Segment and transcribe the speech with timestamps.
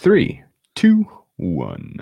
[0.00, 0.44] Three,
[0.76, 1.96] two, one.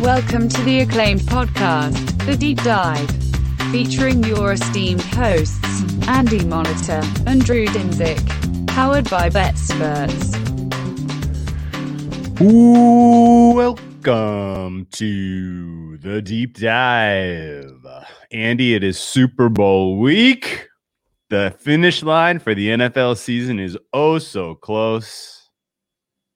[0.00, 3.10] Welcome to the acclaimed podcast, The Deep Dive,
[3.72, 8.24] featuring your esteemed hosts, Andy Molitor and Drew Dinsick,
[8.68, 10.35] powered by BetSperts.
[12.38, 13.96] Welcome
[14.92, 17.86] to the deep dive.
[18.30, 20.68] Andy, it is Super Bowl week.
[21.30, 25.48] The finish line for the NFL season is oh so close.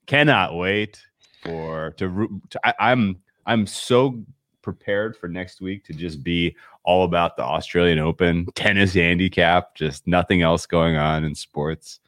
[0.07, 1.03] Cannot wait
[1.43, 4.25] for to, to I, I'm I'm so
[4.63, 10.07] prepared for next week to just be all about the Australian Open tennis handicap, just
[10.07, 12.01] nothing else going on in sports.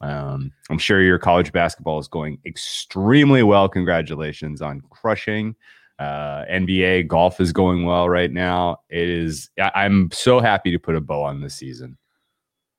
[0.00, 3.68] Um, I'm sure your college basketball is going extremely well.
[3.68, 5.56] Congratulations on crushing.
[5.98, 8.78] Uh, NBA golf is going well right now.
[8.88, 9.50] It is.
[9.60, 11.98] I- I'm so happy to put a bow on this season.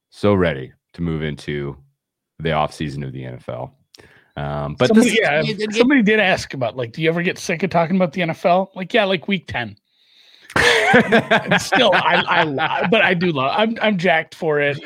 [0.09, 1.75] So ready to move into
[2.39, 3.71] the off season of the NFL.
[4.37, 7.21] Um, but somebody, this, yeah, it- it- somebody did ask about like, do you ever
[7.21, 8.69] get sick of talking about the NFL?
[8.75, 9.75] Like, yeah, like week ten.
[11.59, 13.53] Still, I, I, but I do love.
[13.55, 14.79] I'm, I'm jacked for it.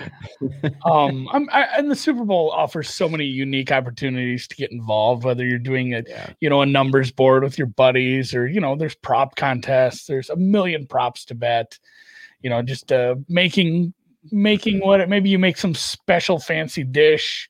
[0.86, 5.24] Um, I'm, I, and the Super Bowl offers so many unique opportunities to get involved.
[5.24, 6.34] Whether you're doing a, Yeah.
[6.42, 10.06] you know, a numbers board with your buddies, or you know, there's prop contests.
[10.06, 11.80] There's a million props to bet.
[12.42, 13.94] You know, just uh, making
[14.32, 17.50] making what maybe you make some special fancy dish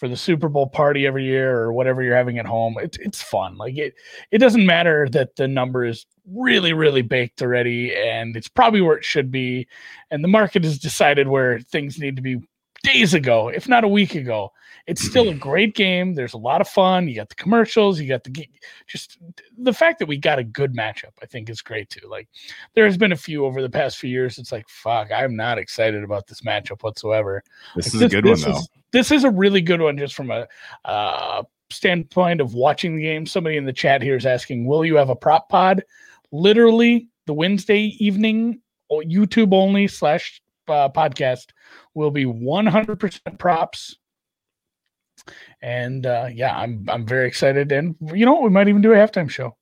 [0.00, 2.76] for the Super Bowl party every year or whatever you're having at home.
[2.80, 3.58] It's it's fun.
[3.58, 3.94] Like it
[4.30, 8.96] it doesn't matter that the number is really really baked already and it's probably where
[8.96, 9.66] it should be
[10.10, 12.38] and the market has decided where things need to be
[12.84, 14.52] days ago if not a week ago
[14.86, 18.08] it's still a great game there's a lot of fun you got the commercials you
[18.08, 18.48] got the
[18.86, 19.18] just
[19.58, 22.28] the fact that we got a good matchup i think is great too like
[22.74, 25.58] there has been a few over the past few years it's like fuck i'm not
[25.58, 27.42] excited about this matchup whatsoever
[27.76, 28.58] this like, is a good one though.
[28.58, 30.46] Is, this is a really good one, just from a
[30.84, 33.26] uh, standpoint of watching the game.
[33.26, 35.84] Somebody in the chat here is asking, "Will you have a prop pod?"
[36.32, 38.60] Literally, the Wednesday evening
[38.90, 41.46] YouTube only slash uh, podcast
[41.94, 43.96] will be 100% props.
[45.62, 48.96] And uh, yeah, I'm I'm very excited, and you know, we might even do a
[48.96, 49.56] halftime show.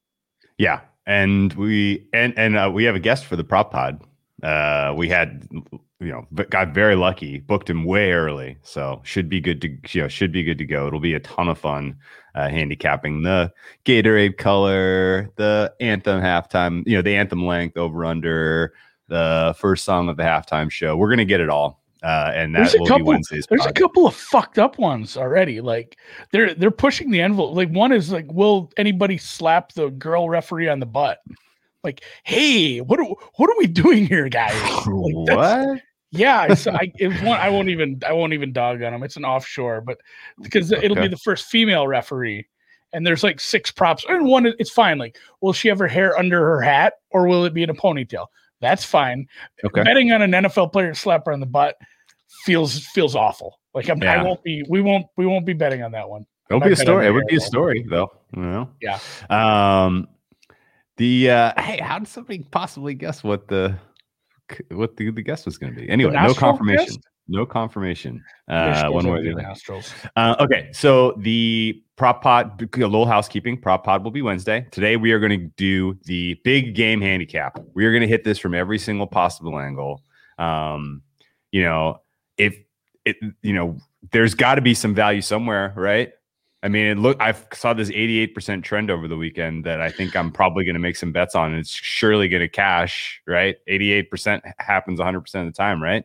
[0.59, 4.03] Yeah, and we and and uh, we have a guest for the prop pod.
[4.43, 5.49] Uh, we had
[6.01, 10.03] you know got very lucky, booked him way early, so should be good to you
[10.03, 10.87] know should be good to go.
[10.87, 11.97] It'll be a ton of fun
[12.35, 13.53] uh, handicapping the
[13.85, 18.75] Gatorade color, the anthem halftime, you know the anthem length over under
[19.09, 20.97] the first song of the halftime show.
[20.97, 23.47] We're gonna get it all, uh, and that There's a will couple- be Wednesday's.
[23.49, 25.61] There's a couple of fucked up ones already.
[25.61, 25.99] Like
[26.31, 27.57] they're they're pushing the envelope.
[27.57, 31.19] Like one is like, will anybody slap the girl referee on the butt?
[31.85, 33.05] Like, hey, what are,
[33.37, 34.55] what are we doing here, guys?
[34.87, 35.81] Like, what?
[36.11, 37.39] Yeah, I was one.
[37.39, 39.03] I won't even I won't even dog on them.
[39.03, 39.99] It's an offshore, but
[40.41, 42.47] because it'll be the first female referee,
[42.93, 44.05] and there's like six props.
[44.09, 44.99] And one, it's fine.
[44.99, 47.75] Like, will she have her hair under her hat, or will it be in a
[47.75, 48.27] ponytail?
[48.61, 49.27] That's fine.
[49.65, 49.83] Okay.
[49.83, 51.77] Betting on an NFL player to slap on the butt
[52.45, 53.59] feels feels awful.
[53.75, 54.65] Like I'm, I won't be.
[54.69, 55.07] We won't.
[55.17, 56.27] We won't be betting on that one.
[56.51, 57.07] It'll might be a story.
[57.07, 58.11] It would be a story, though.
[58.35, 58.71] You know.
[58.81, 58.99] Yeah.
[59.31, 60.09] Um.
[60.97, 63.79] The uh, hey, how did somebody possibly guess what the
[64.71, 65.89] what the, the guest was going to be?
[65.89, 66.97] Anyway, no confirmation.
[67.29, 68.25] No confirmation.
[68.49, 69.43] Uh, one way or the other.
[69.43, 69.93] nostrils.
[70.17, 73.61] Uh, okay, so the prop pod, a little housekeeping.
[73.61, 74.67] Prop pod will be Wednesday.
[74.71, 77.59] Today we are going to do the big game handicap.
[77.75, 80.03] We are going to hit this from every single possible angle.
[80.39, 81.03] Um,
[81.53, 82.01] you know,
[82.39, 82.57] if
[83.05, 83.77] it, you know,
[84.11, 86.13] there's got to be some value somewhere, right?
[86.63, 87.21] I mean, it look.
[87.21, 90.81] I saw this 88% trend over the weekend that I think I'm probably going to
[90.81, 91.53] make some bets on.
[91.53, 93.57] And it's surely going to cash, right?
[93.69, 96.05] 88% happens 100% of the time, right?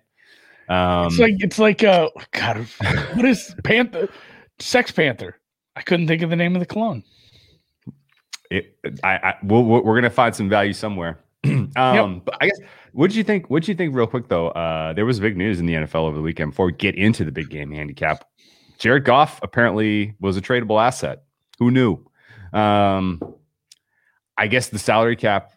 [0.69, 2.65] Um, it's like it's like uh God,
[3.13, 4.09] what is Panther?
[4.59, 5.39] Sex Panther.
[5.75, 7.03] I couldn't think of the name of the clone.
[8.51, 11.19] it, I, I we'll, we're gonna find some value somewhere.
[11.75, 12.59] um, but I guess
[12.93, 13.49] what did you think?
[13.49, 14.49] What did you think, real quick though?
[14.49, 16.51] Uh, there was big news in the NFL over the weekend.
[16.51, 18.25] Before we get into the big game handicap,
[18.77, 21.23] Jared Goff apparently was a tradable asset.
[21.59, 22.05] Who knew?
[22.53, 23.21] Um,
[24.37, 25.53] I guess the salary cap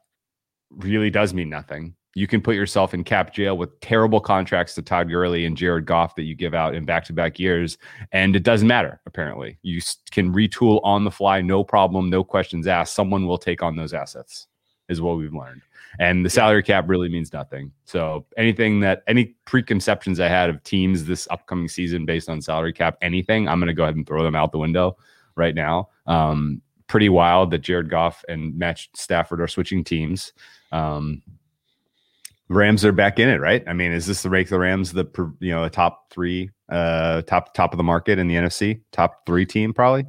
[0.70, 1.96] really does mean nothing.
[2.17, 5.85] You can put yourself in cap jail with terrible contracts to Todd Gurley and Jared
[5.85, 7.77] Goff that you give out in back to back years,
[8.11, 9.03] and it doesn't matter.
[9.05, 12.95] Apparently, you can retool on the fly, no problem, no questions asked.
[12.95, 14.47] Someone will take on those assets,
[14.89, 15.61] is what we've learned.
[15.99, 17.71] And the salary cap really means nothing.
[17.85, 22.73] So anything that any preconceptions I had of teams this upcoming season based on salary
[22.73, 24.97] cap, anything, I'm going to go ahead and throw them out the window.
[25.37, 25.91] right now.
[26.07, 30.33] Um, pretty wild that Jared Goff and Matt Stafford are switching teams.
[30.73, 31.23] Um,
[32.49, 33.65] Rams are back in it, right?
[33.67, 35.07] I mean, is this the rake the Rams the
[35.41, 39.27] you know the top three, uh, top top of the market in the NFC, top
[39.27, 40.05] three team probably?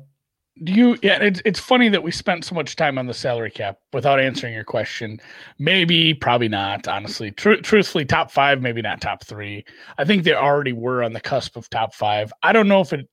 [0.64, 0.98] Do you?
[1.02, 4.20] Yeah, it's it's funny that we spent so much time on the salary cap without
[4.20, 5.20] answering your question.
[5.60, 6.88] Maybe, probably not.
[6.88, 9.66] Honestly, Tr- truthfully, top five, maybe not top three.
[9.98, 12.32] I think they already were on the cusp of top five.
[12.44, 13.08] I don't know if it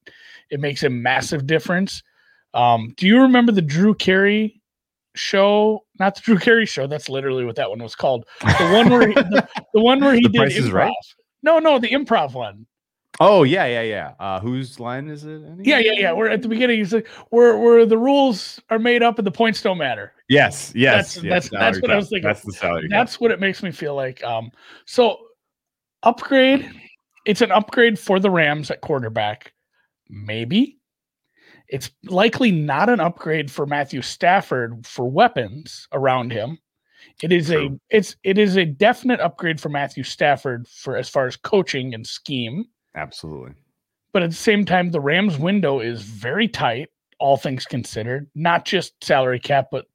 [0.50, 2.02] it makes a massive difference.
[2.54, 4.62] Um, do you remember the Drew Carey
[5.14, 5.83] show?
[5.98, 6.86] Not the Drew Carey show.
[6.86, 8.26] That's literally what that one was called.
[8.40, 10.72] The one where he, the, the one where he The did Price improv.
[10.72, 10.92] Right?
[11.42, 12.66] No, no, the improv one.
[13.20, 14.12] Oh yeah, yeah, yeah.
[14.18, 15.34] Uh, whose line is it?
[15.44, 15.62] Andy?
[15.64, 16.12] Yeah, yeah, yeah.
[16.12, 16.78] We're at the beginning.
[16.78, 20.12] He's like, where where the rules are made up and the points don't matter.
[20.28, 22.26] Yes, yes, That's- yes, that's- that's what I was thinking.
[22.26, 22.88] That's the salary.
[22.90, 24.22] That's what it makes me feel like.
[24.24, 24.50] Um,
[24.86, 25.18] so
[26.02, 26.68] upgrade.
[27.24, 29.52] It's an upgrade for the Rams at quarterback.
[30.10, 30.78] Maybe.
[31.74, 36.58] It's likely not an upgrade for Matthew Stafford for weapons around him.
[37.20, 41.26] It is a it's it is a definite upgrade for Matthew Stafford for as far
[41.26, 42.66] as coaching and scheme.
[42.94, 43.54] absolutely.
[44.12, 48.64] But at the same time, the Rams window is very tight, all things considered, not
[48.64, 49.86] just salary cap, but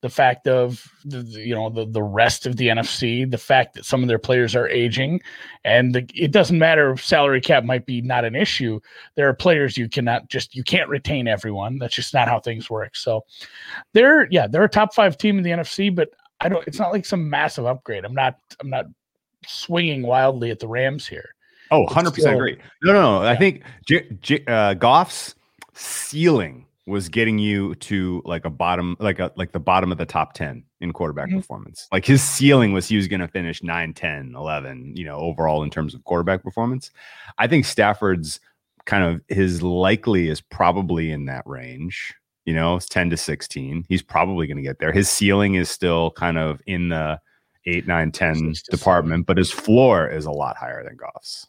[0.00, 3.84] the fact of the, you know the, the rest of the NFC, the fact that
[3.84, 5.20] some of their players are aging,
[5.64, 8.78] and the, it doesn't matter if salary cap might be not an issue.
[9.16, 11.78] There are players you cannot just you can't retain everyone.
[11.78, 12.94] That's just not how things work.
[12.94, 13.24] So
[13.92, 16.10] they're yeah they're a top five team in the NFC, but
[16.40, 16.66] I don't.
[16.68, 18.04] It's not like some massive upgrade.
[18.04, 18.86] I'm not I'm not
[19.46, 21.34] swinging wildly at the Rams here.
[21.70, 22.56] Oh, 100% still- agree.
[22.82, 23.28] No, no, no.
[23.28, 25.34] I think J- J- uh, Goff's
[25.74, 30.06] ceiling was getting you to like a bottom, like a like the bottom of the
[30.06, 31.36] top 10 in quarterback Mhm.
[31.36, 31.86] performance.
[31.92, 35.62] Like his ceiling was he was going to finish 9, 10, 11, you know, overall
[35.62, 36.90] in terms of quarterback performance.
[37.38, 38.40] I think Stafford's
[38.86, 42.14] kind of his likely is probably in that range.
[42.46, 43.84] You know, it's 10 to 16.
[43.88, 44.90] He's probably going to get there.
[44.92, 47.20] His ceiling is still kind of in the
[47.66, 48.78] 8, 9, 10 Six to seven.
[48.78, 51.46] department, but his floor is a lot higher than Goff's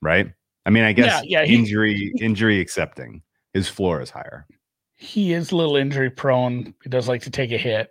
[0.00, 0.32] right?
[0.66, 3.22] I mean, I guess Yeah, yeah, he- injury injury accepting,
[3.54, 4.46] his floor is higher.
[5.02, 6.74] He is a little injury prone.
[6.82, 7.90] He does like to take a hit.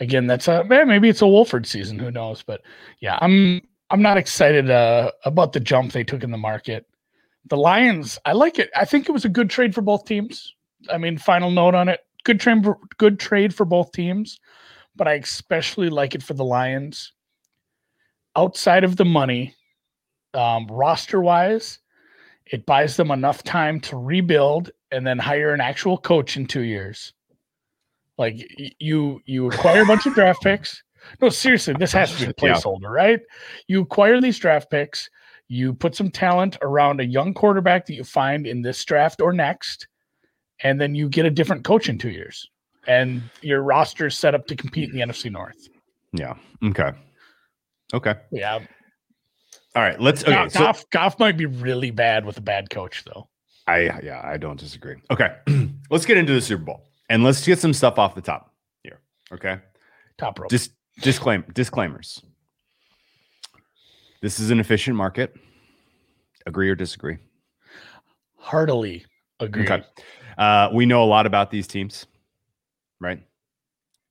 [0.00, 1.98] Again, that's a eh, maybe it's a Wolford season.
[1.98, 2.42] Who knows?
[2.42, 2.62] But
[3.00, 6.86] yeah, I'm I'm not excited uh, about the jump they took in the market.
[7.48, 8.70] The Lions, I like it.
[8.76, 10.54] I think it was a good trade for both teams.
[10.90, 12.66] I mean, final note on it: good trade,
[12.98, 14.38] good trade for both teams.
[14.96, 17.12] But I especially like it for the Lions.
[18.36, 19.54] Outside of the money,
[20.34, 21.78] um, roster wise,
[22.46, 26.62] it buys them enough time to rebuild and then hire an actual coach in two
[26.62, 27.12] years.
[28.18, 28.36] Like
[28.78, 30.82] you, you acquire a bunch of draft picks.
[31.20, 32.54] No, seriously, this has to be a Yeah.
[32.54, 33.20] placeholder, right?
[33.66, 35.10] You acquire these draft picks.
[35.48, 39.32] You put some talent around a young quarterback that you find in this draft or
[39.32, 39.88] next,
[40.60, 42.48] and then you get a different coach in two years,
[42.86, 45.68] and your roster is set up to compete in the NFC North.
[46.12, 46.34] Yeah.
[46.64, 46.92] Okay.
[47.92, 48.14] Okay.
[48.32, 48.60] Yeah,
[49.74, 50.00] All right.
[50.00, 50.22] Let's.
[50.22, 50.32] Okay.
[50.32, 53.28] Goff, So Goff, Goff might be really bad with a bad coach, though.
[53.66, 54.96] I yeah I don't disagree.
[55.10, 55.34] Okay.
[55.90, 59.00] let's get into the Super Bowl and let's get some stuff off the top here.
[59.32, 59.58] Okay.
[60.18, 60.50] Top rope.
[60.50, 62.22] Just disclaim disclaimers.
[64.20, 65.34] This is an efficient market.
[66.46, 67.18] Agree or disagree?
[68.36, 69.04] Heartily
[69.40, 69.64] agree.
[69.64, 69.82] Okay.
[70.36, 72.06] Uh, we know a lot about these teams,
[73.00, 73.22] right?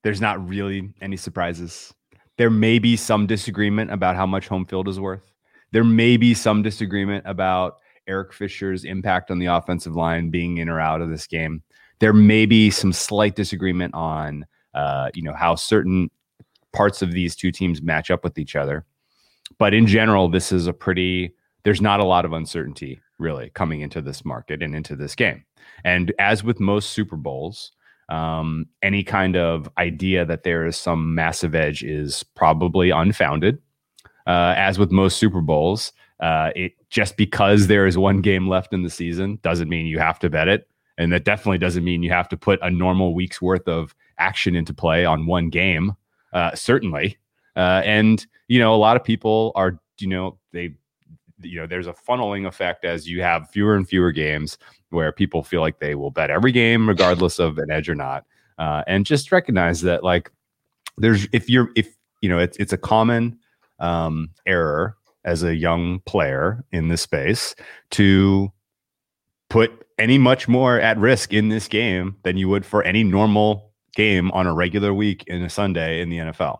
[0.02, 1.94] There's not really any surprises.
[2.36, 5.30] There may be some disagreement about how much home field is worth.
[5.74, 10.68] There may be some disagreement about Eric Fisher's impact on the offensive line being in
[10.68, 11.64] or out of this game.
[11.98, 16.12] There may be some slight disagreement on, uh, you know, how certain
[16.72, 18.84] parts of these two teams match up with each other.
[19.58, 21.34] But in general, this is a pretty.
[21.64, 25.44] There's not a lot of uncertainty really coming into this market and into this game.
[25.84, 27.72] And as with most Super Bowls,
[28.10, 33.58] um, any kind of idea that there is some massive edge is probably unfounded.
[34.26, 38.72] Uh, as with most Super Bowls, uh, it just because there is one game left
[38.72, 42.02] in the season doesn't mean you have to bet it, and that definitely doesn't mean
[42.02, 45.92] you have to put a normal week's worth of action into play on one game.
[46.32, 47.18] Uh, certainly,
[47.56, 50.74] uh, and you know a lot of people are you know they
[51.40, 54.58] you know there's a funneling effect as you have fewer and fewer games
[54.90, 58.24] where people feel like they will bet every game regardless of an edge or not
[58.58, 60.30] uh, and just recognize that like
[60.96, 63.38] there's if you're if you know it's it's a common
[63.78, 67.54] um, error as a young player in this space
[67.90, 68.52] to
[69.48, 73.72] put any much more at risk in this game than you would for any normal
[73.94, 76.58] game on a regular week in a Sunday in the NFL.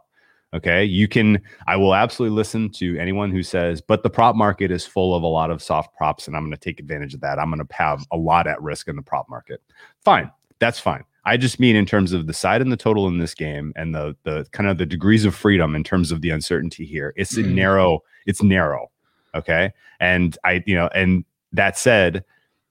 [0.54, 0.85] Okay.
[0.85, 4.87] You can, I will absolutely listen to anyone who says, but the prop market is
[4.87, 7.40] full of a lot of soft props and I'm going to take advantage of that.
[7.40, 9.61] I'm going to have a lot at risk in the prop market.
[10.04, 10.30] Fine.
[10.61, 11.04] That's fine.
[11.26, 13.95] I just mean in terms of the side and the total in this game and
[13.95, 17.12] the the kind of the degrees of freedom in terms of the uncertainty here.
[17.16, 17.54] It's Mhm.
[17.54, 18.90] narrow, it's narrow.
[19.35, 19.73] Okay.
[20.00, 22.25] And I, you know, and that said,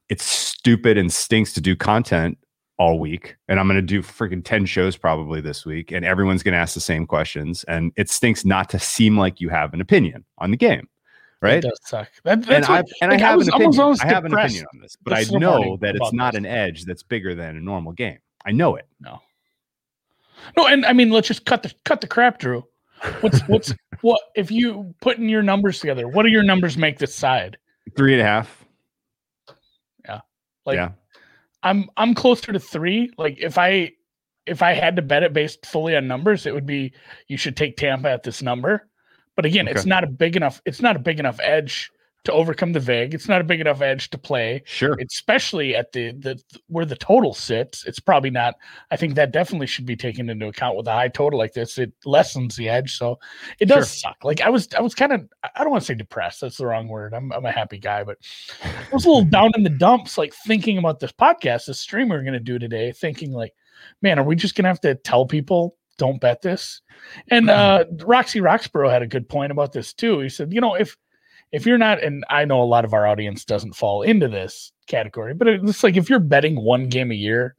[0.10, 2.38] it's stupid and stinks to do content
[2.78, 3.36] all week.
[3.48, 5.92] And I'm going to do freaking 10 shows probably this week.
[5.92, 7.64] And everyone's going to ask the same questions.
[7.66, 10.88] And it stinks not to seem like you have an opinion on the game.
[11.42, 11.62] Right.
[11.62, 12.10] That does suck.
[12.24, 13.98] That, And that's I and like, I have was an opinion.
[14.02, 17.04] I have an opinion on this, but I know that it's not an edge that's
[17.04, 18.20] bigger than a normal game.
[18.46, 18.88] I know it.
[19.00, 19.20] No,
[20.58, 22.64] No, and I mean, let's just cut the cut the crap, Drew.
[23.22, 26.08] What's what's what if you putting your numbers together?
[26.08, 27.58] What do your numbers make this side?
[27.96, 28.66] Three and a half.
[30.06, 30.22] Yeah.
[30.66, 30.92] Like yeah.
[31.64, 33.12] I'm I'm closer to three.
[33.18, 33.92] Like if I
[34.46, 36.94] if I had to bet it based fully on numbers, it would be
[37.28, 38.88] you should take Tampa at this number.
[39.36, 40.62] But again, it's not a big enough.
[40.66, 41.92] It's not a big enough edge
[42.26, 43.14] to overcome the vig.
[43.14, 44.64] It's not a big enough edge to play.
[44.66, 44.96] Sure.
[45.00, 48.56] especially at the the where the total sits it's probably not
[48.92, 51.78] i think that definitely should be taken into account with a high total like this
[51.78, 53.20] it lessens the edge so
[53.60, 55.94] it does suck like i was i was kind of i don't want to say
[55.94, 58.18] depressed that's the wrong word I'm, I'm a happy guy but
[58.64, 62.10] i was a little down in the dumps like thinking about this podcast this stream
[62.10, 63.54] we're going to do today thinking like
[64.02, 66.82] man are we just going to have to tell people don't bet this
[67.30, 70.76] and uh roxy roxborough had a good point about this too he said you know
[70.76, 70.98] if
[71.54, 74.72] if you're not, and I know a lot of our audience doesn't fall into this
[74.88, 77.56] category, but it's like if you're betting one game a year,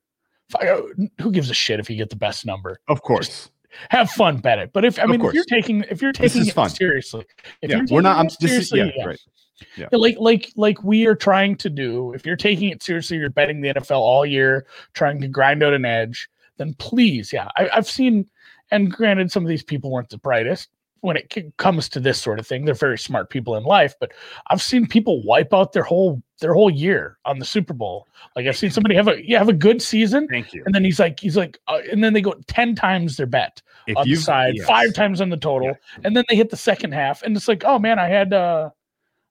[0.51, 0.83] fi- uh,
[1.23, 2.81] who gives a shit if you get the best number?
[2.89, 3.51] Of course.
[3.91, 4.73] Have fun, bet it.
[4.73, 6.71] But if I mean, if you're taking if you're taking it fun.
[6.71, 7.25] seriously,
[7.63, 7.79] if yeah.
[7.79, 9.05] you're We're not, I'm, is, seriously, yeah, yeah.
[9.05, 9.21] right.
[9.77, 13.31] Yeah, like like like we are trying to do if you're taking it seriously you're
[13.31, 17.71] betting the nfl all year trying to grind out an edge then please yeah I,
[17.73, 18.29] i've seen
[18.73, 20.71] and granted some of these people weren't the brightest
[21.05, 23.95] when it c- comes to this sort of thing they're very smart people in life
[24.01, 24.13] but
[24.49, 28.07] i've seen people wipe out their whole their whole year on the super bowl
[28.37, 30.63] like i've seen somebody have a yeah have a good season Thank you.
[30.67, 33.61] and then he's like he's like uh, and then they go 10 times their bet
[33.87, 36.93] If on the side, five times on the total, and then they hit the second
[36.93, 38.71] half, and it's like, oh man, I had uh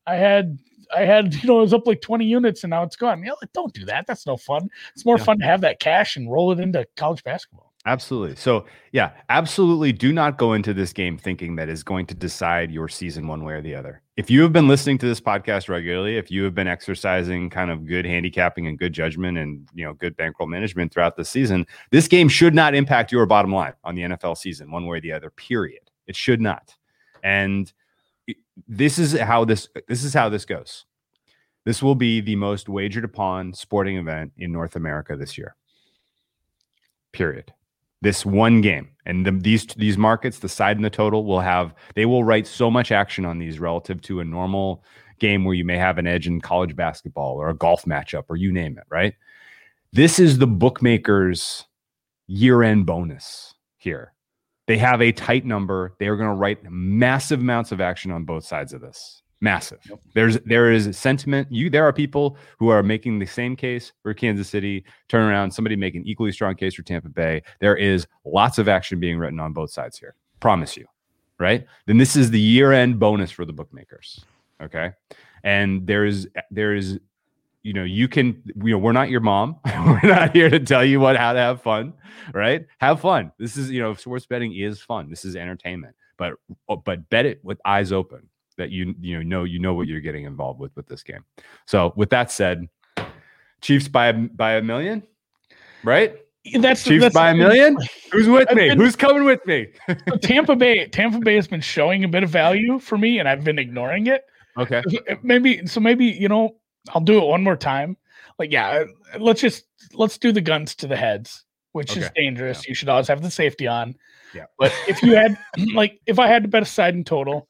[0.05, 0.59] I had
[0.95, 3.19] I had, you know, it was up like 20 units and now it's gone.
[3.19, 4.05] You know, like, don't do that.
[4.05, 4.69] That's no fun.
[4.93, 5.23] It's more Yeah.
[5.23, 7.72] fun to have that cash and roll it into college basketball.
[7.85, 8.37] Absolutely.
[8.37, 12.71] So, yeah, absolutely do not go into this game thinking that is going to decide
[12.71, 14.01] your season one way or the other.
[14.15, 17.69] If you have been listening to this podcast regularly, if you have been exercising kind
[17.69, 21.67] of good handicapping and good judgment and, you know, good bankroll management throughout the season,
[21.91, 25.01] this game should not impact your bottom line on the NFL season one way or
[25.01, 25.91] the other, period.
[26.07, 26.73] It should not.
[27.21, 27.71] And
[28.65, 30.85] this is how this this is how this goes.
[31.65, 35.55] This will be the most wagered upon sporting event in North America this year.
[37.11, 37.53] Period
[38.03, 38.89] this one game.
[39.05, 42.45] And the, these these markets the side and the total will have they will write
[42.45, 44.83] so much action on these relative to a normal
[45.19, 48.35] game where you may have an edge in college basketball or a golf matchup or
[48.35, 49.15] you name it right?
[49.93, 51.65] This is the bookmakers
[52.27, 54.13] year end bonus here.
[54.67, 55.93] They have a tight number.
[55.99, 59.79] They are going to write massive amounts of action on both sides of this massive.
[60.15, 61.51] There's there is a sentiment.
[61.51, 64.85] You there are people who are making the same case for kansas city.
[65.09, 67.43] Turn around somebody make an equally strong case for tampa bay.
[67.59, 70.15] There is lots of action being written on both sides here.
[70.39, 70.85] Promise you
[71.39, 71.65] right?
[71.87, 74.23] Then this is the year end bonus for the bookmakers
[74.63, 74.91] okay?
[75.43, 76.99] And there is there is
[77.63, 79.59] you know you can you know we're not your mom.
[79.85, 81.93] We're not here to tell you what how to have fun
[82.33, 82.65] right?
[82.79, 83.31] Have fun.
[83.37, 85.09] This is you know sports betting is fun.
[85.09, 85.95] This is entertainment.
[86.17, 86.33] But
[86.85, 90.01] but bet it with eyes open that you you know know you know what you're
[90.01, 91.23] getting involved with with this game
[91.65, 92.67] so with that said
[93.61, 95.03] chiefs by a, by a million
[95.83, 96.15] right
[96.59, 97.77] That's chiefs that's by a million
[98.11, 99.67] who's with I've me been- who's coming with me
[100.21, 100.87] Tampa Bay.
[100.87, 104.07] Tampa Bay has been showing a bit of value for me, and I've been ignoring
[104.07, 104.23] it.
[104.57, 104.83] okay
[105.23, 105.79] Maybe so.
[105.79, 106.57] Maybe you know,
[106.93, 107.95] I'll do it one more time.
[108.39, 108.83] Like, yeah,
[109.13, 112.13] uh, let's just let's do the guns to the heads, which is Okay.
[112.23, 112.67] dangerous.
[112.67, 113.95] You should always have the safety on.
[114.35, 114.45] Yeah.
[114.59, 115.37] But if you had
[115.73, 117.47] like, if I had to bet a side in total,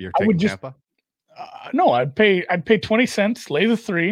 [0.00, 0.74] you're I would just- tampa
[1.38, 4.10] uh, no, I'd pay I'd pay twenty cents, lay the three,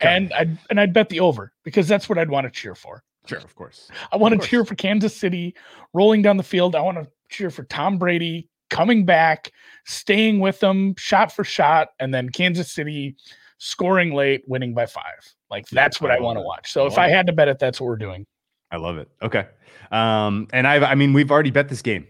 [0.00, 0.08] Okay.
[0.16, 3.02] and I'd and I'd bet the over because that's what I'd want to cheer for.
[3.26, 5.54] sure of course I want to cheer for Kansas City
[5.92, 6.74] rolling down the field.
[6.74, 9.52] I want to cheer for Tom Brady coming back,
[9.86, 13.14] staying with them shot for shot, and then Kansas City
[13.58, 15.20] scoring late, winning by five.
[15.50, 16.72] Like that's what I I, want to watch.
[16.72, 17.12] So I if I it.
[17.12, 18.26] had to bet it, that's what we're doing.
[18.70, 19.08] I love it.
[19.22, 19.46] Okay.
[19.90, 22.06] Um, and I've, I mean, we've already bet this game.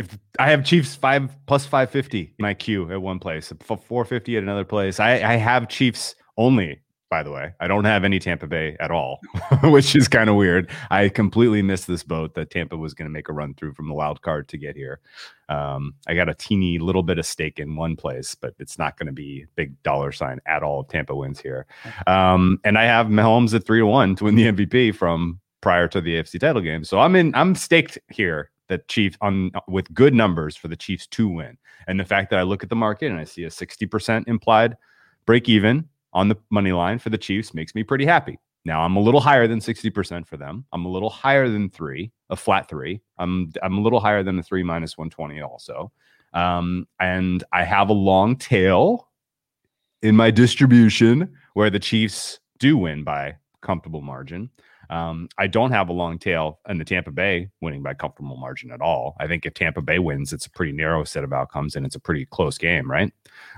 [0.00, 4.38] If I have Chiefs five plus 550 in my queue at one place, f- 450
[4.38, 6.80] at another place, I, I have Chiefs only
[7.10, 7.52] by the way.
[7.58, 9.18] I don't have any Tampa Bay at all,
[9.64, 10.70] which is kind of weird.
[10.92, 13.88] I completely missed this boat that Tampa was going to make a run through from
[13.88, 15.00] the wild card to get here.
[15.48, 18.96] Um, I got a teeny little bit of stake in one place, but it's not
[18.96, 20.82] going to be big dollar sign at all.
[20.82, 21.66] If Tampa wins here.
[22.06, 25.88] Um, and I have Mahomes at three to one to win the MVP from prior
[25.88, 26.84] to the AFC title game.
[26.84, 31.06] So I'm in, I'm staked here that Chiefs on with good numbers for the Chiefs
[31.08, 31.58] to win.
[31.86, 34.76] And the fact that I look at the market and I see a 60% implied
[35.26, 38.38] break even on the money line for the Chiefs makes me pretty happy.
[38.64, 40.64] Now I'm a little higher than 60% for them.
[40.72, 43.00] I'm a little higher than three, a flat three.
[43.18, 45.92] I'm I'm a little higher than the three minus 120 also.
[46.32, 49.08] Um, and I have a long tail
[50.02, 54.50] in my distribution where the Chiefs do win by comfortable margin.
[54.90, 58.72] Um, I don't have a long tail in the Tampa Bay winning by comfortable margin
[58.72, 59.14] at all.
[59.20, 61.94] I think if Tampa Bay wins, it's a pretty narrow set of outcomes and it's
[61.94, 63.12] a pretty close game, right?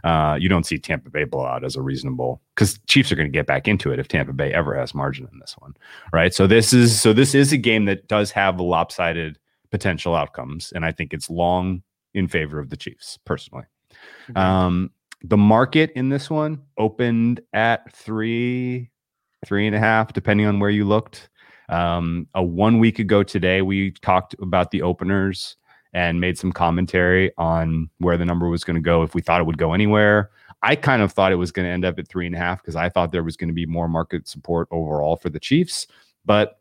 [0.05, 3.33] Uh, you don't see Tampa Bay blowout as a reasonable because Chiefs are going to
[3.33, 5.75] get back into it if Tampa Bay ever has margin in this one,
[6.13, 6.35] right?
[6.35, 9.39] So this is so this is a game that does have lopsided
[9.71, 13.65] potential outcomes, and I think it's long in favor of the Chiefs personally.
[14.37, 14.91] Um,
[15.23, 18.91] the market in this one opened at three
[19.47, 21.29] three and a half, depending on where you looked.
[21.69, 25.57] Um, a one week ago today, we talked about the openers
[25.93, 29.41] and made some commentary on where the number was going to go if we thought
[29.41, 30.31] it would go anywhere.
[30.63, 32.63] I kind of thought it was going to end up at three and a half
[32.63, 35.87] because I thought there was going to be more market support overall for the Chiefs.
[36.25, 36.61] But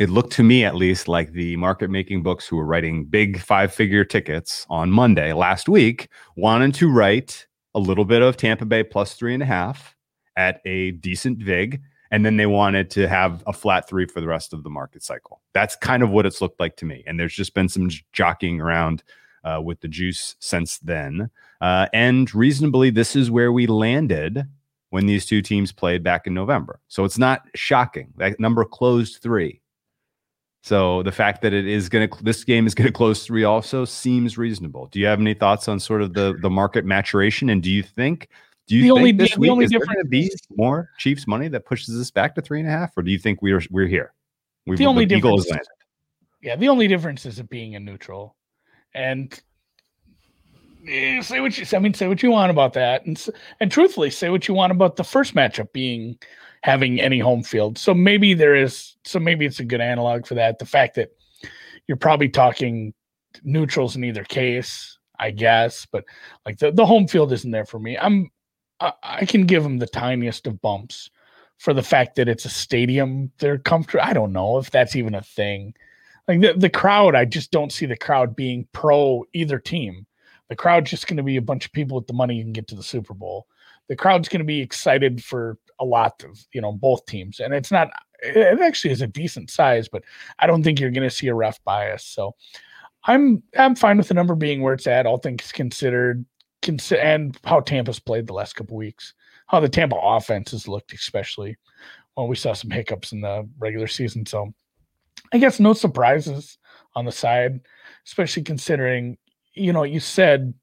[0.00, 3.40] it looked to me, at least, like the market making books who were writing big
[3.40, 8.64] five figure tickets on Monday last week wanted to write a little bit of Tampa
[8.64, 9.94] Bay plus three and a half
[10.36, 11.80] at a decent VIG
[12.10, 15.02] and then they wanted to have a flat three for the rest of the market
[15.02, 15.40] cycle.
[15.52, 17.02] That's kind of what it's looked like to me.
[17.06, 19.02] And there's just been some jockeying around
[19.44, 21.30] uh, with the juice since then.
[21.60, 24.44] Uh, and reasonably, this is where we landed
[24.90, 26.80] when these two teams played back in November.
[26.88, 28.12] So it's not shocking.
[28.16, 29.60] That number closed three.
[30.62, 33.44] So the fact that it is going to this game is going to close three
[33.44, 34.86] also seems reasonable.
[34.86, 37.50] Do you have any thoughts on sort of the the market maturation?
[37.50, 38.28] And do you think
[38.66, 40.26] do you The think only- this the week only is there going to difference be
[40.26, 43.10] is- more Chiefs money that pushes us back to three and a half, or do
[43.10, 44.12] you think we're we're here?
[44.66, 45.66] We've, The only has difference- landed.
[46.42, 48.36] Yeah, the only difference is it being a neutral,
[48.94, 49.32] and
[50.88, 51.66] eh, say what you.
[51.76, 53.24] I mean, say what you want about that, and
[53.60, 56.18] and truthfully, say what you want about the first matchup being
[56.62, 57.78] having any home field.
[57.78, 58.96] So maybe there is.
[59.04, 60.58] So maybe it's a good analog for that.
[60.58, 61.10] The fact that
[61.86, 62.92] you're probably talking
[63.44, 66.04] neutrals in either case, I guess, but
[66.44, 67.96] like the the home field isn't there for me.
[67.98, 68.30] I'm.
[68.80, 71.10] I, can give them the tiniest of bumps
[71.58, 73.32] for the fact that it's a stadium.
[73.38, 74.04] They're comfortable.
[74.04, 75.74] I don't know if that's even a thing
[76.28, 80.06] like the, the crowd i just don't see the crowd being pro either team
[80.48, 82.52] the crowd's just going to be a bunch of people with the money you can
[82.52, 83.46] get to the super bowl
[83.88, 87.54] the crowd's going to be excited for a lot of you know both teams and
[87.54, 87.88] it's not
[88.20, 90.02] it actually is a decent size but
[90.38, 92.34] i don't think you're going to see a ref bias so
[93.04, 96.35] i'm i'm fine with the number being where it's at all things considered consi-
[96.68, 99.14] and how tampa's played the last couple weeks
[99.46, 101.56] how the tampa offense has looked especially
[102.16, 104.52] well we saw some hiccups in the regular season so
[105.32, 106.58] I guess no surprises
[106.94, 107.60] on the side,
[108.06, 109.18] especially considering,
[109.54, 110.54] you know, you said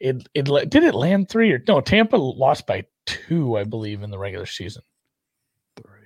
[0.00, 4.10] it it did it land three or no, Tampa lost by two, I believe, in
[4.10, 4.82] the regular season.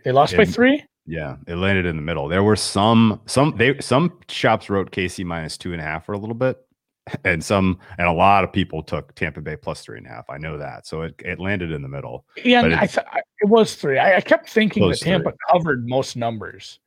[0.05, 0.85] They lost by three?
[1.07, 2.29] Yeah, it landed in the middle.
[2.29, 6.13] There were some some they some shops wrote KC minus two and a half for
[6.13, 6.59] a little bit,
[7.25, 10.31] and some and a lot of people took Tampa Bay plus three and a half.
[10.31, 12.25] I know that, so it, it landed in the middle.
[12.45, 13.07] Yeah, and I it- thought
[13.41, 13.99] it was three.
[13.99, 15.39] I, I kept thinking that Tampa three.
[15.51, 16.79] covered most numbers.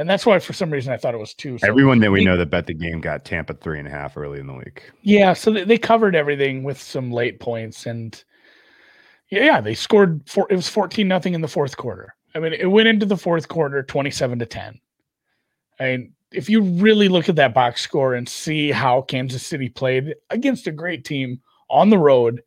[0.00, 1.58] And that's why for some reason I thought it was two.
[1.58, 4.16] So Everyone that we know that bet the game got Tampa three and a half
[4.16, 4.92] early in the week.
[5.02, 8.22] Yeah, so they, they covered everything with some late points, and
[9.28, 10.22] yeah, yeah, they scored.
[10.28, 12.14] Four, it was fourteen nothing in the fourth quarter.
[12.32, 14.80] I mean, it went into the fourth quarter twenty-seven to ten.
[15.80, 19.68] I mean, if you really look at that box score and see how Kansas City
[19.68, 22.42] played against a great team on the road,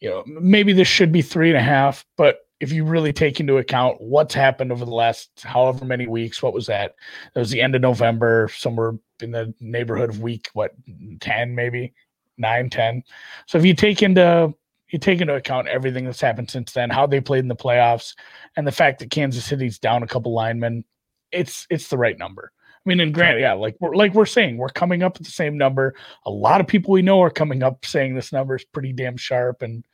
[0.00, 3.38] you know, maybe this should be three and a half, but if you really take
[3.38, 6.94] into account what's happened over the last however many weeks, what was that?
[7.34, 10.72] That was the end of November, somewhere in the neighborhood of week, what,
[11.20, 11.92] 10 maybe,
[12.38, 13.02] 9, 10.
[13.46, 14.54] So if you take into
[14.90, 18.14] you take into account everything that's happened since then, how they played in the playoffs,
[18.56, 20.84] and the fact that Kansas City's down a couple linemen,
[21.32, 22.52] it's it's the right number.
[22.86, 25.32] I mean, and granted, yeah, like we're like we're saying, we're coming up with the
[25.32, 25.94] same number.
[26.24, 29.16] A lot of people we know are coming up saying this number is pretty damn
[29.16, 29.84] sharp, and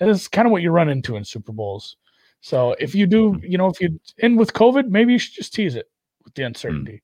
[0.00, 1.96] it's kind of what you run into in Super Bowls.
[2.40, 5.54] So if you do, you know, if you and with COVID, maybe you should just
[5.54, 5.88] tease it
[6.24, 7.02] with the uncertainty.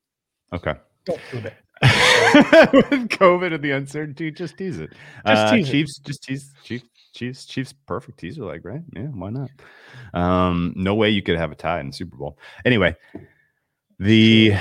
[0.53, 0.75] Okay.
[1.05, 1.55] Don't do that.
[2.91, 4.91] With COVID and the uncertainty, just tease it.
[4.91, 5.71] Just tease uh, tease it.
[5.71, 6.85] Chiefs, just tease Chiefs.
[7.15, 8.83] Chiefs, Chiefs, perfect teaser like right?
[8.95, 9.51] Yeah, why not?
[10.13, 12.39] Um, no way you could have a tie in the Super Bowl.
[12.65, 12.97] Anyway,
[13.99, 14.55] the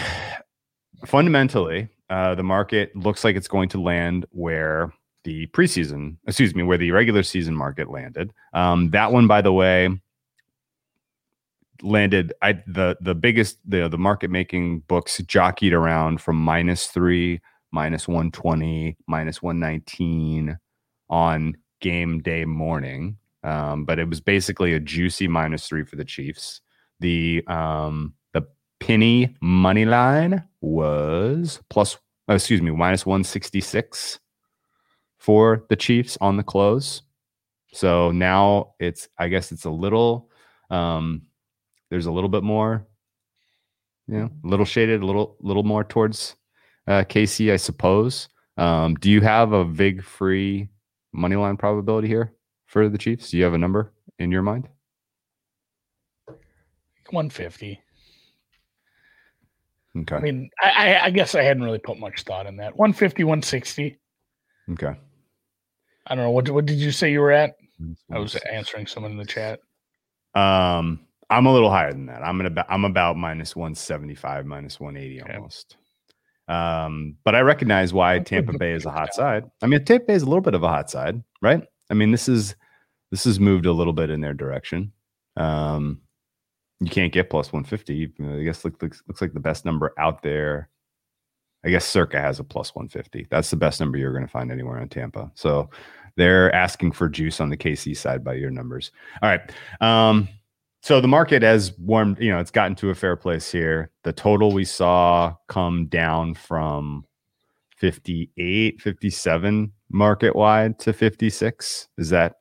[1.06, 6.64] fundamentally, uh, the market looks like it's going to land where the preseason, excuse me,
[6.64, 8.32] where the regular season market landed.
[8.54, 9.90] Um, that one, by the way,
[11.84, 17.42] landed I the the biggest the the market making books jockeyed around from minus three,
[17.72, 20.58] minus 120, minus 119
[21.10, 23.18] on game day morning.
[23.44, 26.62] Um, but it was basically a juicy minus three for the Chiefs.
[27.00, 28.14] The um
[28.88, 31.98] penny money line was plus
[32.30, 34.20] oh, excuse me, minus 166
[35.18, 37.02] for the Chiefs on the close.
[37.74, 40.30] So now it's I guess it's a little
[40.70, 41.24] um
[41.90, 42.88] there's a little bit more,
[44.08, 46.38] you know, a little shaded, a little little more towards
[46.88, 48.30] uh, KC, I suppose.
[48.56, 50.70] Um, do you have a vig free
[51.12, 52.32] money line probability here
[52.66, 53.32] for the Chiefs?
[53.32, 54.70] Do you have a number in your mind?
[57.12, 57.82] 150.
[60.02, 60.16] Okay.
[60.16, 62.76] I mean, I, I, guess I hadn't really put much thought in that.
[62.78, 63.98] 150, 160.
[64.72, 64.94] Okay.
[66.08, 66.32] I don't know.
[66.32, 67.56] What, what did you say you were at?
[68.12, 69.60] I was answering someone in the chat.
[70.36, 72.22] Um, I'm a little higher than that.
[72.24, 75.34] I'm about I'm about minus 175, minus 180 Okay.
[75.36, 75.78] almost.
[76.48, 79.44] Um, but I recognize why Tampa Bay is a hot side.
[79.62, 81.62] I mean, Tampa Bay is a little bit of a hot side, right?
[81.90, 82.56] I mean, this is
[83.12, 84.94] this has moved a little bit in their direction.
[85.36, 86.02] Um,
[86.80, 88.14] you can't get plus 150.
[88.40, 90.70] I guess look, looks looks like the best number out there.
[91.66, 93.28] I guess Circa has a plus 150.
[93.30, 95.32] That's the best number you're going to find anywhere on Tampa.
[95.34, 95.70] So
[96.16, 98.92] they're asking for juice on the KC side by your numbers.
[99.22, 99.42] All right.
[99.82, 100.30] Um,
[100.82, 103.92] so the market has warmed, you know, it's gotten to a fair place here.
[104.04, 107.06] The total we saw come down from
[107.78, 111.88] 58, 57 market wide to 56.
[111.98, 112.36] Is that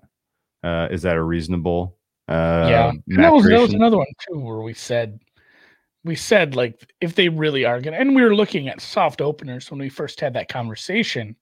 [0.63, 1.96] uh is that a reasonable
[2.29, 2.91] uh yeah.
[2.91, 5.21] And that was, that was another one too, where we said,
[6.05, 9.21] we said like if they really are going to, and we were looking at soft
[9.21, 11.37] openers when we first had that conversation.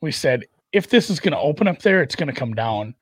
[0.00, 2.94] We said if this is going to open up there, it's going to come down.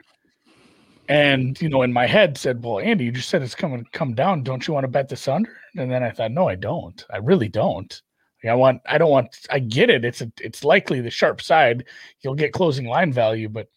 [1.08, 3.90] And you know, in my head said, "Well, Andy, you just said it's coming to
[3.92, 4.42] come down.
[4.42, 7.02] Don't you want to bet this under?" And then I thought, "No, I don't.
[7.10, 8.02] I really don't.
[8.48, 8.82] I want.
[8.86, 9.34] I don't want.
[9.50, 10.04] I get it.
[10.04, 10.30] It's a.
[10.40, 11.86] It's likely the sharp side.
[12.20, 13.68] You'll get closing line value, but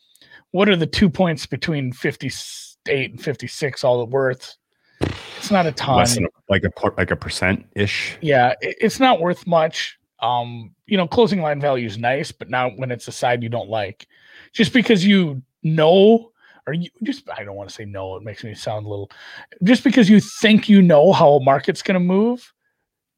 [0.52, 1.94] what are the two points between
[2.86, 4.56] fifty-eight and fifty-six all the worth?
[5.38, 5.98] It's not a ton.
[5.98, 8.18] Less than like a like a percent ish.
[8.22, 9.98] Yeah, it- it's not worth much.
[10.20, 13.50] Um, you know, closing line value is nice, but not when it's a side you
[13.50, 14.08] don't like.
[14.54, 16.32] Just because you know,
[16.68, 19.10] or you just I don't want to say no, it makes me sound a little
[19.64, 22.54] just because you think you know how a market's gonna move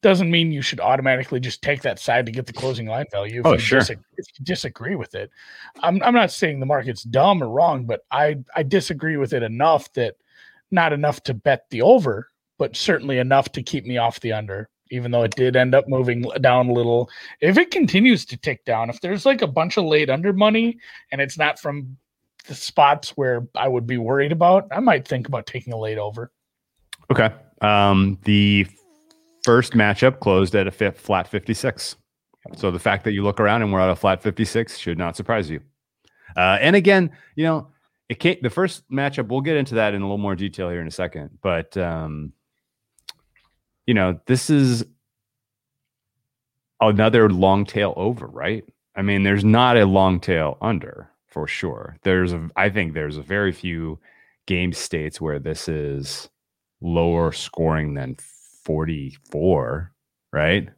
[0.03, 3.39] doesn't mean you should automatically just take that side to get the closing line value.
[3.39, 3.79] If Oh, you sure.
[3.79, 5.31] disag- if you disagree with it.
[5.81, 9.41] I'm I'm not saying the market's dumb or wrong, but I I disagree with it
[9.41, 10.15] enough that
[10.69, 12.27] not enough to bet the over,
[12.59, 15.87] but certainly enough to keep me off the under, even though it did end up
[15.87, 17.09] moving down a little.
[17.41, 20.77] If it continues to tick down, if there's like a bunch of late under money
[21.11, 21.97] and it's not from
[22.47, 25.97] the spots where I would be worried about, I might think about taking a late
[25.97, 26.31] over.
[27.11, 27.29] Okay.
[27.61, 28.67] Um, the
[29.43, 31.95] first matchup closed at a fifth, flat 56.
[32.55, 35.15] So the fact that you look around and we're at a flat 56 should not
[35.15, 35.61] surprise you.
[36.35, 37.67] Uh, and again, you know,
[38.09, 40.81] it can't, the first matchup, we'll get into that in a little more detail here
[40.81, 41.37] in a second.
[41.41, 42.33] But, um,
[43.85, 44.85] you know, this is
[46.81, 48.65] another long tail over, right?
[48.95, 51.97] I mean, there's not a long tail under for sure.
[52.03, 53.99] There's a, I think there's a very few
[54.45, 56.29] game states where this is
[56.81, 58.17] lower scoring than
[58.65, 59.91] 44,
[60.31, 60.69] right?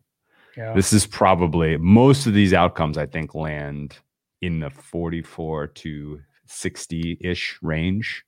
[0.57, 0.73] Yeah.
[0.73, 3.97] This is probably most of these outcomes, I think, land
[4.41, 8.23] in the 44 to 60 ish range.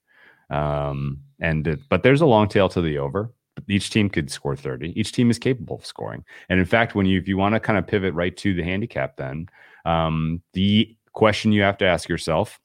[0.49, 3.33] Um, and but there's a long tail to the over.
[3.67, 4.99] Each team could score 30.
[4.99, 6.23] Each team is capable of scoring.
[6.49, 8.63] And in fact, when you if you want to kind of pivot right to the
[8.63, 9.49] handicap, then
[9.85, 12.59] um, the question you have to ask yourself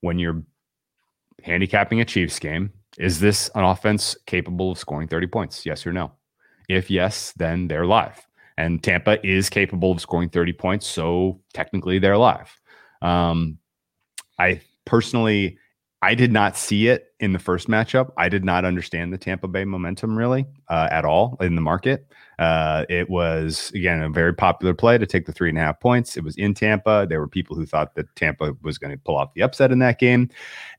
[0.00, 0.42] when you're
[1.42, 5.64] handicapping a Chiefs game is this an offense capable of scoring 30 points?
[5.64, 6.12] Yes or no?
[6.68, 8.26] If yes, then they're live.
[8.58, 10.86] And Tampa is capable of scoring 30 points.
[10.86, 12.60] So technically they're live.
[13.00, 13.56] Um,
[14.38, 15.56] I personally,
[16.02, 18.10] I did not see it in the first matchup.
[18.16, 22.06] I did not understand the Tampa Bay momentum really uh, at all in the market.
[22.38, 25.78] Uh, it was again a very popular play to take the three and a half
[25.78, 26.16] points.
[26.16, 27.06] It was in Tampa.
[27.08, 29.78] There were people who thought that Tampa was going to pull off the upset in
[29.80, 30.30] that game,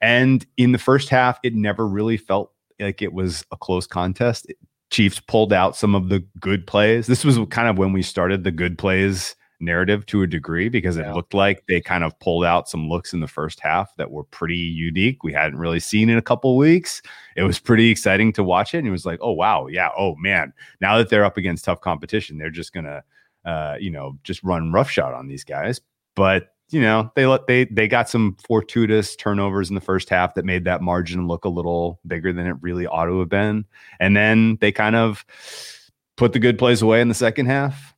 [0.01, 4.51] and in the first half, it never really felt like it was a close contest.
[4.89, 7.05] Chiefs pulled out some of the good plays.
[7.05, 10.97] This was kind of when we started the good plays narrative to a degree because
[10.97, 11.13] it Yeah.
[11.13, 14.24] looked like they kind of pulled out some looks in the first half that were
[14.26, 15.24] pretty unique.
[15.24, 17.02] We hadn't really seen in a couple weeks.
[17.36, 18.80] It was pretty exciting to watch it.
[18.80, 19.67] And it was like, oh, wow.
[19.67, 19.89] Yeah.
[19.97, 20.54] Oh, man.
[20.82, 23.04] Now that they're up against tough competition, they're just going to,
[23.45, 25.80] uh, you know, just run roughshod on these guys.
[26.15, 30.36] But, you know, they let they they got some fortuitous turnovers in the first half
[30.36, 33.65] that made that margin look a little bigger than it really ought to have been.
[34.00, 35.26] And then they kind of
[36.15, 37.90] put the good plays away in the second half.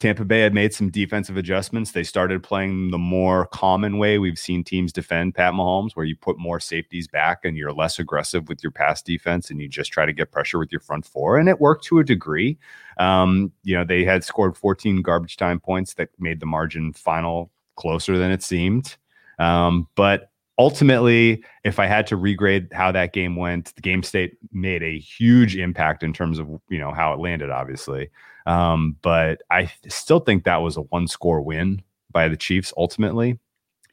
[0.00, 1.92] Tampa Bay had made some defensive adjustments.
[1.92, 6.16] They started playing the more common way we've seen teams defend Pat Mahomes, where you
[6.16, 9.92] put more safeties back and you're less aggressive with your pass defense and you just
[9.92, 11.38] try to get pressure with your front four.
[11.38, 12.58] And it worked to a degree.
[12.98, 17.50] Um, you know, they had scored 14 garbage time points that made the margin final
[17.76, 18.96] closer than it seemed.
[19.38, 24.36] Um, but ultimately, if I had to regrade how that game went, the game state
[24.52, 28.10] made a huge impact in terms of you know how it landed, obviously.
[28.46, 33.38] Um, but I still think that was a one score win by the Chiefs ultimately,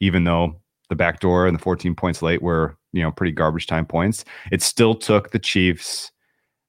[0.00, 3.66] even though the back door and the 14 points late were you know pretty garbage
[3.66, 4.24] time points.
[4.50, 6.12] It still took the Chiefs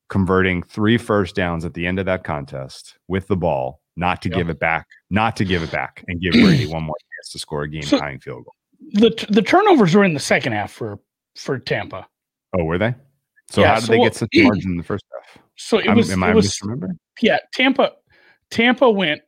[0.09, 4.29] converting three first downs at the end of that contest with the ball, not to
[4.29, 4.37] Yep.
[4.37, 7.39] give it back, not to give it back, and give Brady one more chance to
[7.39, 8.55] score a game So- tying field goal.
[8.91, 10.99] The the turnovers were in the second half for
[11.35, 12.07] for Tampa.
[12.57, 12.93] Oh, were they?
[13.49, 15.43] So Yeah, how did so they get such a margin in the first half?
[15.55, 16.97] So it was am it I was misremembering?
[17.21, 17.93] yeah, Tampa
[18.49, 19.21] Tampa went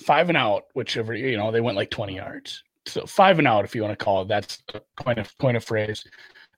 [0.00, 2.62] five and out, whichever you know, they went like 20 yards.
[2.86, 5.56] So five and out, if you want to call it, that's the point of point
[5.56, 6.04] of phrase.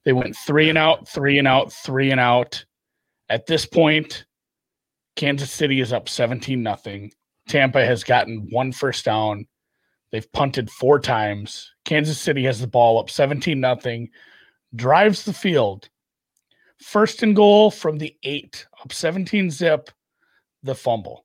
[0.05, 2.65] They went three and out, three and out, three and out.
[3.29, 4.25] At this point,
[5.17, 7.13] Kansas City is up 17 nothing.
[7.49, 9.47] Tampa has gotten one first down.
[10.11, 11.71] They've punted four times.
[11.85, 14.09] Kansas City has the ball up 17 nothing,
[14.75, 15.89] drives the field.
[16.83, 19.91] First and goal from the eight, up 17 zip,
[20.63, 21.25] the fumble.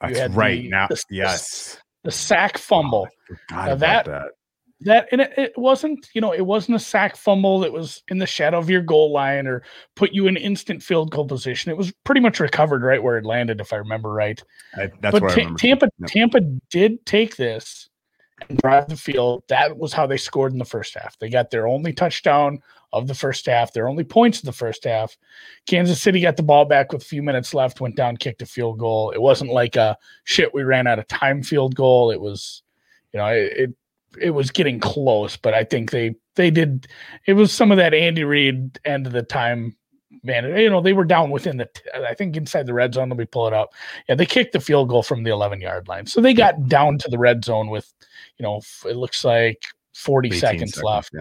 [0.00, 0.62] That's right.
[0.62, 1.78] the- now, the- the- yes.
[2.04, 3.08] The sack fumble.
[3.52, 4.28] Oh, about that- that.
[4.82, 8.18] that and it, it wasn't you know it wasn't a sack fumble that was in
[8.18, 9.62] the shadow of your goal line or
[9.96, 13.24] put you in instant field goal position it was pretty much recovered right where it
[13.26, 14.40] landed if i remember right
[14.76, 15.58] I, that's but what Ta- remember.
[15.58, 16.08] tampa Yep.
[16.10, 17.87] tampa did take this
[18.56, 21.66] drive the field that was how they scored in the first half they got their
[21.66, 22.58] only touchdown
[22.92, 25.16] of the first half their only points in the first half
[25.66, 28.46] kansas city got the ball back with a few minutes left went down kicked a
[28.46, 32.20] field goal it wasn't like a shit we ran out of time field goal it
[32.20, 32.62] was
[33.12, 33.74] you know it, it
[34.20, 36.86] it was getting close, but I think they they did.
[37.26, 39.76] It was some of that Andy Reid end of the time.
[40.22, 41.68] Man, you know they were down within the.
[41.94, 43.10] I think inside the red zone.
[43.10, 43.74] Let me pull it up.
[44.08, 46.96] Yeah, they kicked the field goal from the 11 yard line, so they got down
[46.98, 47.92] to the red zone with,
[48.38, 49.62] you know, it looks like
[49.94, 51.10] 40 18 seconds, left.
[51.12, 51.20] Yeah.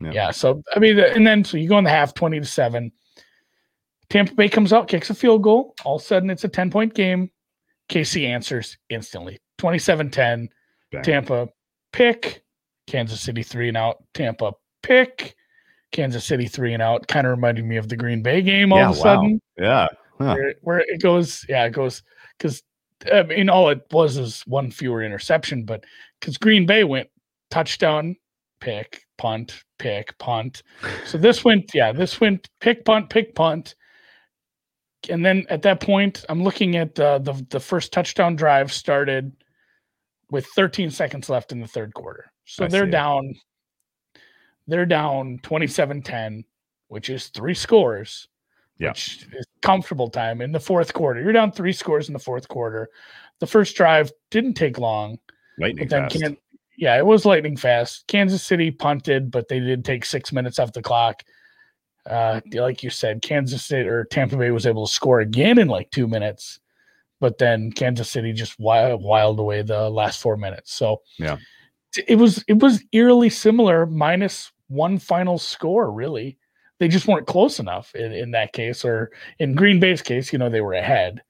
[0.00, 0.12] Yeah.
[0.12, 0.30] Yeah.
[0.30, 2.92] So I mean, and then so you go in the half, 20 to seven.
[4.08, 5.74] Tampa Bay comes out, kicks a field goal.
[5.84, 7.30] All of a sudden, it's a 10 point game.
[7.88, 10.48] KC answers instantly 27 10.
[11.02, 11.48] Tampa
[11.92, 12.42] pick,
[12.86, 14.02] Kansas City three and out.
[14.14, 15.36] Tampa pick,
[15.92, 17.06] Kansas City three and out.
[17.08, 19.02] Kind of reminded me of the Green Bay game all Yeah, of a wow.
[19.02, 19.88] sudden, Yeah.
[20.18, 20.34] Huh.
[20.34, 21.44] where, where it goes.
[21.48, 22.02] Yeah, it goes
[22.38, 22.62] because
[23.10, 25.84] I mean, all it was is one fewer interception, but
[26.20, 27.08] because Green Bay went
[27.50, 28.16] touchdown,
[28.60, 30.62] pick, punt, pick, punt.
[31.06, 33.74] So this went, yeah, this went pick, punt, pick, punt.
[35.08, 39.32] And then at that point, I'm looking at uh, the the first touchdown drive started
[40.30, 42.30] with 13 seconds left in the third quarter.
[42.44, 43.34] So I they're down.
[44.66, 46.44] They're down 27-10,
[46.88, 48.28] which is three scores.
[48.78, 48.90] Yeah.
[48.90, 51.20] Which is comfortable time in the fourth quarter.
[51.20, 52.88] You're down three scores in the fourth quarter.
[53.38, 55.18] The first drive didn't take long.
[55.58, 56.18] Lightning fast.
[56.18, 56.36] can
[56.80, 58.06] yeah, it was lightning fast.
[58.06, 61.22] Kansas City punted, but they did take six minutes off the clock.
[62.08, 65.68] Uh, like you said, Kansas City or Tampa Bay was able to score again in
[65.68, 66.58] like two minutes,
[67.20, 70.72] but then Kansas City just wild, wild away the last four minutes.
[70.72, 71.36] So Yeah.
[72.06, 75.90] It was it was eerily similar, minus one final score.
[75.90, 76.36] Really,
[76.78, 80.38] they just weren't close enough in, in that case, or in Green Bay's case, you
[80.38, 81.22] know, they were ahead.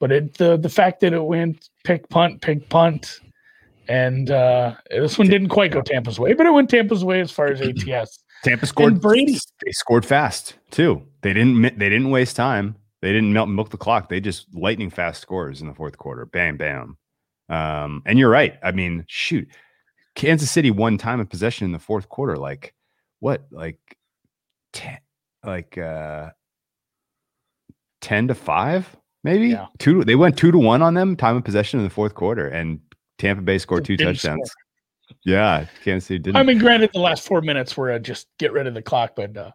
[0.00, 3.20] But it the the fact that it went pick punt pick punt,
[3.88, 7.30] and uh, this one didn't quite go Tampa's way, but it went Tampa's way as
[7.30, 8.18] far as ATS.
[8.44, 9.00] Tampa scored.
[9.00, 11.02] Brady- They scored fast too.
[11.22, 11.62] They didn't.
[11.78, 12.76] They didn't waste time.
[13.00, 14.08] They didn't melt milk the clock.
[14.08, 16.26] They just lightning fast scores in the fourth quarter.
[16.26, 16.96] Bam, bam.
[17.50, 18.58] Um, and you're right.
[18.62, 19.46] I mean, shoot,
[20.14, 22.36] Kansas City won time of possession in the fourth quarter.
[22.36, 22.74] Like
[23.20, 23.46] what?
[23.50, 23.78] Like
[24.72, 24.98] ten?
[25.44, 26.30] Like uh,
[28.00, 28.96] ten to five?
[29.22, 29.66] Maybe Yeah.
[29.78, 30.04] two.
[30.04, 32.80] They went two to one on them time of possession in the fourth quarter, and
[33.18, 34.50] Tampa Bay scored two touchdowns.
[34.50, 34.60] score.
[35.24, 36.36] Yeah, Kansas City didn't.
[36.36, 39.12] I mean, granted, the last four minutes were uh, just get rid of the clock,
[39.16, 39.50] but uh,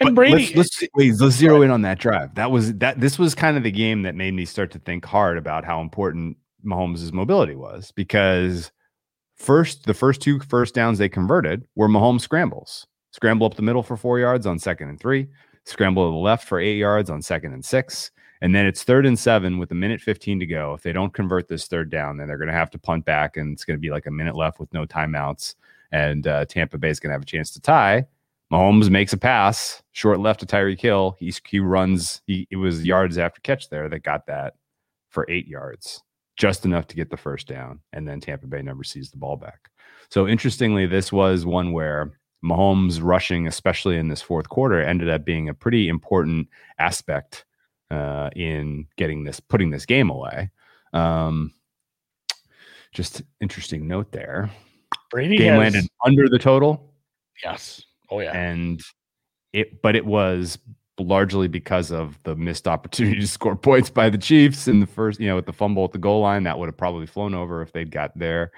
[0.00, 0.52] and But Brady.
[0.54, 1.20] Let's, let's wait.
[1.20, 2.34] Let's zero in on that drive.
[2.34, 3.00] That was that.
[3.00, 5.80] This was kind of the game that made me start to think hard about how
[5.80, 8.70] important Mahomes' mobility was because
[9.34, 12.86] first the first two first downs they converted were Mahomes scrambles.
[13.12, 15.28] Scramble up the middle for four yards on second and three,
[15.64, 18.10] scramble to the left for eight yards on second and six.
[18.40, 20.74] And then it's third and seven with a minute 15 to go.
[20.74, 23.36] If they don't convert this third down, then they're going to have to punt back
[23.36, 25.54] and it's going to be like a minute left with no timeouts.
[25.92, 28.06] And uh, Tampa Bay is going to have a chance to tie.
[28.52, 31.16] Mahomes makes a pass, short left to Tyreek Hill.
[31.18, 34.54] He, he runs, he, it was yards after catch there that got that
[35.08, 36.02] for eight yards,
[36.36, 37.80] just enough to get the first down.
[37.92, 39.70] And then Tampa Bay never sees the ball back.
[40.10, 42.12] So interestingly, this was one where
[42.44, 47.44] Mahomes rushing, especially in this fourth quarter, ended up being a pretty important aspect
[47.90, 50.50] uh, in getting this, putting this game away.
[50.92, 51.52] Um,
[52.92, 54.50] just interesting note there.
[55.10, 56.92] Brady Game has, landed under the total,
[57.42, 57.82] Yes.
[58.10, 58.36] Oh yeah.
[58.36, 58.80] and
[59.52, 60.58] it, but it was
[60.98, 65.18] largely because of the missed opportunity to score points by the Chiefs in the first,
[65.18, 67.62] you know, with the fumble at the goal line, that would have probably flown over
[67.62, 68.52] if they'd got there.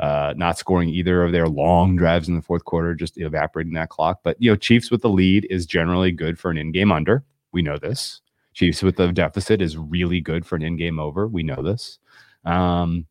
[0.00, 3.90] Uh, not scoring either of their long drives in the fourth quarter, just evaporating that
[3.90, 4.20] clock.
[4.24, 7.24] But you know, Chiefs with the lead is generally good for an in-game under.
[7.52, 8.20] We know this.
[8.54, 11.26] Chiefs with the deficit is really good for an in-game over.
[11.26, 11.98] We know this.
[12.44, 13.06] Um,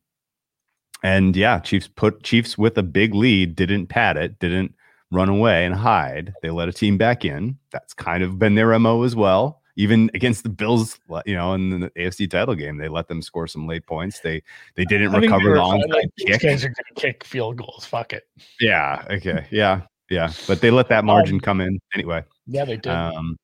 [1.02, 4.74] and yeah, Chiefs put Chiefs with a big lead, didn't pad it, didn't
[5.12, 6.32] run away and hide.
[6.42, 7.58] They let a team back in.
[7.70, 9.60] That's kind of been their MO as well.
[9.76, 13.46] Even against the Bills, you know, in the AFC title game, they let them score
[13.46, 14.20] some late points.
[14.20, 14.42] They
[14.74, 17.56] they didn't I recover they the onside like, These guys are going to kick field
[17.56, 17.84] goals.
[17.84, 18.24] Fuck it.
[18.60, 19.04] Yeah.
[19.10, 19.46] Okay.
[19.50, 19.82] Yeah.
[20.10, 20.32] Yeah.
[20.46, 22.22] But they let that margin Um, come in anyway.
[22.46, 22.88] Yeah, they did.
[22.88, 23.38] Um,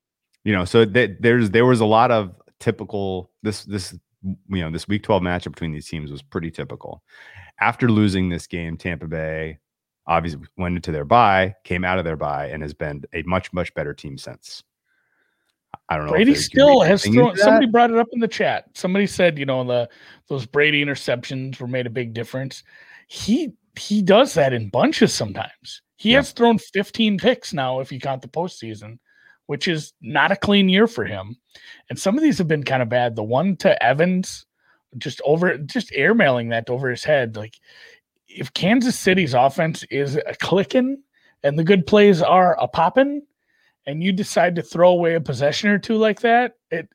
[0.45, 4.71] you know, so th- there's there was a lot of typical this this you know
[4.71, 7.03] this week 12 matchup between these teams was pretty typical.
[7.61, 9.59] After losing this game, Tampa Bay
[10.09, 13.53] obviously went into their buy, came out of their buy, and has been a much
[13.53, 14.65] much better team since.
[15.89, 16.13] I don't know.
[16.13, 17.37] Brady still has thrown.
[17.37, 18.65] Somebody brought it up in the chat.
[18.75, 19.89] Somebody said, you know, the
[20.29, 22.63] those Brady interceptions were made a big difference.
[23.07, 25.83] He he does that in bunches sometimes.
[25.97, 26.17] He Yeah.
[26.19, 28.99] has thrown 15 picks now, if you count the postseason,
[29.47, 31.37] which is not a clean year for him.
[31.91, 33.15] And some of these have been kind of bad.
[33.15, 34.47] The one to Evans,
[34.97, 37.37] just over, just airmailing that over his head.
[37.37, 37.55] Like,
[38.29, 41.03] if Kansas City's offense is a clicking
[41.43, 43.23] and the good plays are a popping,
[43.87, 46.89] and you decide to throw away a possession or two like that, it,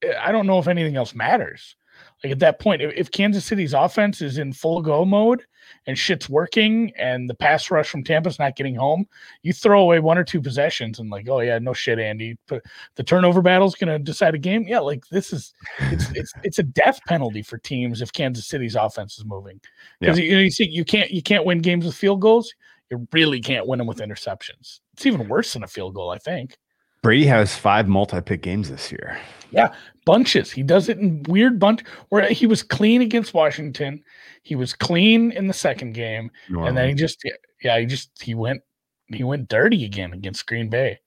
[0.00, 1.76] it- I don't know if anything else matters.
[2.24, 5.44] Like at that point, if, if Kansas City's offense is in full go mode
[5.86, 9.06] and shit's working and the pass rush from Tampa's not getting home,
[9.42, 12.36] you throw away one or two possessions and like, oh yeah, no shit, Andy.
[12.46, 12.62] But
[12.96, 14.64] the turnover battle's gonna decide a game.
[14.66, 15.52] Yeah, like this is
[15.90, 19.60] it's it's it's a death penalty for teams if Kansas City's offense is moving.
[20.00, 22.54] Because you know you see you can't you can't win games with field goals.
[22.90, 24.80] You really can't win them with interceptions.
[24.92, 26.58] It's even worse than a field goal, I think.
[27.02, 29.18] Brady has five multi-pick games this year.
[29.50, 29.74] Yeah,
[30.06, 30.50] bunches.
[30.50, 34.02] He does it in weird bunch where he was clean against Washington.
[34.42, 37.22] He was clean in the second game, and then he just
[37.62, 38.62] yeah, he just he went
[39.08, 40.98] he went dirty again against Green Bay.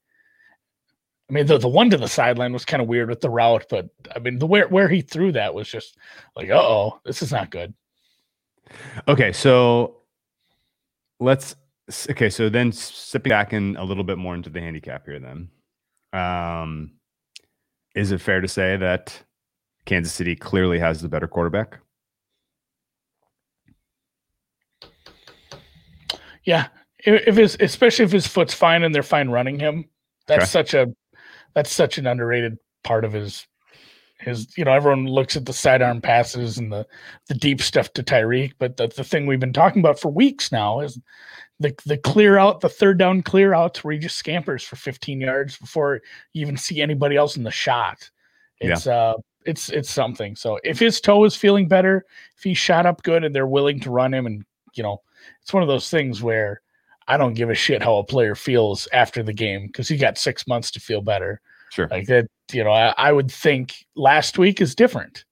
[1.28, 3.66] I mean, the, the one to the sideline was kind of weird with the route,
[3.70, 5.98] but I mean, the where where he threw that was just
[6.36, 7.74] like, uh oh, this is not good.
[9.08, 10.02] Okay, so
[11.20, 11.56] let's
[12.10, 15.50] okay, so then sipping back in a little bit more into the handicap here then.
[16.16, 16.92] Um
[17.94, 19.24] is it fair to say that
[19.86, 21.80] Kansas City clearly has the better quarterback?
[26.44, 26.68] Yeah,
[27.00, 29.86] if, if his especially if his foot's fine and they're fine running him,
[30.28, 30.52] that's Okay.
[30.52, 30.88] such a
[31.54, 33.48] that's such an underrated part of his
[34.26, 36.86] his you know everyone looks at the sidearm passes and the
[37.28, 40.52] the deep stuff to Tyreek, but the, the thing we've been talking about for weeks
[40.52, 41.00] now is
[41.60, 45.22] the the clear out the third down clear outs where he just scampers for 15
[45.22, 46.02] yards before
[46.34, 48.10] you even see anybody else in the shot.
[48.60, 48.72] Yeah.
[48.74, 49.14] It's uh
[49.46, 50.36] it's it's something.
[50.36, 53.80] So if his toe is feeling better, if he shot up good and they're willing
[53.82, 55.02] to run him and you know
[55.42, 56.62] it's one of those things where
[57.08, 60.18] I don't give a shit how a player feels after the game because he got
[60.18, 61.40] six months to feel better.
[61.72, 61.88] Sure.
[61.90, 65.26] Like that, you know, I, I would think last week is different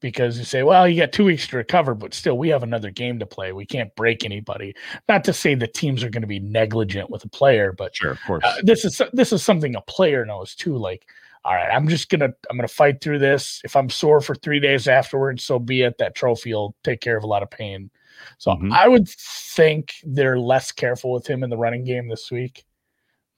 [0.00, 2.90] because you say, well, you got two weeks to recover, but still, we have another
[2.90, 3.52] game to play.
[3.52, 4.74] We can't break anybody.
[5.08, 8.10] Not to say that teams are going to be negligent with a player, but Sure,
[8.12, 8.44] of course.
[8.44, 10.76] uh, this is this is something a player knows too.
[10.76, 11.06] Like,
[11.44, 13.60] all right, I'm just gonna I'm gonna fight through this.
[13.64, 15.98] If I'm sore for three days afterwards, so be it.
[15.98, 17.90] That trophy will take care of a lot of pain.
[18.38, 18.72] So Mhm.
[18.72, 22.64] I would think they're less careful with him in the running game this week.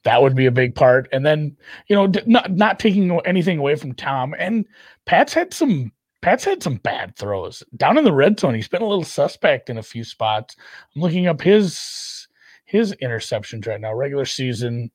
[0.05, 1.09] That would be a big part.
[1.13, 1.57] And then
[1.89, 4.67] you know, not not taking anything away from Tom and
[5.07, 5.93] Pat's had some.
[6.23, 8.55] Pat's had some bad throws down in the red zone.
[8.55, 10.57] He's been a little suspect in a few spots.
[10.95, 12.27] I'm looking up his
[12.65, 13.95] his interceptions right now.
[13.95, 14.91] Regular season,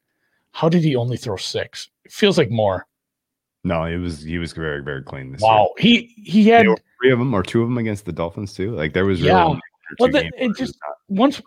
[0.51, 1.89] how did he only throw six?
[2.03, 2.87] It feels like more.
[3.63, 6.65] No, it was he was very very clean this Wow, he he had
[6.99, 8.71] three of them or two of them against the Dolphins too.
[8.71, 9.59] Like there was really Yeah.
[9.99, 10.77] Only one or Well, the- it just-
[11.07, 11.41] once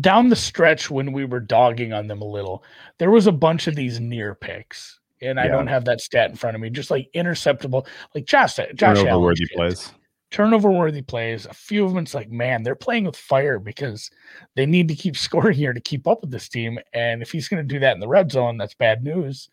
[0.00, 2.62] down the stretch when we were dogging on them a little,
[2.98, 6.36] there was a bunch of these near picks, and I don't have that stat in
[6.36, 6.70] front of me.
[6.70, 9.92] Just like interceptable, like Josh, uh, Josh turnover Allen worthy plays.
[10.30, 11.46] turnover worthy plays.
[11.46, 14.10] A few of them, it's like, man, they're playing with fire because
[14.54, 16.78] they need to keep scoring here to keep up with this team.
[16.92, 19.48] And if he's going to do that in the red zone, that's bad news.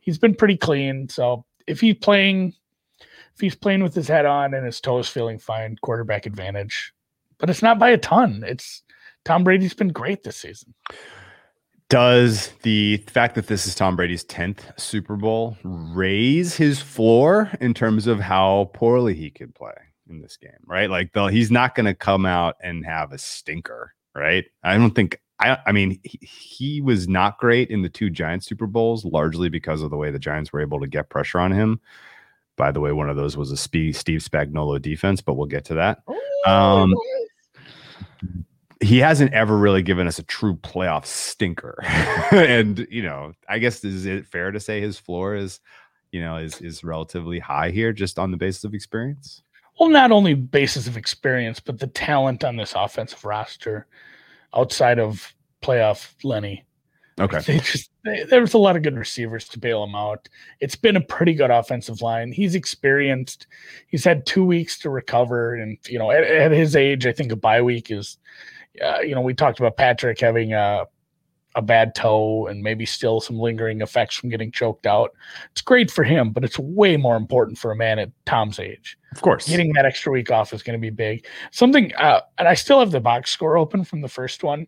[0.00, 1.08] He's been pretty clean.
[1.08, 2.54] So if he's playing,
[3.34, 6.92] if he's playing with his head on and his toes feeling fine, quarterback advantage.
[7.40, 8.44] But it's not by a ton.
[8.46, 8.82] It's
[9.24, 10.74] Tom Brady's been great this season.
[11.88, 17.74] Does the fact that this is Tom Brady's 10th Super Bowl raise his floor in
[17.74, 19.74] terms of how poorly he could play
[20.08, 20.88] in this game, right?
[20.88, 24.44] Like the, he's not going to come out and have a stinker, right?
[24.62, 28.46] I don't think I I mean he, he was not great in the two Giants
[28.46, 31.50] Super Bowls largely because of the way the Giants were able to get pressure on
[31.50, 31.80] him.
[32.56, 35.64] By the way, one of those was a Steve Steve Spagnuolo defense, but we'll get
[35.66, 36.02] to that.
[36.46, 36.94] Um,
[38.80, 41.78] he hasn't ever really given us a true playoff stinker.
[42.32, 45.60] and you know, I guess is it fair to say his floor is,
[46.12, 49.42] you know, is is relatively high here just on the basis of experience?
[49.78, 53.86] Well, not only basis of experience, but the talent on this offensive roster
[54.54, 56.64] outside of playoff Lenny.
[57.20, 57.38] Okay.
[57.40, 60.28] They just they, there was a lot of good receivers to bail him out.
[60.60, 62.32] It's been a pretty good offensive line.
[62.32, 63.46] He's experienced.
[63.88, 67.30] He's had two weeks to recover, and you know, at, at his age, I think
[67.30, 68.18] a bye week is.
[68.82, 70.86] Uh, you know, we talked about Patrick having a
[71.56, 75.12] a bad toe and maybe still some lingering effects from getting choked out.
[75.50, 78.96] It's great for him, but it's way more important for a man at Tom's age.
[79.12, 79.48] Of course.
[79.48, 81.26] Getting that extra week off is going to be big.
[81.50, 84.66] Something, uh, and I still have the box score open from the first one.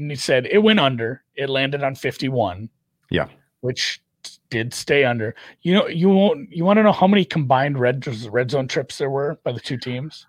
[0.00, 1.22] And he said it went under.
[1.36, 2.68] It landed on 51.
[3.10, 3.28] Yeah.
[3.60, 4.02] Which
[4.48, 5.34] did stay under.
[5.62, 8.98] You know, you won't, you want to know how many combined red, red zone trips
[8.98, 10.26] there were by the two teams?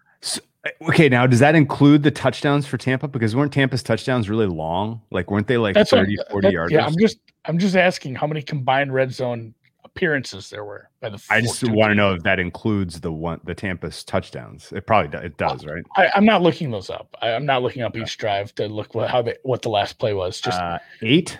[0.90, 3.08] okay, now does that include the touchdowns for Tampa?
[3.08, 5.02] Because weren't Tampa's touchdowns really long?
[5.10, 6.72] Like weren't they like That's what- 40 that- yards?
[6.74, 9.56] Yeah, I'm just, I'm just asking how many combined red zone
[9.96, 11.22] appearances there were by the.
[11.30, 14.72] I just want to know if that includes the one the Tampa's touchdowns.
[14.72, 15.84] It probably do, it does, right?
[15.96, 17.16] I, I'm not looking those up.
[17.22, 20.00] I, I'm not looking up each drive to look what, how they, what the last
[20.00, 20.40] play was.
[20.40, 21.38] Just uh, eight.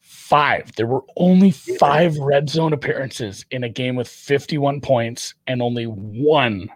[0.00, 0.74] five.
[0.76, 5.84] There were only five red zone appearances in a game with 51 points, and only
[5.84, 6.68] one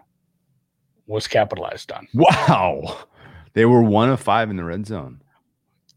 [1.07, 2.07] was capitalized on.
[2.13, 3.05] Wow.
[3.53, 5.21] They were one of five in the red zone.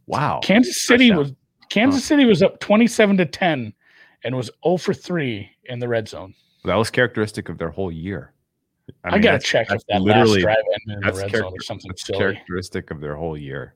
[0.07, 0.41] Wow.
[0.43, 1.19] Kansas City touchdown.
[1.19, 1.33] was
[1.71, 3.73] Kansas City was up 27 to 10
[4.25, 6.35] and was 0 for 3 in the red zone.
[6.65, 8.33] That was characteristic of their whole year.
[9.03, 11.89] I, mean, gotta check if that last drive ended in the red zone or something
[11.89, 12.19] that's silly.
[12.19, 13.75] characteristic of their whole year.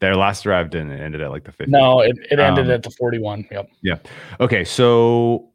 [0.00, 1.70] Their last drive didn't ended at like the 50.
[1.70, 3.46] No, it, it ended Um, at the 41.
[3.50, 3.70] Yep.
[3.82, 3.96] Yeah.
[4.40, 5.50] Okay, so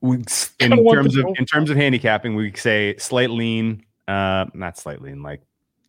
[0.00, 0.16] we,
[0.60, 5.22] in terms of in terms of handicapping, we say slight lean, uh, not slight lean,
[5.22, 5.42] like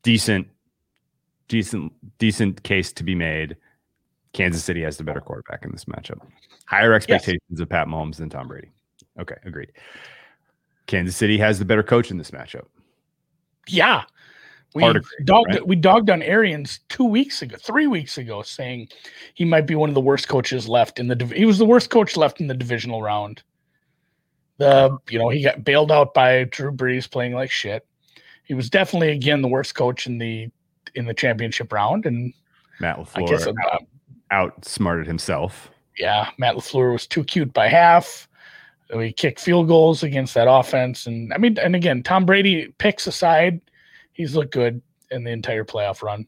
[0.04, 0.48] decent,
[1.48, 3.58] decent, decent case to be made.
[4.34, 6.20] Kansas City has the better quarterback in this matchup.
[6.66, 8.70] Higher expectations of Pat Mahomes than Tom Brady.
[9.20, 9.72] Okay, agreed.
[10.88, 12.66] Kansas City has the better coach in this matchup.
[13.68, 14.04] Yeah.
[14.74, 15.68] We Hard dogged right?
[15.68, 18.88] we dogged on Arians two weeks ago, three weeks ago, saying
[19.34, 21.16] he might be one of the worst coaches left in the.
[21.16, 23.44] div- He was the worst coach left in the divisional round.
[24.60, 27.86] The you know he got bailed out by Drew Brees playing like shit.
[28.46, 30.50] He was definitely again the worst coach in the
[30.96, 32.34] in the championship round, and
[32.80, 33.78] Matt I guess LaFleur uh,
[34.32, 35.70] outsmarted himself.
[35.98, 38.28] yeah, Matt Lafleur was too cute by half.
[38.94, 42.74] Uh, we kicked field goals against that offense, and I mean, and again, Tom Brady
[42.78, 43.62] picks aside,
[44.14, 46.26] he's looked good in the entire playoff run.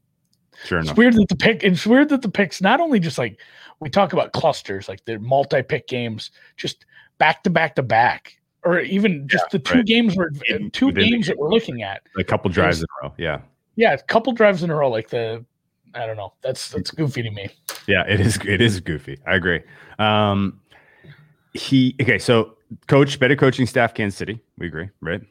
[0.66, 0.91] Sure enough.
[0.91, 1.64] It's weird that the pick.
[1.64, 3.39] It's weird that the picks not only just like
[3.80, 6.86] we talk about clusters, like the multi-pick games, just
[7.18, 9.86] back to back to back, or even just the two right.
[9.86, 10.30] games we're
[10.72, 12.04] two within the games that we're looking at.
[12.18, 13.14] A couple drives in a row.
[13.18, 13.39] Yeah.
[13.76, 15.43] Yeah, a couple drives in a row, like the
[15.94, 16.34] I don't know.
[16.41, 17.50] That's that's goofy to me.
[17.88, 18.38] Yeah, it is.
[18.46, 19.20] It is goofy.
[19.28, 19.62] I agree.
[20.00, 20.60] Um,
[21.54, 22.18] he okay.
[22.18, 24.39] So, coach, better coaching staff, Kansas City.
[24.58, 25.22] We agree, right?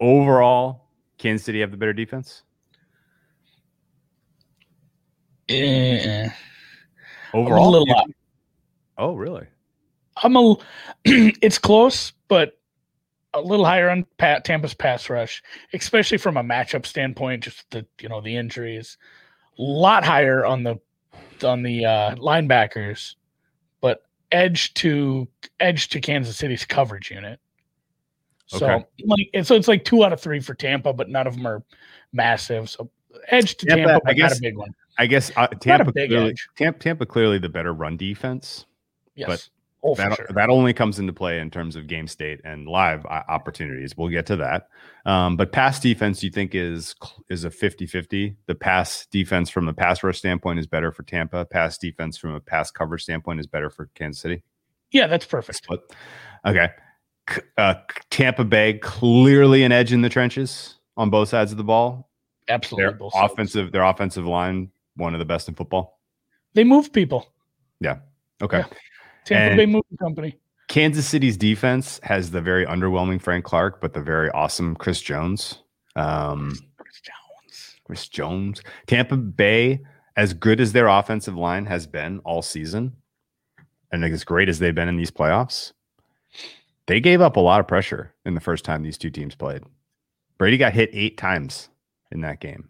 [0.00, 0.86] Overall,
[1.18, 2.42] Kansas City have the better defense.
[5.50, 6.30] I'm
[7.34, 7.90] Overall, a little.
[7.94, 8.04] uh,
[8.98, 9.46] oh, really?
[10.22, 10.56] I'm a.
[11.04, 12.58] it's close, but
[13.34, 15.42] a little higher on Pat Tampa's pass rush,
[15.72, 17.44] especially from a matchup standpoint.
[17.44, 18.96] Just the you know the injuries,
[19.62, 20.78] lot higher on the
[21.44, 23.14] on the uh, linebackers,
[23.80, 24.02] but
[24.32, 27.40] edge to edge to Kansas City's coverage unit.
[28.46, 28.84] So Okay.
[29.04, 31.62] like so it's like two out of three for Tampa, but none of them are
[32.12, 32.68] massive.
[32.68, 32.90] So
[33.28, 34.74] edge to Tampa, Tampa, I but not a big one.
[34.98, 36.34] I guess uh, Tampa clearly.
[36.56, 38.66] Tampa, Tampa clearly the better run defense.
[39.14, 39.26] Yes.
[39.28, 39.48] but
[39.82, 40.26] Oh, that, sure.
[40.34, 43.96] that only comes into play in terms of game state and live opportunities.
[43.96, 44.68] We'll get to that.
[45.06, 46.94] Um, but pass defense, you think is
[47.30, 48.36] is a 50-50?
[48.46, 51.46] The pass defense from a pass rush standpoint is better for Tampa.
[51.46, 54.42] Pass defense from a pass cover standpoint is better for Kansas City.
[54.90, 55.58] Yeah, that's perfect.
[55.58, 55.80] Split.
[56.44, 56.68] Okay.
[57.56, 57.74] Uh,
[58.10, 62.10] Tampa Bay clearly an edge in the trenches on both sides of the ball.
[62.48, 62.84] Absolutely.
[62.84, 63.32] Their both sides.
[63.32, 66.00] offensive, their offensive line, one of the best in football.
[66.54, 67.32] They move people.
[67.80, 67.98] Yeah.
[68.42, 68.58] Okay.
[68.58, 68.66] Yeah.
[69.30, 70.36] Tampa And- Bay Moving Company.
[70.68, 75.62] Kansas City's defense has the very underwhelming Frank Clark, but the very awesome Chris Jones.
[75.96, 77.76] Um, Chris Jones.
[77.84, 78.62] Chris Jones.
[78.86, 79.80] Tampa Bay,
[80.16, 82.94] as good as their offensive line has been all season,
[83.90, 85.72] and as great as they've been in these playoffs,
[86.86, 89.62] they gave up a lot of pressure in the first time these two teams played.
[90.38, 91.68] Brady got hit eight times
[92.12, 92.68] in that game.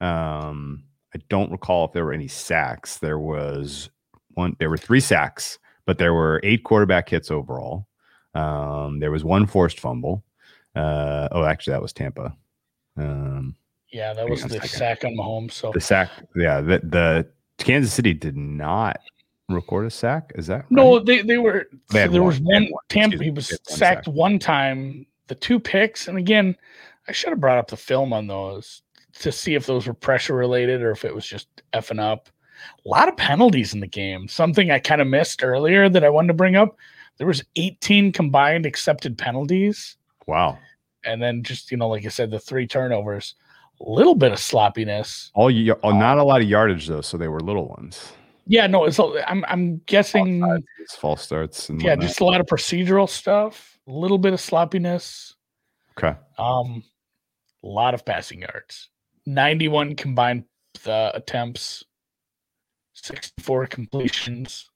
[0.00, 0.84] Um,
[1.14, 2.96] I don't recall if there were any sacks.
[2.98, 3.90] There was
[4.34, 4.56] one.
[4.58, 7.86] There were three sacks, but there were eight quarterback hits overall.
[8.34, 10.22] Um, there was one forced fumble.
[10.74, 12.36] Uh, oh, actually, that was Tampa.
[12.98, 13.56] Um,
[13.90, 15.52] Yeah, that was the sack on Mahomes.
[15.52, 16.60] So the sack, yeah.
[16.60, 17.26] The, the
[17.58, 18.98] Kansas City did not
[19.48, 20.32] record a sack.
[20.34, 21.68] Is that no, they they were.
[21.90, 22.28] They so there one.
[22.28, 22.64] was one.
[22.64, 22.82] one.
[22.88, 23.22] Tampa.
[23.22, 24.14] He was one sacked sack.
[24.14, 25.06] one time.
[25.28, 26.56] The two picks, and again,
[27.08, 28.82] I should have brought up the film on those
[29.20, 32.28] to see if those were pressure related or if it was just effing up.
[32.84, 34.28] A lot of penalties in the game.
[34.28, 36.76] Something I kind of missed earlier that I wanted to bring up.
[37.18, 39.96] There was 18 combined accepted penalties.
[40.26, 40.58] Wow.
[41.04, 43.36] and then just you know like i said the three turnovers
[43.80, 47.16] a little bit of sloppiness All you, oh, not a lot of yardage though, so
[47.16, 48.12] they were little ones.
[48.48, 48.98] yeah no it's
[49.28, 50.42] i'm i'm guessing
[50.80, 52.08] It's false starts and yeah whatnot.
[52.08, 55.36] just a lot of procedural stuff a little bit of sloppiness
[55.96, 56.18] okay.
[56.40, 56.82] um
[57.62, 58.88] a lot of passing yards
[59.26, 60.42] 91 combined
[60.86, 61.84] uh, attempts
[63.06, 64.70] 64 completions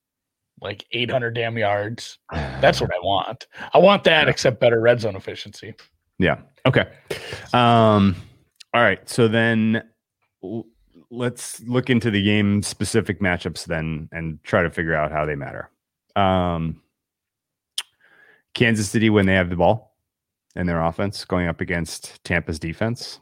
[0.63, 5.17] like 800 damn yards that's what i want i want that except better red zone
[5.17, 5.75] efficiency
[6.19, 6.37] Yeah.
[6.67, 6.87] Okay.
[7.55, 8.15] Um,
[8.75, 9.09] all right.
[9.09, 9.83] So then
[10.45, 10.67] l-
[11.11, 15.35] let's look into the game specific matchups then and try to figure out how they
[15.35, 15.71] matter.
[16.15, 16.83] Um,
[18.53, 19.97] Kansas City, when they have the ball
[20.55, 23.19] and their offense going up against Tampa's defense.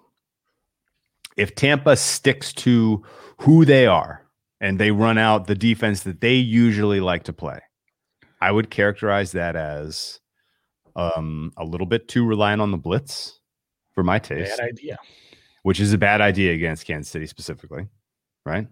[1.36, 3.04] If Tampa sticks to
[3.38, 4.24] who they are
[4.60, 7.60] and they run out the defense that they usually like to play,
[8.40, 10.20] I would characterize that as
[10.96, 13.38] um, a little bit too reliant on the blitz
[13.94, 14.98] for my taste, bad idea
[15.68, 17.86] which is a bad idea against Kansas City specifically,
[18.46, 18.66] right?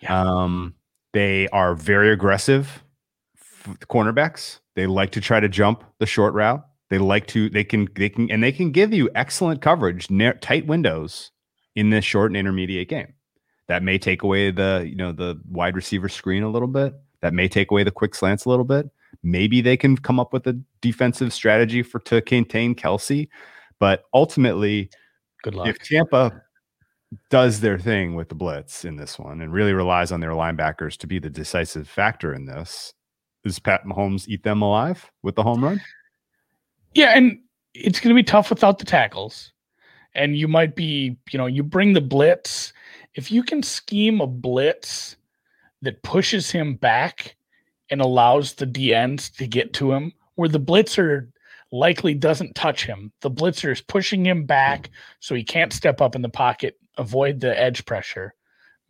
[0.00, 0.22] Yeah.
[0.22, 0.74] Um,
[1.12, 2.82] they are very aggressive
[3.38, 4.60] f- cornerbacks.
[4.76, 6.64] They like to try to jump the short route.
[6.88, 10.32] They like to they can they can and they can give you excellent coverage, near,
[10.34, 11.32] tight windows
[11.74, 13.12] in this short and intermediate game.
[13.68, 16.94] That may take away the you know the wide receiver screen a little bit.
[17.20, 18.88] That may take away the quick slants a little bit.
[19.22, 23.28] Maybe they can come up with a defensive strategy for to contain Kelsey,
[23.78, 24.90] but ultimately,
[25.42, 26.42] good luck if Tampa
[27.30, 30.96] does their thing with the blitz in this one and really relies on their linebackers
[30.98, 32.92] to be the decisive factor in this,
[33.44, 35.80] does Pat Mahomes eat them alive with the home run?
[36.94, 37.38] Yeah, and
[37.74, 39.52] it's going to be tough without the tackles.
[40.14, 42.72] And you might be, you know, you bring the blitz.
[43.16, 45.16] If you can scheme a blitz
[45.80, 47.36] that pushes him back
[47.90, 51.28] and allows the D ends to get to him, where the blitzer
[51.72, 54.90] likely doesn't touch him, the blitzer is pushing him back
[55.20, 58.34] so he can't step up in the pocket, avoid the edge pressure.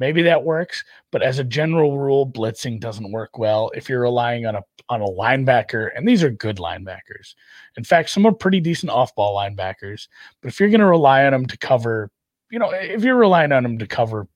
[0.00, 4.44] Maybe that works, but as a general rule, blitzing doesn't work well if you're relying
[4.44, 7.34] on a on a linebacker, and these are good linebackers.
[7.76, 10.06] In fact, some are pretty decent off-ball linebackers.
[10.40, 12.10] But if you're going to rely on them to cover,
[12.50, 14.28] you know, if you're relying on him to cover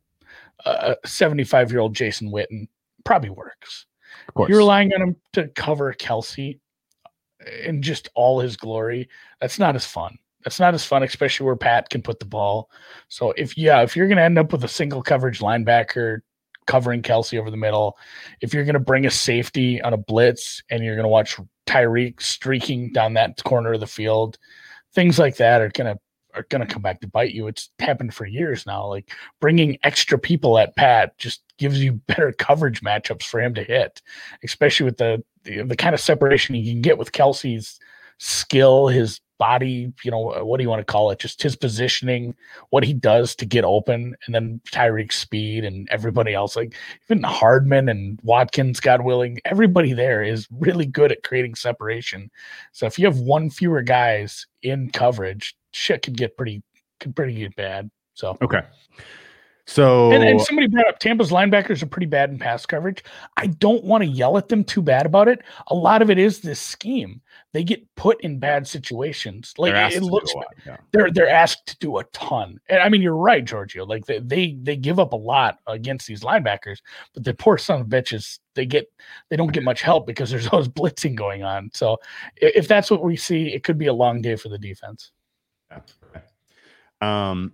[0.64, 2.68] uh, a 75 year old Jason Witten,
[3.04, 3.86] probably works.
[4.28, 4.48] Of course.
[4.48, 6.61] You're relying on him to cover Kelsey
[7.06, 9.08] uh, in just all his glory.
[9.40, 10.18] That's not as fun.
[10.44, 12.70] That's not as fun, especially where Pat can put the ball.
[13.08, 16.20] So if yeah, if you're going to end up with a single coverage linebacker
[16.66, 17.98] covering Kelsey over the middle,
[18.40, 21.38] if you're going to bring a safety on a blitz and you're going to watch
[21.66, 24.38] Tyreek streaking down that corner of the field,
[24.94, 26.00] things like that are going to
[26.35, 27.47] are going to come back to bite you.
[27.47, 28.87] It's happened for years now.
[28.87, 33.64] Like bringing extra people at Pat just gives you better coverage matchups for him to
[33.64, 34.03] hit,
[34.45, 37.81] especially with the the, the kind of separation you can get with Kelsey's
[38.18, 41.18] skill, his body, you know, what do you want to call it?
[41.18, 42.37] Just his positioning,
[42.68, 46.55] what he does to get open, and then Tyreek's speed and everybody else.
[46.55, 46.74] Like
[47.09, 52.31] even Hardman and Watkins, God willing, everybody there is really good at creating separation.
[52.72, 56.62] So if you have one fewer guys in coverage, shit could get pretty
[56.98, 57.90] could pretty get bad.
[58.14, 58.62] So Okay.
[59.70, 63.04] So And, and somebody brought up Tampa's linebackers are pretty bad in pass coverage.
[63.36, 65.42] I don't want to yell at them too bad about it.
[65.68, 67.20] A lot of it is this scheme.
[67.52, 69.54] They get put in bad situations.
[69.58, 70.76] Like they're it, asked it to do looks a lot, yeah.
[70.90, 72.58] they're they're asked to do a ton.
[72.68, 73.84] And I mean, you're right, Giorgio.
[73.86, 76.78] Like they they, they give up a lot against these linebackers,
[77.14, 78.86] but the poor son of bitches, they get
[79.28, 81.70] they don't get much help because there's always blitzing going on.
[81.74, 81.98] So
[82.36, 85.12] if that's what we see, it could be a long day for the defense.
[87.00, 87.52] Um,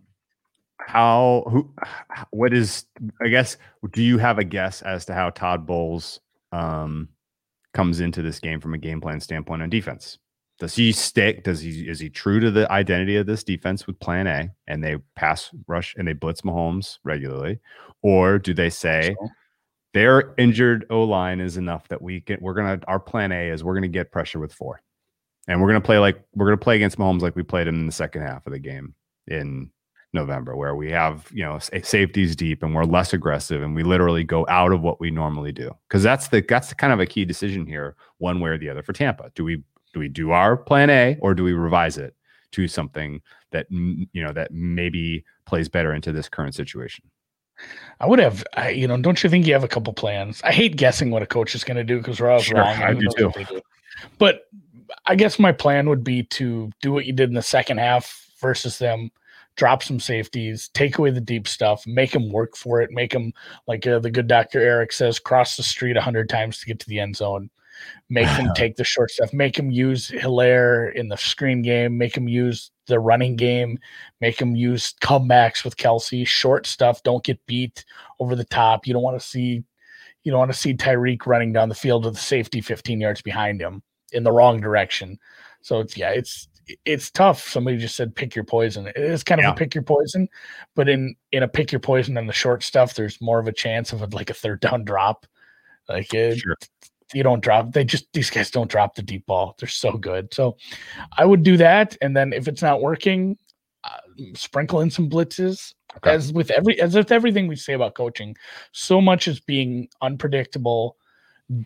[0.78, 1.72] how who
[2.30, 2.84] what is
[3.20, 3.56] I guess
[3.92, 6.20] do you have a guess as to how Todd Bowles
[6.52, 7.08] um
[7.74, 10.18] comes into this game from a game plan standpoint on defense?
[10.58, 11.44] Does he stick?
[11.44, 14.82] Does he is he true to the identity of this defense with Plan A and
[14.82, 17.58] they pass rush and they blitz Mahomes regularly,
[18.02, 19.28] or do they say So,
[19.92, 23.64] their injured O line is enough that we can we're gonna our Plan A is
[23.64, 24.80] we're gonna get pressure with four,
[25.48, 27.86] and we're gonna play like we're gonna play against Mahomes like we played him in
[27.86, 28.94] the second half of the game
[29.28, 29.70] in
[30.12, 33.82] November, where we have you know sa- safeties deep and we're less aggressive and we
[33.82, 37.06] literally go out of what we normally do because that's the that's kind of a
[37.06, 39.30] key decision here, one way or the other for Tampa.
[39.34, 42.14] Do we do we do our plan A or do we revise it
[42.52, 43.20] to something
[43.52, 47.04] that you know that maybe plays better into this current situation?
[48.00, 50.42] I would have, I, you know, don't you think you have a couple plans?
[50.44, 52.82] I hate guessing what a coach is going to do because we're always Sure, wrong.
[52.82, 53.32] I do too.
[54.18, 54.42] But
[55.06, 58.28] I guess my plan would be to do what you did in the second half
[58.40, 59.10] versus them,
[59.56, 63.32] drop some safeties, take away the deep stuff, make them work for it, make them,
[63.68, 64.60] like uh, the good Dr.
[64.60, 67.50] Eric says, cross the street a hundred times to get to the end zone.
[68.08, 69.32] Make them take the short stuff.
[69.32, 71.96] Make them use Helaire in the screen game.
[71.96, 73.78] Make them use the running game.
[74.20, 76.24] Make them use comebacks with Kelsey.
[76.24, 77.02] Short stuff.
[77.02, 77.84] Don't get beat
[78.18, 78.86] over the top.
[78.86, 79.62] You don't want to see,
[80.24, 83.22] you don't want to see Tyreek running down the field with the safety 15 yards
[83.22, 83.82] behind him
[84.12, 85.18] in the wrong direction.
[85.62, 86.48] So it's yeah, it's
[86.84, 87.48] it's tough.
[87.48, 88.86] Somebody just said pick your poison.
[88.88, 89.52] It is kind of Yeah.
[89.52, 90.28] a pick your poison,
[90.74, 93.52] but in in a pick your poison and the short stuff, there's more of a
[93.52, 95.26] chance of a, like a third down drop.
[95.88, 96.56] Like it, Sure.
[97.14, 97.72] you don't drop.
[97.72, 99.54] They just these guys don't drop the deep ball.
[99.58, 100.34] They're so good.
[100.34, 100.56] So
[101.16, 103.38] I would do that, and then if it's not working,
[103.84, 103.98] uh,
[104.34, 105.72] sprinkle in some blitzes.
[105.98, 106.10] Okay.
[106.10, 108.36] As with every as with everything we say about coaching,
[108.72, 110.96] so much is being unpredictable,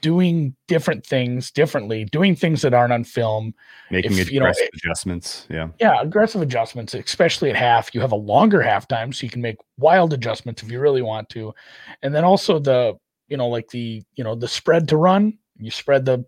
[0.00, 3.54] doing different things differently, doing things that aren't on film.
[3.90, 5.46] Making If, you know, adjustments.
[5.50, 5.68] Yeah.
[5.80, 7.94] Yeah, aggressive adjustments, especially at half.
[7.94, 11.28] You have a longer halftime, so you can make wild adjustments if you really want
[11.30, 11.54] to.
[12.02, 12.94] And then also the,
[13.28, 15.38] you know, like the, you know, the spread to run.
[15.58, 16.24] You spread the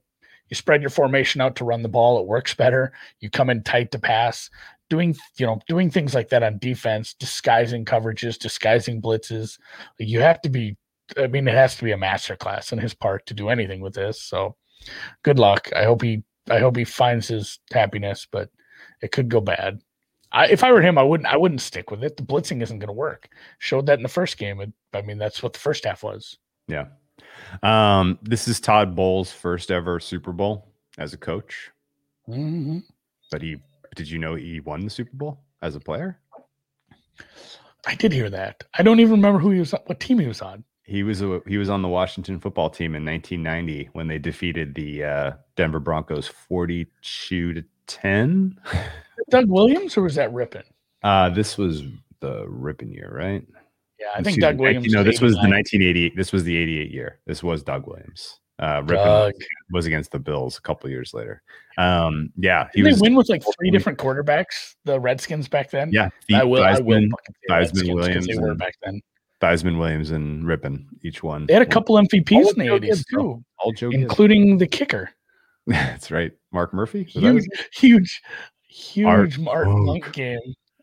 [0.49, 2.93] you spread your formation out to run the ball, it works better.
[3.21, 4.51] You come in tight to pass.
[4.91, 9.59] Doing, you know, doing things like that on defense, disguising coverages, disguising blitzes.
[9.99, 10.77] You have to be
[11.19, 13.95] I mean, it has to be a masterclass on his part to do anything with
[13.95, 14.23] this.
[14.23, 14.57] So
[15.23, 15.69] good luck.
[15.75, 18.51] I hope he I hope he finds his happiness, but
[19.01, 19.81] it could go bad.
[20.33, 21.29] I, if I were him, I wouldn't.
[21.29, 22.17] I wouldn't stick with it.
[22.17, 23.29] The blitzing isn't going to work.
[23.59, 24.61] Showed that in the first game.
[24.61, 26.39] It, I mean, that's what the first half was.
[26.69, 26.87] Yeah.
[27.63, 30.67] Um, this is Todd Bowles' first ever Super Bowl
[30.99, 31.71] as a coach,
[32.29, 32.79] Mm-hmm.
[33.31, 33.57] but he
[33.95, 36.19] did you know he won the Super Bowl as a player?
[37.87, 38.65] I did hear that.
[38.79, 39.75] I don't even remember who he was.
[39.75, 40.65] on- What team he was on?
[40.85, 44.75] He was a, he was on the Washington football team in 1990 when they defeated
[44.75, 48.59] the uh, Denver Broncos 42 to 10.
[49.31, 50.65] Doug Williams or was that Rypien?
[51.03, 51.83] Uh, this was
[52.21, 53.45] the Rypien year, right?
[54.01, 54.87] Yeah, I Excuse think me, Doug Williams.
[54.87, 56.17] You know, this was the 1988.
[56.17, 57.21] This was the 88 year.
[57.27, 58.41] This was Doug Williams.
[58.59, 59.33] Uh, Rypien Doug.
[59.71, 61.43] was against the Bills a couple years later.
[61.79, 62.99] Um, yeah, he Did was.
[63.01, 64.75] they win with like three different quarterbacks?
[64.85, 65.91] The Redskins back then.
[65.93, 66.63] Yeah, I will.
[66.63, 67.01] I will.
[67.01, 69.01] Theismann, say Theismann, Redskins Williams, They were back then.
[69.43, 70.87] Theismann, Williams, and Rypien.
[71.03, 71.47] Each one.
[71.47, 71.71] They had a won.
[71.71, 75.11] couple MVPs in the eighties too, All including the kicker.
[75.67, 76.33] That's right.
[76.53, 77.05] Mark Murphy.
[77.15, 78.23] Was that his Huge,
[78.71, 79.85] huge, Art huge Art, Monk.
[80.05, 80.39] Monk game.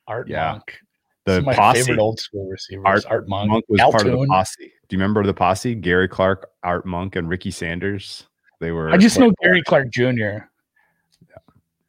[0.07, 0.51] Art Yeah.
[0.53, 0.77] Monk.
[1.25, 1.81] The my posse.
[1.81, 2.83] favorite old school receivers.
[2.85, 3.49] Art Art, Monk.
[3.51, 4.71] Monk was part of the posse.
[4.87, 5.75] Do you remember the posse?
[5.75, 8.25] Gary Clark, Art Monk, and Ricky Sanders.
[8.59, 8.89] They were.
[8.91, 10.39] I just know Gary Clark Jr.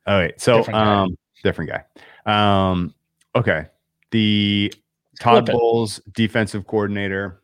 [0.06, 0.38] All right.
[0.40, 1.00] So, Different guy.
[1.02, 2.70] um, different guy.
[2.70, 2.94] Um,
[3.36, 3.66] okay.
[4.10, 4.72] The
[5.20, 5.46] Todd.
[5.46, 7.40] Bowles, defensive coordinator.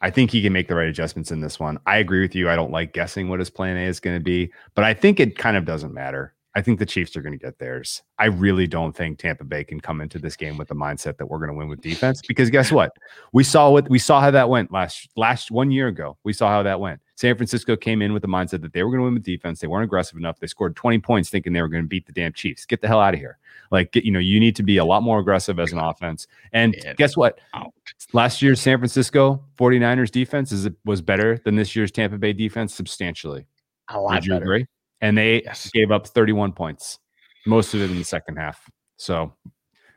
[0.00, 1.78] I think he can make the right adjustments in this one.
[1.86, 2.50] I agree with you.
[2.50, 5.20] I don't like guessing what his plan A is going to be, but I think
[5.20, 6.34] it kind of doesn't matter.
[6.56, 8.02] I think the Chiefs are going to get theirs.
[8.18, 11.26] I really don't think Tampa Bay can come into this game with the mindset that
[11.26, 12.92] we're going to win with defense because guess what?
[13.32, 16.16] We saw what we saw how that went last last one year ago.
[16.22, 17.00] We saw how that went.
[17.16, 19.60] San Francisco came in with the mindset that they were going to win with defense.
[19.60, 20.38] They weren't aggressive enough.
[20.38, 22.66] They scored 20 points thinking they were going to beat the damn Chiefs.
[22.66, 23.38] Get the hell out of here.
[23.74, 26.26] Like, get, you know, you need to be a lot more aggressive as an offense.
[26.52, 27.40] And Get guess what?
[27.52, 27.72] out.
[28.12, 32.72] Last year's San Francisco 49ers defense is was better than this year's Tampa Bay defense
[32.74, 33.46] substantially.
[33.88, 34.44] A lot Would you better.
[34.44, 34.66] agree?
[35.00, 35.68] And they Yes.
[35.74, 36.98] gave up 31 points,
[37.46, 38.70] most of it in the second half.
[38.96, 39.34] So,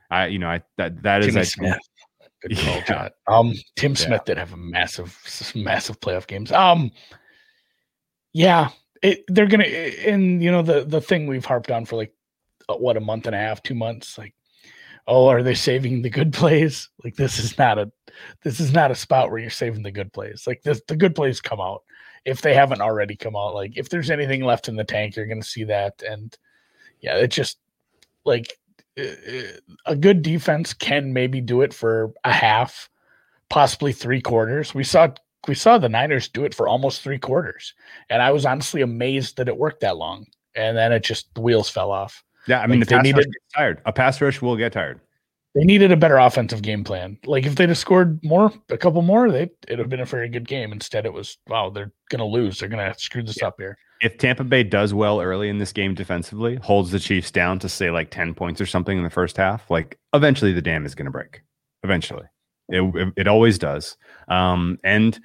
[0.10, 1.80] I, you know, I that that is Jimmy I, Smith.
[2.42, 3.10] Good call, Yeah.
[3.28, 3.96] Um, Tim Yeah.
[4.08, 5.16] Smith did have a massive,
[5.56, 6.52] massive playoff games.
[6.52, 6.92] Um,
[8.34, 8.70] yeah,
[9.02, 12.14] it, they're gonna, and you know the the thing we've harped on for like
[12.68, 14.18] what a month and a half, two months.
[14.18, 14.34] Like,
[15.08, 16.90] oh, are they saving the good plays?
[17.04, 17.92] Like this is not a,
[18.44, 20.46] this is not a spot where you're saving the good plays.
[20.46, 21.84] Like this, the good plays come out
[22.26, 23.54] if they haven't already come out.
[23.54, 26.04] Like if there's anything left in the tank, you're gonna see that.
[26.08, 26.38] And
[27.00, 27.58] yeah, it just
[28.26, 28.54] like
[29.00, 29.04] uh,
[29.86, 32.90] a good defense can maybe do it for a half,
[33.50, 34.76] possibly three quarters.
[34.76, 35.10] We saw
[35.48, 37.74] we saw the Niners do it for almost three quarters,
[38.10, 40.28] and I was honestly amazed that it worked that long.
[40.56, 42.24] And then it just the wheels fell off.
[42.48, 43.82] Yeah, I mean, Like, the they pass rush needed- gets tired.
[43.86, 45.00] A pass rush will get tired.
[45.56, 47.18] They needed a better offensive game plan.
[47.26, 50.30] Like if they'd have scored more, a couple more, they it'd have been a very
[50.30, 50.72] good game.
[50.72, 52.60] Instead, it was wow, they're gonna lose.
[52.60, 53.76] They're gonna screw this up here.
[54.02, 57.70] If Tampa Bay does well early in this game defensively, holds the Chiefs down to
[57.70, 60.94] say like 10 points or something in the first half, like eventually the dam is
[60.94, 61.42] going to break.
[61.84, 62.26] Eventually.
[62.70, 63.98] It, it, it always does.
[64.28, 65.20] Um, and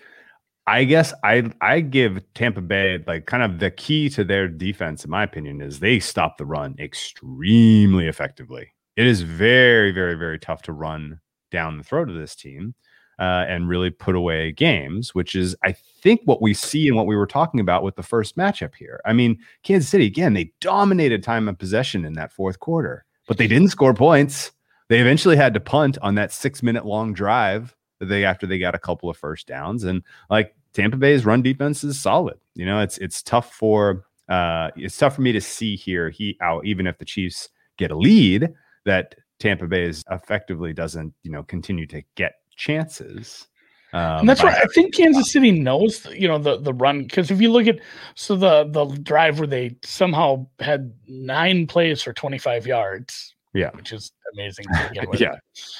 [0.67, 5.05] I guess I I give Tampa Bay like kind of the key to their defense,
[5.05, 8.73] in my opinion, is they stop the run extremely effectively.
[8.97, 12.75] It is very, very, very tough to run down the throat of this team
[13.19, 17.07] uh, and really put away games, which is, I think, what we see and what
[17.07, 19.01] we were talking about with the first matchup here.
[19.05, 23.39] I mean, Kansas City, again, they dominated time of possession in that fourth quarter, but
[23.39, 24.53] they didn't score points.
[24.89, 28.59] They eventually had to punt on that six minute long drive that they after they
[28.59, 29.85] got a couple of first downs.
[29.85, 32.39] And like Tampa Bay's run defense is solid.
[32.57, 36.37] You know, it's it's tough for uh it's tough for me to see here he
[36.41, 38.53] out even if the Chiefs get a lead
[38.85, 43.47] that Tampa Bay is effectively doesn't, you know, continue to get chances.
[43.93, 47.03] Um, and that's by why I think Kansas City knows, you know, the the run
[47.05, 47.79] because if you look at
[48.17, 53.71] so the the drive where they somehow had nine plays for 25 yards, Yeah.
[53.75, 54.65] which is amazing.
[54.75, 55.21] to begin with.
[55.21, 55.35] Yeah.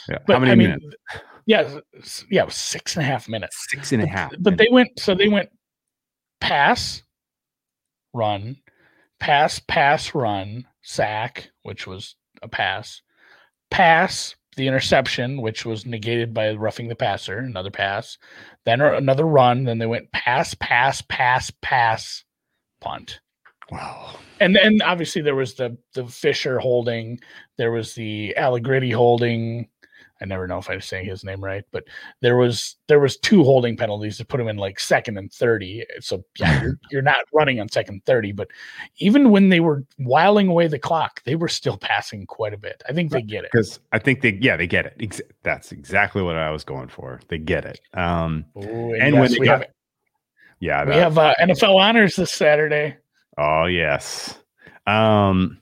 [0.09, 0.19] Yeah.
[0.27, 0.97] but How many I mean, minutes?
[1.47, 1.79] Yeah,
[2.31, 3.67] yeah, six and a half minutes.
[3.71, 4.31] Six and a half.
[4.31, 5.49] But- But they went so they went
[6.41, 7.03] pass,
[8.13, 8.57] run,
[9.21, 13.01] pass, pass, run, sack, which was a pass,
[13.71, 18.19] pass, the interception, which was negated by roughing the passer, another pass,
[18.67, 22.25] then another run, then they went pass, pass, pass, pass,
[22.81, 23.21] punt.
[23.71, 24.17] wow.
[24.41, 27.21] And then obviously there was the the Fisher holding,
[27.59, 29.69] there was the Allegretti holding.
[30.23, 31.85] I never know if I'm saying his name right, but
[32.21, 35.85] there was there was two holding penalties to put him in like second and thirty.
[36.01, 38.49] So yeah, you're, you're not running on second thirty, but
[38.99, 42.83] even when they were whiling away the clock, they were still passing quite a bit.
[42.89, 43.51] I think they get it.
[43.53, 45.21] Because I think they, yeah, they get it.
[45.43, 47.21] That's exactly what I was going for.
[47.29, 47.81] They get it.
[47.95, 49.69] Um, Ooh, and when yes, they we got- have
[50.61, 52.97] yeah, we that- have uh, NFL honors this Saturday.
[53.37, 54.39] Oh yes.
[54.87, 55.61] Um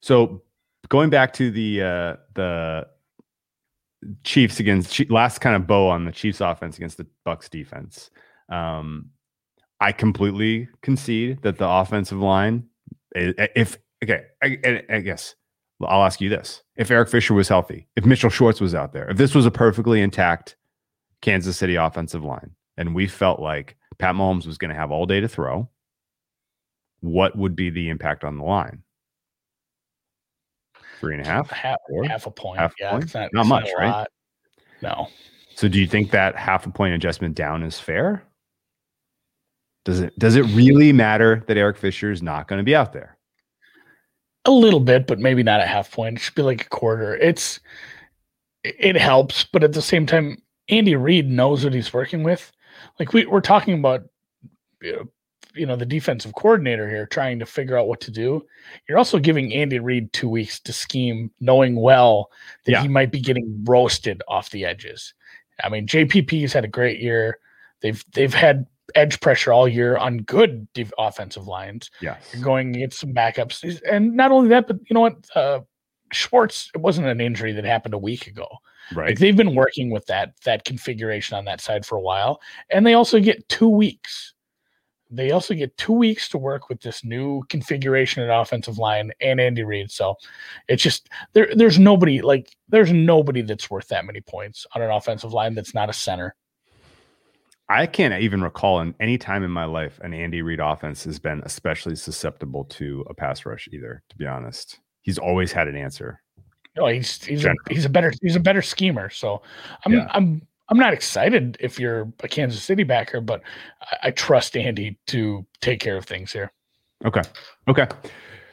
[0.00, 0.42] so
[0.88, 2.88] going back to the uh the
[4.24, 8.10] Chiefs against last kind of bow on the Chiefs offense against the Bucs defense.
[8.48, 9.10] Um
[9.80, 12.64] I completely concede that the offensive line
[13.14, 15.34] if okay, I- I guess
[15.82, 16.62] I'll ask you this.
[16.76, 19.50] If Eric Fisher was healthy, if Mitchell Schwartz was out there, if this was a
[19.50, 20.56] perfectly intact
[21.20, 25.04] Kansas City offensive line and we felt like Pat Mahomes was going to have all
[25.04, 25.68] day to throw,
[27.00, 28.82] what would be the impact on the line?
[31.04, 31.50] Three and a half.
[31.50, 32.04] Half, Four?
[32.04, 32.60] half a point.
[32.60, 33.04] Half yeah, point?
[33.04, 33.90] it's not, Not it's much, a right?
[33.90, 34.08] lot.
[34.82, 35.08] No.
[35.54, 38.24] So do you think that half a point adjustment down is fair?
[39.84, 42.92] Does it does it really matter that Eric Fisher is not going to be out
[42.92, 43.14] there?
[44.44, 46.16] a little bit, but maybe not a half point.
[46.16, 47.16] It should be like a quarter.
[47.16, 47.60] It's
[48.62, 52.50] it helps, but at the same time, Andy Reid knows what he's working with.
[52.98, 54.04] Like we, we're talking about,
[54.82, 55.08] you know,
[55.54, 58.44] you know, the defensive coordinator here trying to figure out what to do.
[58.88, 62.30] You're also giving Andy Reid two weeks to scheme, knowing well
[62.64, 62.82] that Yeah.
[62.82, 65.14] he might be getting roasted off the edges.
[65.62, 67.38] I mean, JPP's had a great year.
[67.80, 71.90] They've they've had edge pressure all year on good def- offensive lines.
[72.00, 72.30] Yes.
[72.32, 73.80] You're going against some backups.
[73.90, 75.16] And not only that, but you know what?
[75.34, 75.60] Uh,
[76.12, 78.46] Schwartz, it wasn't an injury that happened a week ago.
[78.94, 79.08] Right.
[79.08, 82.40] Like they've been working with that that configuration on that side for a while.
[82.70, 84.33] And they also get two weeks.
[85.14, 89.40] They also get two weeks to work with this new configuration at offensive line and
[89.40, 89.90] Andy Reid.
[89.90, 90.16] So
[90.68, 94.90] it's just there there's nobody like there's nobody that's worth that many points on an
[94.90, 96.34] offensive line that's not a center.
[97.68, 101.18] I can't even recall in any time in my life an Andy Reid offense has
[101.18, 104.80] been especially susceptible to a pass rush either, to be honest.
[105.00, 106.20] He's always had an answer.
[106.76, 109.08] No, he's he's a, he's a better he's a better schemer.
[109.08, 109.42] So
[109.84, 110.08] I'm Yeah.
[110.10, 113.42] I'm I'm not excited if you're a Kansas City backer, but
[113.82, 116.52] I, I trust Andy to take care of things here.
[117.04, 117.22] Okay.
[117.68, 117.86] Okay.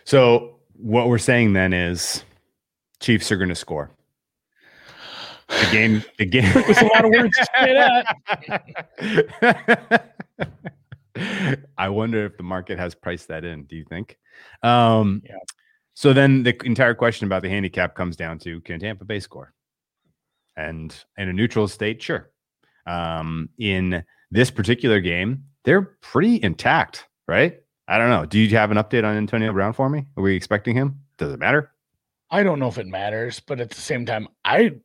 [0.03, 2.23] So what we're saying then is
[2.99, 3.91] Chiefs are going to score.
[5.47, 6.51] the game, the game.
[6.53, 7.73] Took us a lot of words to say
[9.89, 10.15] that.
[11.77, 13.63] I wonder if the market has priced that in.
[13.63, 14.17] Do you think?
[14.63, 15.35] Um, Yeah.
[15.93, 19.53] So then the entire question about the handicap comes down to can Tampa Bay score?
[20.69, 22.31] And in a neutral state, sure.
[22.85, 27.59] Um, in this particular game, they're pretty intact, right?
[27.87, 28.25] I don't know.
[28.25, 30.05] Do you have an update on Antonio Brown for me?
[30.17, 30.99] Are we expecting him?
[31.17, 31.71] Does it matter?
[32.29, 34.75] I don't know if it matters, but at the same time, I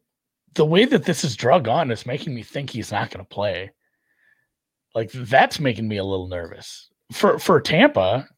[0.55, 3.29] the way that this is drug on is making me think he's not going to
[3.29, 3.70] play.
[4.95, 8.29] Like that's making me a little nervous for for Tampa.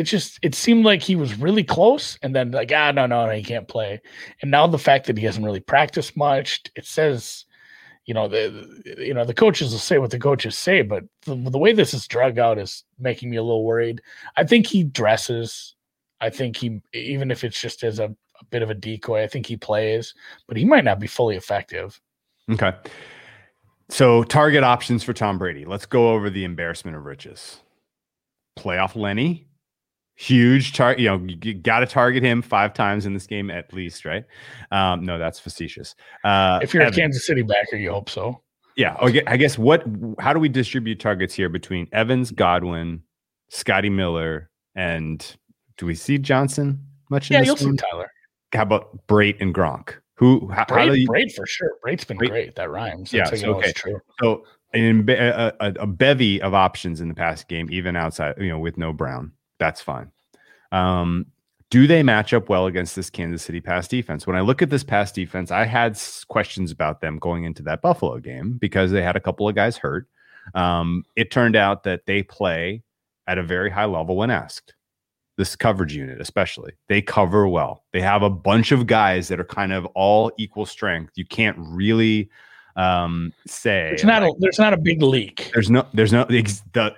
[0.00, 3.26] It just it seemed like he was really close, and then like ah no no
[3.26, 4.00] no he can't play,
[4.40, 7.44] and now the fact that he hasn't really practiced much, it says,
[8.06, 11.34] you know the you know the coaches will say what the coaches say, but the,
[11.36, 14.00] the way this is drug out is making me a little worried.
[14.38, 15.76] I think he dresses.
[16.22, 19.26] I think he even if it's just as a, a bit of a decoy, I
[19.26, 20.14] think he plays,
[20.48, 22.00] but he might not be fully effective.
[22.50, 22.72] Okay.
[23.90, 25.66] So target options for Tom Brady.
[25.66, 27.60] Let's go over the embarrassment of riches.
[28.58, 29.46] Playoff Lenny,
[30.20, 31.00] huge target.
[31.00, 34.24] You know, you got to target him five times in this game at least, right?
[34.70, 35.94] Um, no, that's facetious.
[36.24, 38.42] Uh, If you're Evan- a Kansas City backer, you hope so.
[38.76, 38.96] yeah.
[39.00, 39.22] Okay.
[39.26, 39.84] I guess what?
[40.18, 43.02] How do we distribute targets here between Evans, Godwin,
[43.48, 45.24] Scotty Miller, and
[45.78, 47.30] do we see Johnson much?
[47.30, 47.74] in Yeah, you'll see?
[47.76, 48.10] Tyler.
[48.52, 49.94] How about Brate and Gronk?
[50.16, 50.48] Who?
[50.48, 51.08] How, how do Brate, you?
[51.08, 51.72] Brate for sure.
[51.84, 52.54] Brate's been Brate- great.
[52.56, 53.12] That rhymes.
[53.12, 53.72] Yeah, so, okay.
[53.72, 53.98] true.
[54.22, 54.44] So
[54.74, 58.48] in be- a, a, a bevy of options in the past game, even outside, you
[58.48, 60.10] know, with no Brown, that's fine.
[60.72, 61.26] Um,
[61.70, 64.26] do they match up well against this Kansas City pass defense?
[64.26, 65.96] When I look at this pass defense, I had
[66.26, 69.76] questions about them going into that Buffalo game because they had a couple of guys
[69.76, 70.08] hurt.
[70.56, 72.82] Um, it turned out that they play
[73.28, 74.74] at a very high level when asked.
[75.36, 77.84] This coverage unit, especially, they cover well.
[77.92, 81.12] They have a bunch of guys that are kind of all equal strength.
[81.14, 82.28] You can't really
[82.76, 85.50] um, say It's not a there's not a big leak.
[85.54, 86.94] there's no there's no ex- the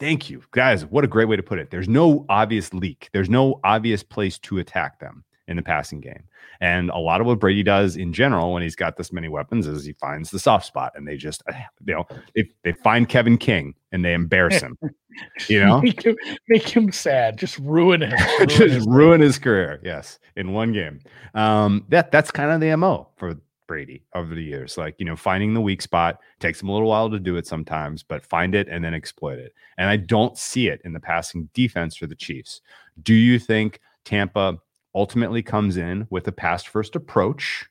[0.00, 0.42] thank you.
[0.50, 1.70] Guys what a great way to put it.
[1.70, 3.08] There's no obvious leak.
[3.12, 6.24] There's no obvious place to attack them in the passing game.
[6.60, 9.66] And a lot of what brady does in general when he's got this many weapons
[9.66, 11.42] is he finds the soft spot and they just
[11.86, 14.76] you know they, they find kevin king and they embarrass him
[15.48, 15.80] you know?
[15.80, 16.16] Make him
[16.48, 17.38] make him sad.
[17.38, 18.10] Just ruin him.
[18.38, 19.80] Ruin just his- ruin his career.
[19.84, 21.00] Yes in one game.
[21.34, 25.16] Um that that's kind of the mo for brady over the years like you know
[25.16, 28.54] finding the weak spot takes him a little while to do it sometimes but find
[28.54, 32.06] it and then exploit it and i don't see it in the passing defense for
[32.06, 32.60] the chiefs
[33.02, 34.56] do you think tampa
[34.94, 37.66] ultimately comes in with a pass first approach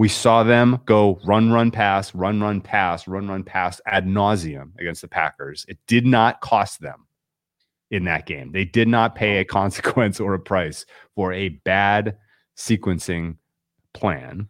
[0.00, 4.70] we saw them go run, run, pass, run, run, pass, run, run, pass ad nauseum
[4.78, 5.66] against the Packers.
[5.68, 7.06] It did not cost them
[7.90, 8.52] in that game.
[8.52, 12.16] They did not pay a consequence or a price for a bad
[12.56, 13.36] sequencing
[13.92, 14.48] plan.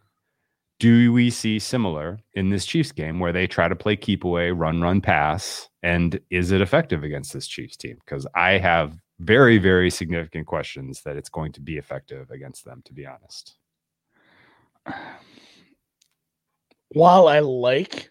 [0.81, 4.49] Do we see similar in this Chiefs game where they try to play keep away,
[4.49, 5.69] run, run, pass?
[5.83, 7.99] And is it effective against this Chiefs team?
[8.03, 12.81] Because I have very, very significant questions that it's going to be effective against them,
[12.85, 13.57] to be honest.
[16.89, 18.09] While I like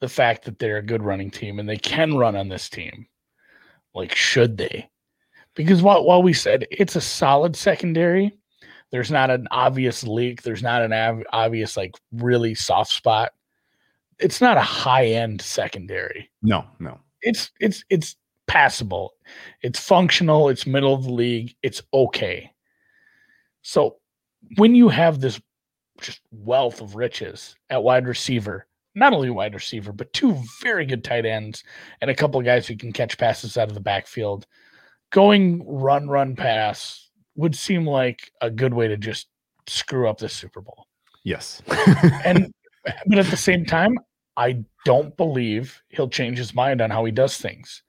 [0.00, 3.06] the fact that they're a good running team and they can run on this team,
[3.94, 4.90] like should they?
[5.54, 8.36] Because while while we said it's a solid secondary,
[8.92, 10.42] there's not an obvious leak.
[10.42, 13.32] There's not an av- obvious like really soft spot.
[14.18, 16.30] It's not a high end secondary.
[16.42, 17.00] No, no.
[17.22, 18.16] it's it's it's
[18.46, 19.14] passable.
[19.62, 20.50] It's functional.
[20.50, 21.56] It's middle of the league.
[21.62, 22.52] It's okay.
[23.62, 23.96] So
[24.56, 25.40] when you have this
[26.00, 31.02] just wealth of riches at wide receiver, not only wide receiver, but two very good
[31.02, 31.64] tight ends
[32.02, 34.46] and a couple of guys who can catch passes out of the backfield,
[35.10, 39.28] going run, run, pass would seem like a good way to just
[39.66, 40.86] screw up the Super Bowl.
[41.24, 41.62] Yes.
[42.24, 42.52] and
[43.06, 43.96] but at the same time
[44.36, 47.82] i don't believe he'll change his mind on how he does things.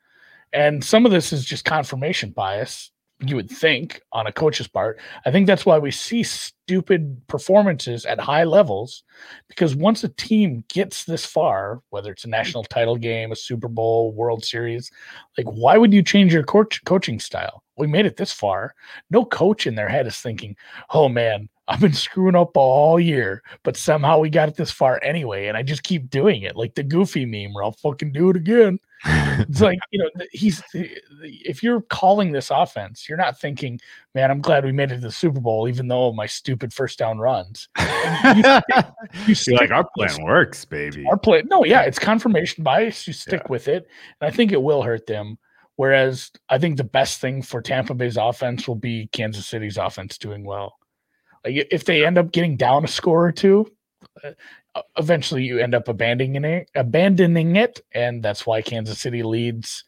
[0.51, 2.91] And some of this is just confirmation bias
[3.29, 4.99] you would think on a coach's part.
[5.25, 9.03] I think that's why we see stupid performances at high levels
[9.49, 13.67] because once a team gets this far whether it's a national title game a super
[13.67, 14.89] bowl world series
[15.37, 17.63] like why would you change your coach coaching style?
[17.77, 18.75] We made it this far.
[19.09, 20.55] No coach in their head is thinking
[20.91, 24.99] oh man I've been screwing up all year, but somehow we got it this far
[25.01, 28.29] anyway, and I just keep doing it, like the Goofy meme, where I'll fucking do
[28.29, 28.79] it again.
[29.49, 33.79] It's like you know, he's if you're calling this offense, you're not thinking,
[34.13, 36.99] "Man, I'm glad we made it to the Super Bowl, even though my stupid first
[36.99, 38.53] down runs." You
[39.27, 41.05] You're stick like, our plan works, baby.
[41.09, 43.05] our plan, No, yeah, it's confirmation bias.
[43.07, 43.49] You stick Yeah.
[43.49, 43.87] with it,
[44.21, 45.37] and I think it will hurt them.
[45.75, 50.17] Whereas I think the best thing for Tampa Bay's offense will be Kansas City's offense
[50.17, 50.75] doing well.
[51.43, 53.67] Like if they end up getting down a score or two,
[54.23, 54.31] Uh,
[54.75, 59.83] uh, eventually you end up abandoning it, abandoning it, and that's why Kansas City leads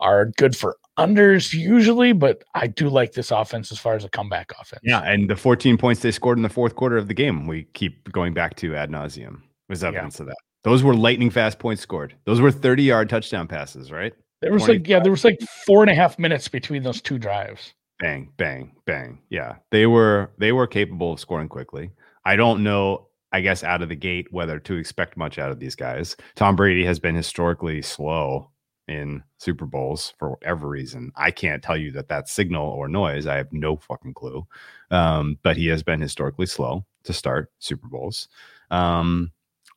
[0.00, 2.12] are good for unders usually.
[2.12, 4.82] But I do like this offense as far as a comeback offense.
[4.84, 7.64] Yeah, and the 14 points they scored in the fourth quarter of the game, we
[7.74, 10.22] keep going back to ad nauseum was evidence yeah.
[10.22, 10.36] of that.
[10.62, 12.14] Those were lightning fast points scored.
[12.24, 14.14] Those were 30 yard touchdown passes, right?
[14.40, 17.18] There was like yeah, there was like four and a half minutes between those two
[17.18, 17.72] drives.
[17.98, 19.20] Bang, bang, bang.
[19.30, 21.92] Yeah, they were they were capable of scoring quickly.
[22.26, 25.58] I don't know, I guess, out of the gate whether to expect much out of
[25.58, 26.16] these guys.
[26.36, 28.48] Tom Brady has been historically slow
[28.86, 31.10] in Super Bowls for whatever reason.
[31.16, 33.26] I can't tell you that that's signal or noise.
[33.26, 34.46] I have no fucking clue.
[34.92, 38.28] Um, but he has been historically slow to start Super Bowls.
[38.70, 39.32] Um,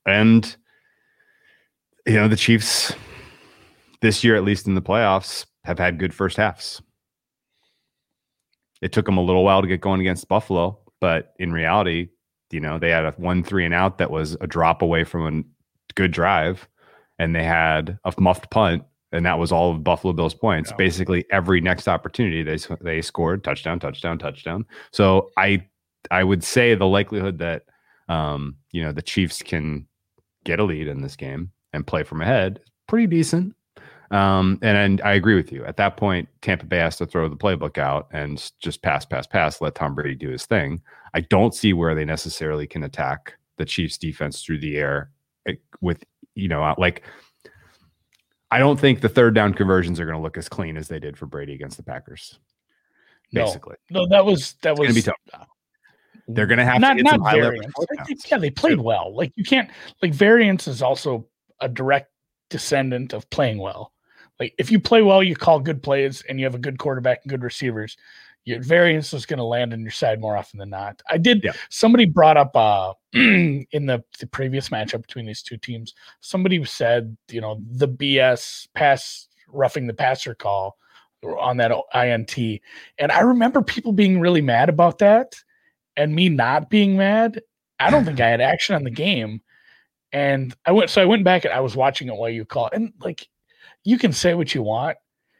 [0.05, 0.55] and
[2.05, 2.93] you know, the Chiefs
[4.01, 6.79] this year, at least in the playoffs, have had good first halves.
[8.83, 12.09] It took them a little while to get going against Buffalo, but in reality,
[12.51, 15.27] you know, they had a one three and out that was a drop away from
[15.39, 16.67] a good drive,
[17.19, 20.71] and they had a muffed punt, and that was all of Buffalo Bills points.
[20.71, 20.77] Yeah.
[20.77, 24.65] Basically, every next opportunity they they scored touchdown, touchdown, touchdown.
[24.91, 25.65] So I
[26.11, 27.63] I would say the likelihood that
[28.09, 29.87] um, you know the Chiefs can
[30.43, 33.53] get a lead in this game and play from ahead pretty decent.
[34.09, 35.65] Um, and, and I agree with you.
[35.65, 39.27] At that point, Tampa Bay has to throw the playbook out and just pass, pass,
[39.27, 40.81] pass, let Tom Brady do his thing.
[41.13, 45.11] I don't see where they necessarily can attack the Chiefs defense through the air
[45.47, 46.03] eh, with,
[46.35, 47.03] you know, like
[48.49, 50.99] I don't think the third down conversions are going to look as clean as they
[50.99, 52.39] did for Brady against the Packers.
[53.33, 53.75] Basically.
[53.89, 55.47] No, no that was that it's was going to be tough.
[56.29, 57.73] They're going to have not, to not variance.
[58.29, 59.15] yeah, they played well.
[59.15, 59.69] Like you can't
[60.01, 61.25] like variance is also
[61.61, 62.11] a direct
[62.49, 63.93] descendant of playing well.
[64.39, 67.19] Like if you play well, you call good plays, and you have a good quarterback
[67.23, 67.97] and good receivers.
[68.47, 71.01] Your variance is going to land on your side more often than not.
[71.09, 71.43] I did.
[71.43, 71.51] Yeah.
[71.69, 75.93] Somebody brought up uh, in the, the previous matchup between these two teams.
[76.21, 80.77] Somebody said, you know, the BS pass roughing the passer call
[81.23, 82.61] on that INT,
[82.99, 85.35] and I remember people being really mad about that,
[85.97, 87.41] and me not being mad.
[87.79, 89.41] I don't think I had action on the game,
[90.13, 90.89] and I went.
[90.89, 93.27] So I went back and I was watching it while you call, and like
[93.83, 94.97] you can say what you want.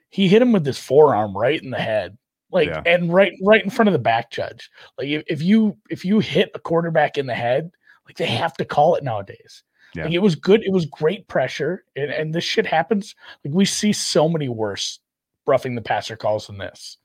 [0.09, 2.17] He hit him with his forearm right in the head,
[2.57, 2.81] like yeah.
[2.85, 4.69] and right right in front of the back judge.
[4.97, 7.71] Like if, if you if you hit a quarterback in the head,
[8.05, 9.63] like they have to call it nowadays.
[9.95, 10.05] Yeah.
[10.05, 10.63] Like it was good.
[10.63, 13.15] It was great pressure, and, and this shit happens.
[13.45, 14.99] Like we see so many worse
[15.45, 16.97] roughing the passer calls than this.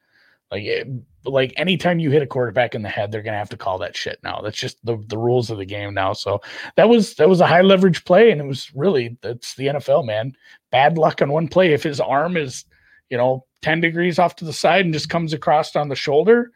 [0.50, 0.88] Like it,
[1.24, 3.96] like anytime you hit a quarterback in the head, they're gonna have to call that
[3.96, 4.40] shit now.
[4.42, 6.12] That's just the, the rules of the game now.
[6.12, 6.40] So
[6.76, 10.06] that was that was a high leverage play, and it was really that's the NFL,
[10.06, 10.34] man.
[10.70, 11.72] Bad luck on one play.
[11.72, 12.64] If his arm is,
[13.08, 16.52] you know, 10 degrees off to the side and just comes across on the shoulder,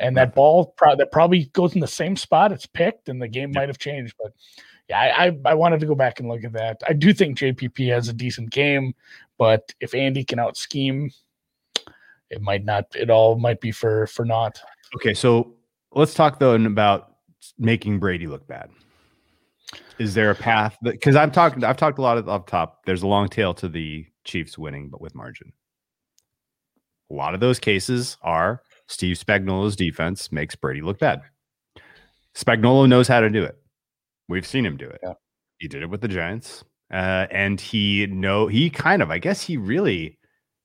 [0.00, 3.28] and that ball pro- that probably goes in the same spot, it's picked, and the
[3.28, 4.14] game might have changed.
[4.22, 4.32] But
[4.88, 6.82] yeah, I, I I wanted to go back and look at that.
[6.86, 8.94] I do think JPP has a decent game,
[9.38, 11.10] but if Andy can out scheme
[12.30, 14.60] it might not it all might be for for naught.
[14.96, 15.54] Okay, so
[15.92, 17.16] let's talk though about
[17.58, 18.70] making Brady look bad.
[19.98, 22.84] Is there a path because I'm talking I've talked a lot of up top.
[22.84, 25.52] There's a long tail to the Chiefs winning, but with margin.
[27.10, 31.22] A lot of those cases are Steve Spagnuolo's defense makes Brady look bad.
[32.34, 33.56] Spagnuolo knows how to do it.
[34.28, 35.00] We've seen him do it.
[35.02, 35.14] Yeah.
[35.58, 39.42] He did it with the Giants, uh, and he know he kind of I guess
[39.42, 40.18] he really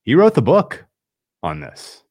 [0.04, 0.86] he wrote the book
[1.42, 2.04] on this.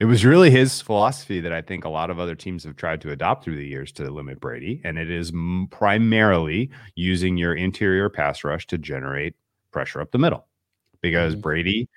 [0.00, 3.02] It was really his philosophy that I think a lot of other teams have tried
[3.02, 7.54] to adopt through the years to limit Brady, and it is m- primarily using your
[7.54, 9.34] interior pass rush to generate
[9.72, 10.48] pressure up the middle.
[11.02, 11.42] Because mm-hmm.
[11.42, 11.88] Brady,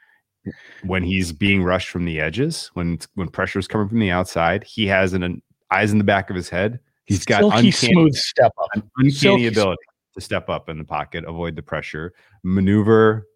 [0.84, 4.64] when he's being rushed from the edges, when when pressure is coming from the outside,
[4.64, 5.42] he has an, an
[5.72, 6.80] eyes in the back of his head.
[7.06, 9.82] He's got Silky uncanny, smooth step up, uncanny Silky ability
[10.16, 12.14] to step up in the pocket, avoid the pressure,
[12.44, 13.28] maneuver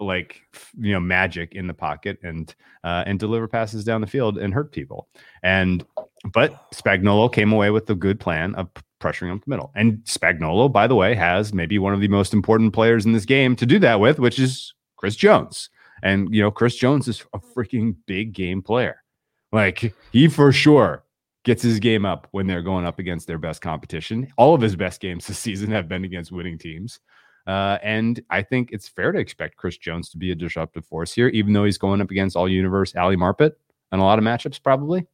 [0.00, 0.42] like
[0.78, 4.52] you know magic in the pocket and uh, and deliver passes down the field and
[4.52, 5.08] hurt people.
[5.42, 5.84] And
[6.32, 8.68] but Spagnuolo came away with a good plan of
[9.00, 9.70] pressuring up the middle.
[9.74, 13.26] And Spagnuolo, by the way, has maybe one of the most important players in this
[13.26, 15.68] game to do that with, which is Chris Jones.
[16.04, 19.02] And you know, Chris Jones is a freaking big game player.
[19.50, 21.02] Like he for sure
[21.44, 24.30] gets his game up when they're going up against their best competition.
[24.36, 27.00] All of his best games this season have been against winning teams.
[27.46, 31.12] Uh, and I think it's fair to expect Chris Jones to be a disruptive force
[31.12, 33.52] here, even though he's going up against all universe Ali Marpet
[33.92, 35.06] and a lot of matchups, probably.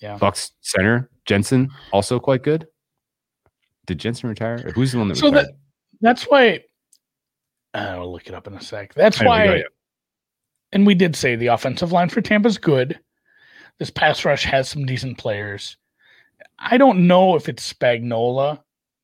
[0.00, 0.18] Yeah.
[0.18, 2.68] Bucs center, Jensen, also quite good.
[3.86, 4.62] Did Jensen retire?
[4.64, 5.46] Or who's the one that so retired?
[5.46, 5.54] That,
[6.00, 6.60] that's why
[7.74, 8.94] I'll look it up in a sec.
[8.94, 9.64] That's why
[10.72, 12.98] and we did say the offensive line for Tampa is good.
[13.78, 15.76] This pass rush has some decent players.
[16.58, 18.58] I don't know if it's Spagnuolo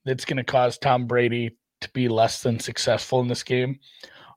[0.04, 3.78] that's going to cause Tom Brady to be less than successful in this game,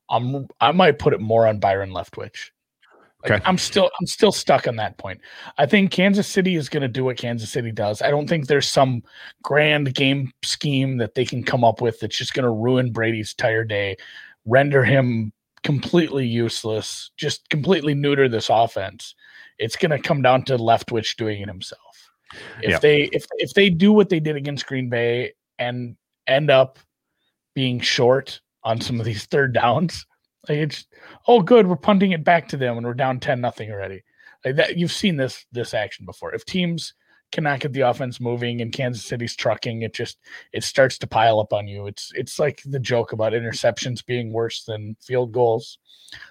[0.09, 2.51] I'm I might put it more on Byron Leftwich.
[3.23, 3.41] Like, Okay.
[3.45, 5.19] I'm still I'm still stuck on that point.
[5.57, 8.01] I think Kansas City is going to do what Kansas City does.
[8.01, 9.01] I don't think there's some
[9.41, 13.33] grand game scheme that they can come up with that's just going to ruin Brady's
[13.37, 13.97] entire day,
[14.45, 19.15] render him completely useless, just completely neuter this offense.
[19.57, 21.81] It's going to come down to Leftwich doing it himself.
[22.61, 22.79] If Yeah.
[22.79, 25.95] they if if they do what they did against Green Bay and
[26.27, 26.77] end up
[27.55, 30.05] being short on some of these third downs,
[30.47, 30.85] like it's
[31.27, 34.03] oh good, we're punting it back to them and we're down 10 nothing already.
[34.45, 36.33] Like that you've seen this this action before.
[36.35, 36.93] If teams
[37.31, 40.17] cannot get the offense moving and Kansas City's trucking, it just
[40.53, 41.87] it starts to pile up on you.
[41.87, 45.77] It's it's like the joke about interceptions being worse than field goals.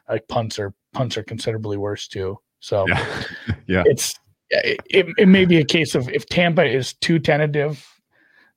[0.09, 2.39] Like punts are punts are considerably worse too.
[2.61, 3.23] So Yeah.
[3.67, 3.83] yeah.
[3.87, 4.15] it's
[4.51, 7.85] it, it, it may be a case of if Tampa is too tentative.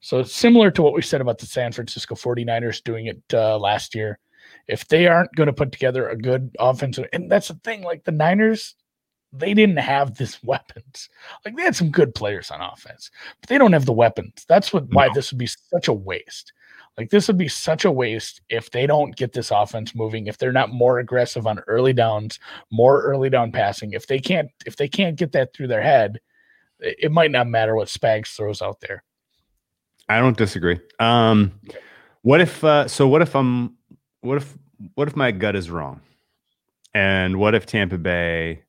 [0.02, 3.58] So it's similar to what we said about the San Francisco 49ers doing it uh,
[3.58, 4.20] last year.
[4.68, 8.04] If they aren't going to put together a good offensive, and that's the thing, like
[8.04, 8.76] the Niners,
[9.32, 11.10] they didn't have this weapons.
[11.46, 13.12] Like they had some good players on offense,
[13.42, 14.46] but they don't have the weapons.
[14.48, 15.14] That's what why No.
[15.14, 16.54] this would be such a waste.
[16.98, 20.38] Like this would be such a waste if they don't get this offense moving, if
[20.38, 22.40] they're not more aggressive on early downs,
[22.72, 23.94] more early down passing.
[23.94, 26.20] If they can't, if they can't get that through their head,
[26.80, 29.04] it, it might not matter what Spags throws out there.
[30.10, 30.80] I don't disagree.
[31.00, 31.54] Um,
[32.24, 32.64] what if?
[32.64, 33.78] Uh, so what if I'm?
[34.22, 34.58] What if?
[34.96, 36.02] What if my gut is wrong?
[36.94, 38.64] And what if Tampa Bay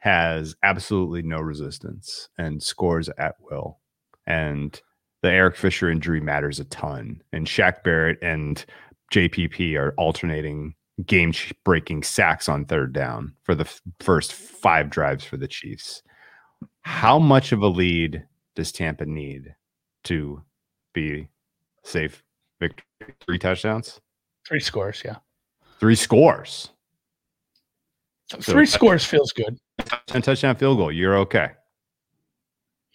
[0.00, 3.78] has absolutely no resistance and scores at will?
[4.26, 4.78] And
[5.22, 7.22] the Eric Fisher injury matters a ton.
[7.32, 8.64] And Shaq Barrett and
[9.12, 10.74] JPP are alternating
[11.06, 11.32] game
[11.64, 16.02] breaking sacks on third down for the f- first five drives for the Chiefs.
[16.82, 18.24] How much of a lead
[18.54, 19.54] does Tampa need
[20.04, 20.42] to
[20.94, 21.28] be
[21.84, 22.22] safe
[22.60, 22.84] victory?
[23.20, 24.00] Three touchdowns,
[24.46, 25.16] Three scores, yeah.
[25.78, 26.70] three scores,
[28.30, 29.58] So- Three scores feels good.
[30.14, 30.92] and touchdown field goal.
[30.92, 31.50] You're okay.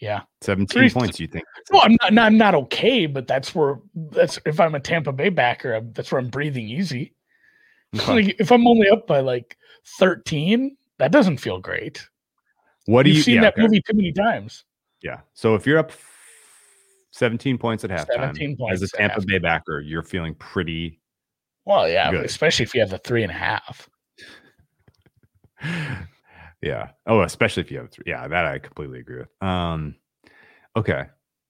[0.00, 0.22] Yeah.
[0.42, 1.44] 17 Three- points, you think?
[1.70, 5.30] Well, I'm not, not not okay, but that's where that's if I'm a Tampa Bay
[5.30, 7.14] backer, I'm, that's where I'm breathing easy.
[7.94, 8.12] Okay.
[8.26, 9.56] Like if I'm only up by like
[9.98, 12.06] 13, that doesn't feel great.
[12.86, 13.62] What do You've you seen yeah, that okay.
[13.62, 14.64] movie too many times.
[15.02, 15.20] Yeah.
[15.34, 15.92] So if you're up
[17.12, 19.22] 17 points at halftime 17 as a Tampa.
[19.26, 21.00] Bay backer, you're feeling pretty
[21.64, 22.24] Well, yeah, Good.
[22.26, 23.88] especially if you have the three and a half.
[26.62, 26.90] Yeah.
[27.06, 28.04] Oh, especially if you have three.
[28.06, 29.42] Yeah, that I completely agree with.
[29.42, 29.96] Um,
[30.76, 31.04] okay.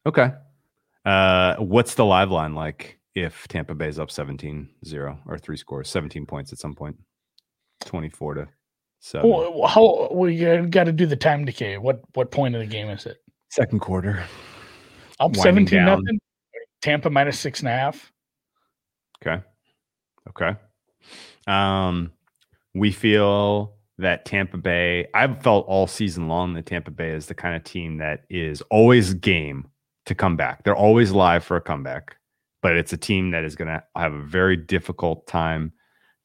[0.07, 0.33] Okay.
[1.05, 5.89] Uh, what's the live line like if Tampa Bay's up 17 0 or three scores,
[5.89, 6.97] 17 points at some point,
[7.85, 8.49] 24 to
[8.99, 9.31] seven?
[9.31, 10.37] Well, how we
[10.69, 11.79] got to do the time decay.
[11.79, 13.19] What what point of the game is it?
[13.51, 14.25] Second quarter.
[15.21, 15.87] Up Winding 17 down.
[15.87, 16.21] nothing.
[16.83, 18.13] Tampa minus six and a half.
[19.23, 19.43] Okay.
[20.29, 20.57] Okay.
[21.47, 22.13] Um,
[22.75, 27.35] we feel that Tampa Bay, I've felt all season long that Tampa Bay is the
[27.35, 29.69] kind of team that is always game
[30.07, 30.65] to come back.
[30.65, 32.17] They're always live for a comeback,
[32.63, 35.73] but it's a team that is going to have a very difficult time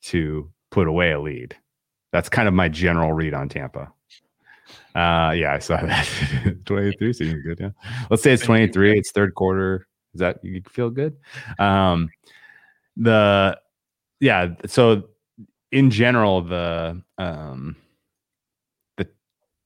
[0.03, 1.55] to put away a lead.
[2.11, 3.91] That's kind of my general read on Tampa.
[4.93, 6.07] Uh, yeah, I saw that.
[6.65, 7.59] 23 seems good.
[7.59, 7.69] Yeah.
[8.09, 8.97] Let's say it's 23.
[8.97, 9.87] It's third quarter.
[10.13, 11.15] Is that you feel good?
[11.57, 12.09] Um,
[12.97, 13.57] the
[14.19, 15.03] yeah so
[15.71, 17.75] in general the um
[18.97, 19.07] the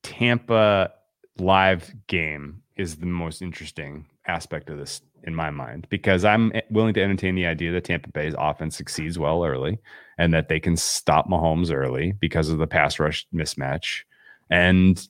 [0.04, 0.92] tampa
[1.38, 6.94] live game is the most interesting aspect of this in my mind because i'm willing
[6.94, 9.80] to entertain the idea that tampa bay's offense succeeds well early
[10.18, 14.02] and that they can stop mahomes early because of the pass rush mismatch.
[14.50, 15.06] And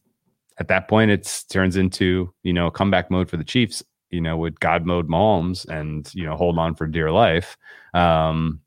[0.57, 4.37] at that point it turns into you know comeback mode for the chiefs you know
[4.37, 7.57] with god mode mahomes and you know hold on for dear life.
[7.93, 8.61] Um,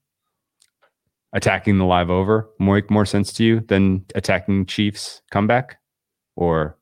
[1.32, 5.78] attacking the live over make more sense to you than attacking Chiefs comeback
[6.36, 6.76] or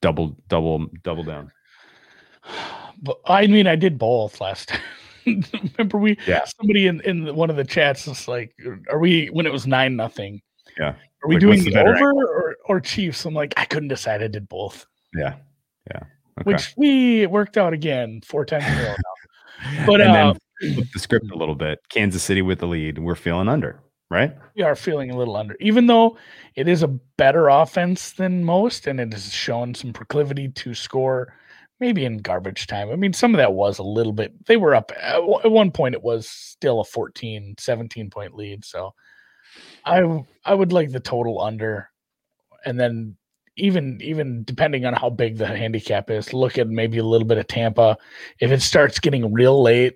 [0.00, 1.50] double double double down?
[3.02, 4.80] But I mean, I did both last time.
[5.78, 6.44] Remember, we Yeah.
[6.58, 8.54] somebody in, in one of the chats was like,
[8.90, 10.40] "Are we when it was nine nothing?
[10.78, 10.94] Yeah.
[11.22, 14.22] Are we Like, doing the over or, or Chiefs?" I'm like, I couldn't decide.
[14.22, 15.36] I did both, Yeah,
[15.90, 16.00] yeah.
[16.40, 16.44] Okay.
[16.44, 19.84] which we worked out again four times in a row now.
[19.86, 20.32] But and uh,
[20.62, 21.80] then flip the script a little bit.
[21.90, 22.98] Kansas City with the lead.
[22.98, 23.78] We're feeling under,
[24.10, 24.36] right?
[24.56, 26.18] we are feeling a little under, even though
[26.54, 31.34] it is a better offense than most, and it has shown some proclivity to score.
[31.78, 32.90] Maybe in garbage time.
[32.90, 34.34] I mean, some of that was a little bit.
[34.44, 35.94] They were up at one point.
[35.94, 38.66] It was still a 14, 17 point lead.
[38.66, 38.92] So,
[39.86, 41.88] I, I would like the total under,
[42.66, 43.16] and then
[43.56, 47.38] even even depending on how big the handicap is, look at maybe a little bit
[47.38, 47.96] of Tampa.
[48.40, 49.94] If it starts getting real late,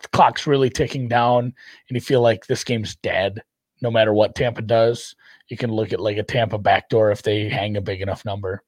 [0.00, 1.54] the clock's really ticking down, and
[1.94, 3.42] you feel like this game's dead,
[3.80, 5.14] no matter what Tampa does,
[5.48, 8.62] you can look at like a Tampa backdoor if they hang a big enough number.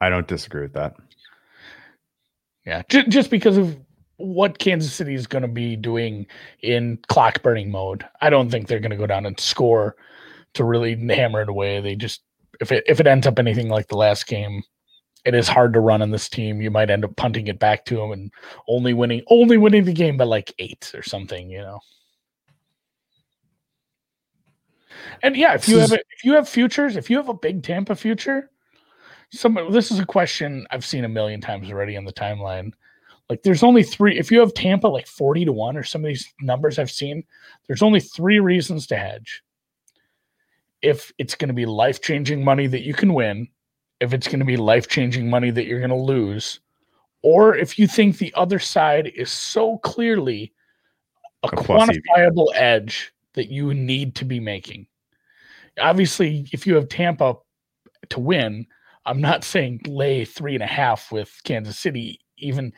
[0.00, 0.96] I don't disagree with that.
[2.66, 3.78] Yeah, just, just because of
[4.16, 6.26] what Kansas City is going to be doing
[6.62, 8.06] in clock burning mode.
[8.20, 9.96] I don't think they're going to go down and score
[10.54, 11.80] to really hammer it away.
[11.80, 12.22] They just
[12.60, 14.62] if it if it ends up anything like the last game,
[15.24, 16.60] it is hard to run on this team.
[16.60, 18.32] You might end up punting it back to them and
[18.68, 21.80] only winning only winning the game by like eight or something, you know.
[25.22, 27.62] And yeah, if you have a, if you have futures, if you have a big
[27.62, 28.50] Tampa future,
[29.30, 32.72] some this is a question I've seen a million times already on the timeline.
[33.28, 36.08] Like there's only three if you have Tampa like 40 to 1 or some of
[36.08, 37.24] these numbers I've seen,
[37.66, 39.42] there's only three reasons to hedge.
[40.82, 43.48] If it's going to be life-changing money that you can win,
[44.00, 46.60] if it's going to be life-changing money that you're going to lose,
[47.22, 50.52] or if you think the other side is so clearly
[51.42, 54.86] a, a quantifiable edge that you need to be making.
[55.78, 57.34] Obviously, if you have Tampa
[58.10, 58.66] to win,
[59.06, 62.20] I'm not saying lay three and a half with Kansas City.
[62.38, 62.72] Even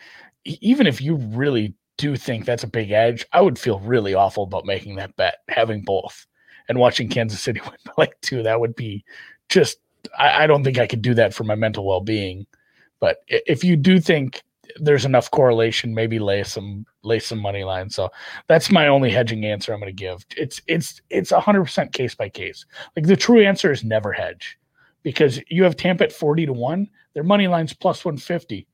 [0.44, 4.44] even if you really do think that's a big edge, I would feel really awful
[4.44, 6.26] about making that bet, having both
[6.68, 8.42] and watching Kansas City win by like two.
[8.42, 9.04] That would be
[9.48, 9.78] just,
[10.18, 12.46] I, I don't think I could do that for my mental well being.
[13.00, 14.42] But if you do think
[14.76, 17.90] there's enough correlation, maybe lay some lay some money line.
[17.90, 18.10] So
[18.46, 20.24] that's my only hedging answer I'm going to give.
[20.36, 22.64] It's it's it's 100% case by case.
[22.96, 24.58] Like the true answer is never hedge
[25.02, 28.66] because you have Tampa at 40 to 1, their money line's plus 150.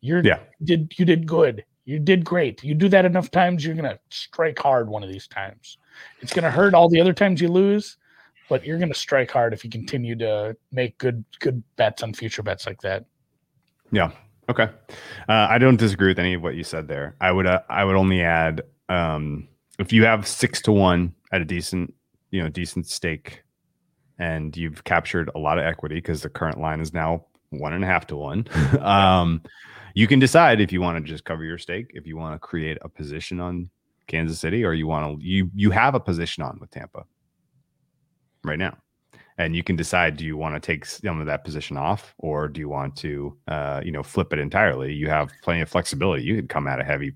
[0.00, 0.40] You're yeah.
[0.62, 1.64] did you did good.
[1.84, 2.64] You did great.
[2.64, 5.78] You do that enough times, you're gonna strike hard one of these times.
[6.20, 7.98] It's gonna hurt all the other times you lose,
[8.48, 12.42] but you're gonna strike hard if you continue to make good good bets on future
[12.42, 13.04] bets like that.
[13.92, 14.10] Yeah.
[14.48, 14.68] Okay.
[15.28, 17.16] Uh, I don't disagree with any of what you said there.
[17.20, 19.48] I would uh, I would only add um,
[19.78, 21.94] if you have six to one at a decent
[22.30, 23.42] you know decent stake,
[24.18, 27.84] and you've captured a lot of equity because the current line is now one and
[27.84, 28.46] a half to one.
[28.80, 29.42] um,
[29.94, 32.38] you can decide if you want to just cover your stake, if you want to
[32.38, 33.70] create a position on
[34.06, 37.04] Kansas City, or you want to you you have a position on with Tampa
[38.44, 38.76] right now,
[39.38, 42.48] and you can decide do you want to take some of that position off, or
[42.48, 44.92] do you want to uh, you know flip it entirely?
[44.92, 46.22] You have plenty of flexibility.
[46.24, 47.14] You could come at a heavy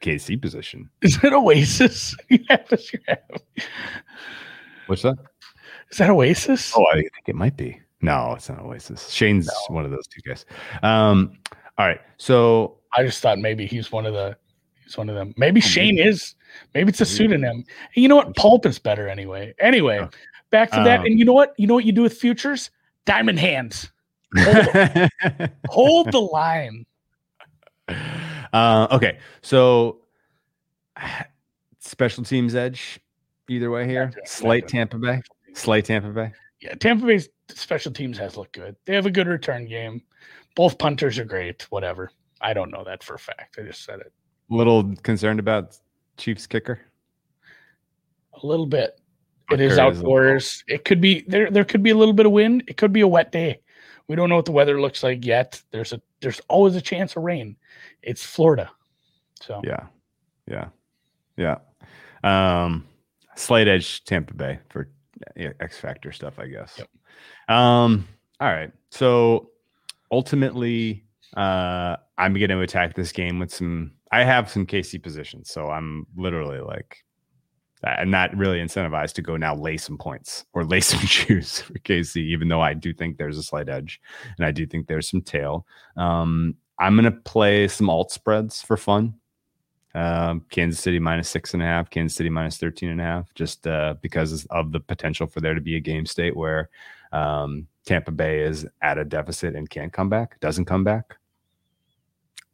[0.00, 0.88] KC position.
[1.02, 2.16] Is it Oasis?
[4.86, 5.16] What's that?
[5.90, 6.72] Is that Oasis?
[6.76, 7.80] Oh, I think it might be.
[8.00, 9.10] No, it's not Oasis.
[9.10, 9.74] Shane's no.
[9.74, 10.46] one of those two guys.
[10.82, 11.36] Um,
[11.78, 12.00] all right.
[12.16, 14.36] So I just thought maybe he's one of the
[14.84, 15.34] he's one of them.
[15.36, 16.34] Maybe oh, Shane is.
[16.74, 17.64] Maybe it's a pseudonym.
[17.94, 18.34] You know what?
[18.36, 19.54] Pulp is better anyway.
[19.58, 20.08] Anyway, oh.
[20.50, 21.00] Back to um, that.
[21.06, 21.54] And you know what?
[21.58, 22.70] You know what you do with futures?
[23.04, 23.90] Diamond hands.
[24.36, 25.10] Hold,
[25.68, 26.84] hold the line.
[28.52, 29.18] Uh, okay.
[29.42, 30.00] So
[31.78, 33.00] special teams edge
[33.48, 34.12] either way here.
[34.24, 35.22] Slight Tampa Bay.
[35.54, 36.32] Slight Tampa Bay.
[36.60, 38.76] Yeah, Tampa Bay's special teams has looked good.
[38.84, 40.02] They have a good return game.
[40.54, 41.62] Both punters are great.
[41.70, 42.10] Whatever.
[42.40, 43.58] I don't know that for a fact.
[43.58, 44.12] I just said it.
[44.50, 45.76] Little concerned about
[46.16, 46.80] Chiefs kicker.
[48.42, 49.00] A little bit.
[49.50, 50.62] It is outdoors.
[50.68, 51.50] It could be there.
[51.50, 52.64] There could be a little bit of wind.
[52.66, 53.60] It could be a wet day.
[54.06, 55.62] We don't know what the weather looks like yet.
[55.70, 57.56] There's a there's always a chance of rain.
[58.02, 58.70] It's Florida,
[59.40, 59.86] so yeah,
[60.46, 60.68] yeah,
[61.36, 61.56] yeah.
[62.24, 62.86] Um,
[63.36, 64.88] slight edge Tampa Bay for
[65.36, 66.78] X Factor stuff, I guess.
[66.78, 66.88] Yep.
[67.56, 68.08] Um,
[68.40, 68.72] all right.
[68.90, 69.50] So
[70.10, 71.04] ultimately,
[71.36, 73.92] uh, I'm going to attack this game with some.
[74.10, 77.04] I have some KC positions, so I'm literally like,
[77.84, 81.74] I'm not really incentivized to go now lay some points or lay some shoes for
[81.74, 84.00] KC, even though I do think there's a slight edge
[84.36, 85.66] and I do think there's some tail.
[85.96, 89.14] Um, I'm going to play some alt spreads for fun.
[89.94, 93.32] Um, Kansas City minus six and a half, Kansas City minus 13 and a half,
[93.34, 96.68] just uh, because of the potential for there to be a game state where
[97.12, 101.16] um, Tampa Bay is at a deficit and can't come back, doesn't come back.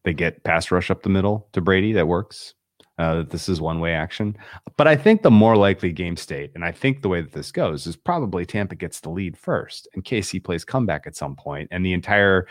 [0.05, 1.93] They get pass rush up the middle to Brady.
[1.93, 2.55] That works.
[2.99, 4.37] Uh, this is one way action.
[4.77, 7.51] But I think the more likely game state, and I think the way that this
[7.51, 11.69] goes, is probably Tampa gets the lead first, and KC plays comeback at some point,
[11.73, 12.47] and the entire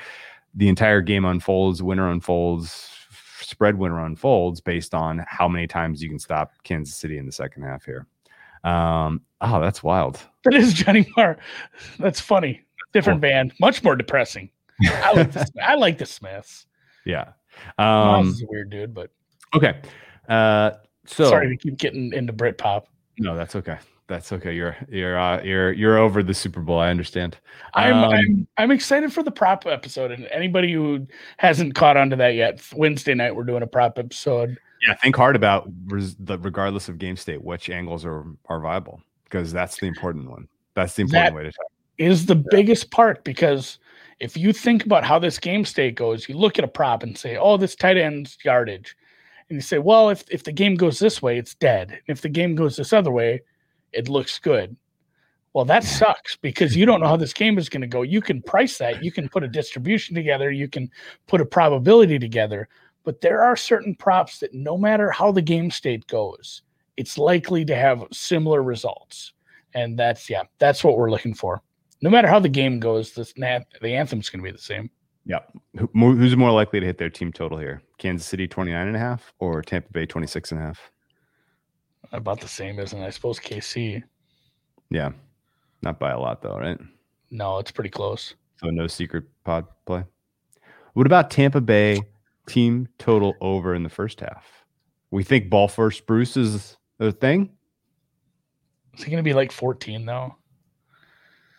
[0.56, 2.90] the entire game unfolds, winner unfolds,
[3.42, 7.32] spread winner unfolds based on how many times you can stop Kansas City in the
[7.32, 8.06] second half here.
[8.64, 10.20] Um, oh, that's wild.
[10.44, 11.38] That is Johnny Marr.
[12.00, 12.64] That's funny.
[12.92, 14.50] Different band, much more depressing.
[14.86, 16.66] I like the, I like the Smiths.
[17.06, 17.30] Yeah.
[17.78, 19.10] Um, is a weird dude, but
[19.56, 19.80] okay.
[20.28, 20.72] Uh,
[21.06, 22.86] so sorry to keep getting into Britpop.
[23.20, 23.78] No, that's okay.
[24.08, 24.54] That's okay.
[24.54, 26.80] You're you're uh, you're you're over the Super Bowl.
[26.80, 27.38] I understand.
[27.74, 32.10] I'm, Um, I'm I'm excited for the prop episode, and anybody who hasn't caught on
[32.10, 34.58] to that yet, Wednesday night we're doing a prop episode.
[34.86, 39.02] Yeah, think hard about res- the regardless of game state, which angles are are viable
[39.24, 40.48] because that's the important one.
[40.74, 41.66] That's the important That- way to talk.
[42.00, 43.78] Is the biggest part because
[44.20, 47.16] if you think about how this game state goes, you look at a prop and
[47.18, 48.98] say, "Oh, this tight end's yardage,"
[49.50, 52.00] and you say, "Well, if if the game goes this way, it's dead.
[52.08, 53.42] If the game goes this other way,
[53.92, 54.76] it looks good."
[55.54, 58.02] Well, that sucks because you don't know how this game is going to go.
[58.02, 60.90] You can price that, you can put a distribution together, you can
[61.28, 62.68] put a probability together,
[63.04, 66.64] but there are certain props that no matter how the game state goes,
[66.98, 69.34] it's likely to have similar results.
[69.76, 71.62] And that's yeah, that's what we're looking for.
[72.02, 74.90] No matter how the game goes, this the anthem's going to be the same.
[75.26, 75.40] Yeah.
[75.78, 77.82] Who, who's more likely to hit their team total here?
[78.04, 80.92] Kansas City 29 and a half or Tampa Bay 26 and a half?
[82.12, 83.06] About the same, isn't it?
[83.06, 84.04] I suppose KC.
[84.90, 85.12] Yeah.
[85.82, 86.78] Not by a lot though, right?
[87.32, 88.36] No, it's pretty close.
[88.58, 90.04] So no secret pod play.
[90.96, 92.02] What about Tampa Bay
[92.46, 94.66] team total over in the first half?
[95.10, 97.52] We think ball first Bruce is a thing.
[98.98, 100.36] Is it going to be like 14 though?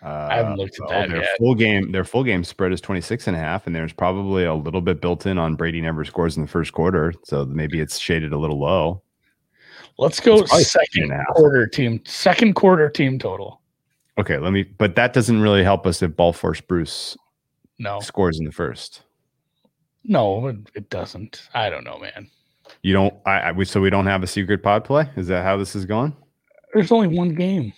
[0.04, 1.36] Uh, haven't looked at that their yet.
[1.38, 4.52] full game their full game spread is 26 and a half and there's probably a
[4.54, 7.98] little bit built in on Brady never scores in the first quarter so maybe it's
[7.98, 9.02] shaded a little low
[9.96, 11.26] Let's go It's probably 15 second and a half.
[11.28, 13.60] quarter team, second quarter team total.
[14.18, 17.16] okay let me but that doesn't really help us if ball first Bruce
[17.78, 19.02] No, scores in the first
[20.06, 21.48] no, it, it doesn't.
[21.54, 22.28] I don't know, man.
[22.82, 25.44] you don't I, I we so we don't have a secret pod play is that
[25.44, 26.14] how this is going
[26.74, 27.72] There's only one game.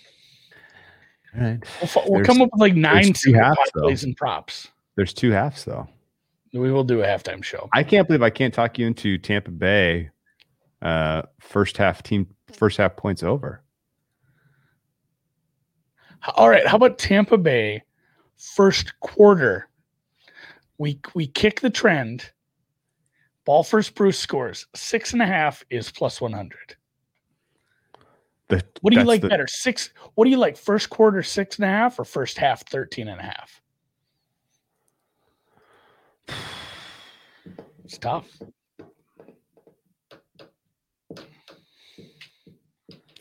[1.37, 1.63] All right
[1.95, 4.69] We'll, we'll come up with like nine halves, plays and props.
[4.95, 5.87] there's two halves though
[6.53, 7.69] We will do a halftime show.
[7.73, 10.09] I can't believe I can't talk you into Tampa Bay
[10.81, 13.63] uh first half team first half points over
[16.35, 17.83] All right, how about Tampa Bay
[18.37, 19.69] first quarter?
[20.77, 22.31] We we kick the trend.
[23.45, 26.75] Ball first Bruce scores six and a half is plus one hundred.
[28.49, 29.47] The- What do you like the- better?
[29.47, 29.91] Six.
[30.15, 30.57] What do you like?
[30.57, 33.61] First quarter six and a half or first half 13 and a half?
[37.83, 38.27] It's tough.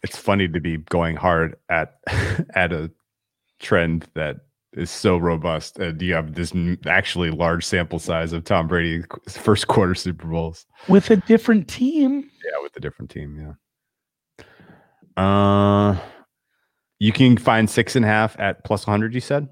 [0.02, 1.98] it's funny to be going hard at
[2.54, 2.90] at a
[3.58, 4.36] trend that
[4.72, 6.52] is so robust and you have this
[6.86, 10.66] actually large sample size of Tom Brady first quarter Super Bowls.
[10.88, 12.30] With a different team.
[12.44, 13.36] Yeah, with a different team.
[13.40, 13.52] Yeah.
[15.16, 15.96] Uh,
[16.98, 19.14] you can find six and a half at plus 100.
[19.14, 19.48] You said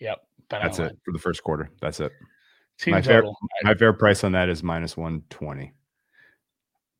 [0.00, 0.18] Yep.
[0.50, 1.70] That's it for the first quarter.
[1.80, 2.12] That's it.
[2.78, 3.24] Team My fair-
[3.62, 5.72] My fair price on that is minus 120.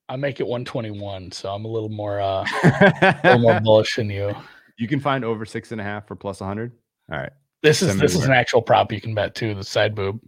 [0.09, 4.09] I make it 121, so I'm a little more uh a little more bullish than
[4.11, 4.35] you.
[4.79, 6.73] you can find over six and a half for plus 100.
[7.13, 7.31] All right.
[7.63, 9.55] This is Send this is an actual prop you can bet too.
[9.55, 10.21] The side boob,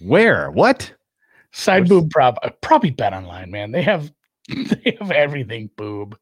[0.00, 0.50] Where?
[0.50, 0.92] What?
[1.52, 2.38] side What's- boob prop.
[2.42, 3.70] I probably bet online, man.
[3.72, 4.12] They have
[4.48, 6.16] they have everything boob.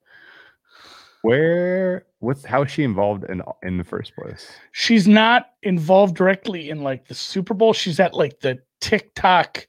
[1.23, 2.05] Where?
[2.19, 4.51] What's how is she involved in in the first place?
[4.73, 7.73] She's not involved directly in like the Super Bowl.
[7.73, 9.67] She's at like the TikTok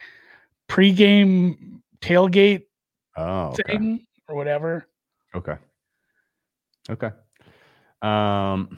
[0.68, 2.64] pregame tailgate
[3.16, 3.64] Oh, okay.
[3.68, 4.88] thing or whatever.
[5.36, 5.56] Okay.
[6.90, 7.12] Okay.
[8.02, 8.78] Um.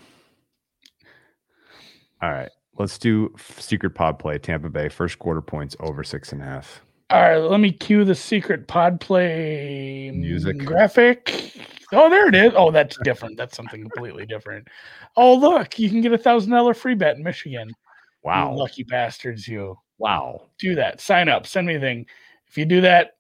[2.22, 2.50] All right.
[2.78, 4.38] Let's do secret pod play.
[4.38, 6.82] Tampa Bay first quarter points over six and a half.
[7.12, 10.58] All right, let me cue the secret pod play Music.
[10.66, 11.54] graphic.
[11.94, 12.52] Oh, there it is.
[12.56, 13.38] Oh, that's different.
[13.38, 14.68] That's something completely different.
[15.16, 17.68] Oh, look, you can get a thousand dollar free bet in Michigan.
[17.70, 17.76] You
[18.24, 18.56] Wow.
[18.56, 20.48] lucky bastards, you Wow.
[20.58, 21.00] do that.
[21.00, 21.46] Sign up.
[21.46, 22.08] Send me a thing.
[22.48, 23.12] If you do that,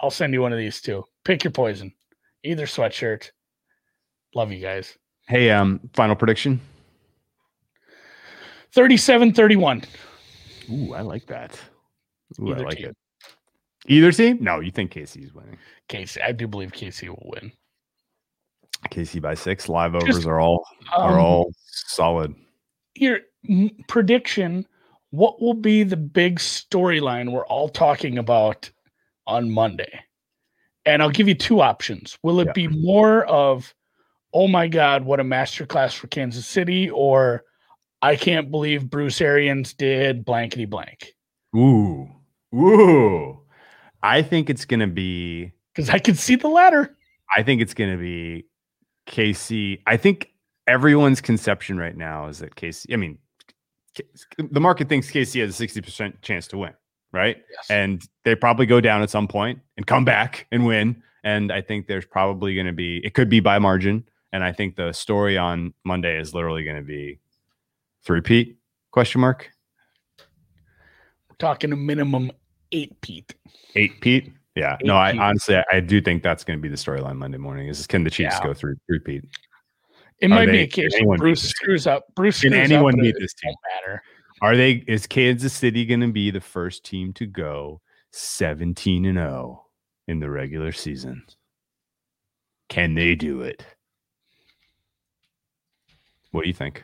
[0.00, 1.04] I'll send you one of these too.
[1.24, 1.94] Pick your poison.
[2.44, 3.30] Either sweatshirt.
[4.34, 4.98] Love you guys.
[5.26, 6.60] Hey, um, final prediction.
[8.72, 9.82] 37 31.
[10.70, 11.58] Ooh, I like that.
[12.40, 12.86] Ooh, Either I like team.
[12.90, 12.96] it.
[13.88, 14.38] Either team?
[14.40, 15.56] No, you think KC's winning.
[15.88, 17.52] KC, I do believe KC will win.
[18.90, 19.68] KC by six.
[19.68, 22.34] Live overs Just, are all are Um, all solid.
[22.94, 23.20] Your
[23.88, 24.66] prediction
[25.10, 28.70] what will be the big storyline we're all talking about
[29.26, 30.00] on Monday?
[30.84, 32.18] And I'll give you two options.
[32.22, 32.52] Will it Yeah.
[32.52, 33.74] be more of,
[34.32, 37.44] oh my God, what a masterclass for Kansas City, or
[38.02, 41.14] I can't believe Bruce Arians did blankety blank?
[41.56, 42.08] Ooh,
[42.54, 43.40] ooh.
[44.06, 45.52] I think it's gonna be.
[45.74, 46.96] Because I can see the latter.
[47.34, 48.46] I think it's going to be
[49.06, 49.80] KC.
[49.86, 50.30] I think
[50.66, 52.92] everyone's conception right now is that KC.
[52.92, 53.18] I mean,
[54.38, 56.74] the market thinks KC has a sixty percent chance to win,
[57.12, 57.38] right?
[57.50, 57.66] Yes.
[57.70, 61.02] And they probably go down at some point and come back and win.
[61.24, 62.98] And I think there's probably going to be.
[63.04, 66.76] It could be by margin, and I think the story on Monday is literally going
[66.76, 67.18] to be
[68.04, 68.56] three-peat
[68.92, 69.50] question mark
[71.28, 72.30] We're talking a minimum
[72.72, 73.34] eight Pete.
[73.74, 74.32] eight Pete.
[74.54, 75.20] Yeah, no, I Pete.
[75.20, 77.68] honestly I do think that's going to be the storyline Monday morning.
[77.68, 78.46] Is can the Chiefs Yeah.
[78.46, 79.24] go through three-peat?
[80.20, 81.50] It Are might be a case where Bruce beat this team?
[81.50, 82.04] screws up.
[82.14, 83.52] Bruce Can anyone up, beat this team?
[83.74, 84.02] Matter.
[84.40, 84.84] Are they?
[84.86, 87.80] Is Kansas City going to be the first team to go
[88.12, 89.66] seventeen and zero
[90.08, 91.22] in the regular season?
[92.68, 93.64] Can they do it?
[96.32, 96.82] What do you think?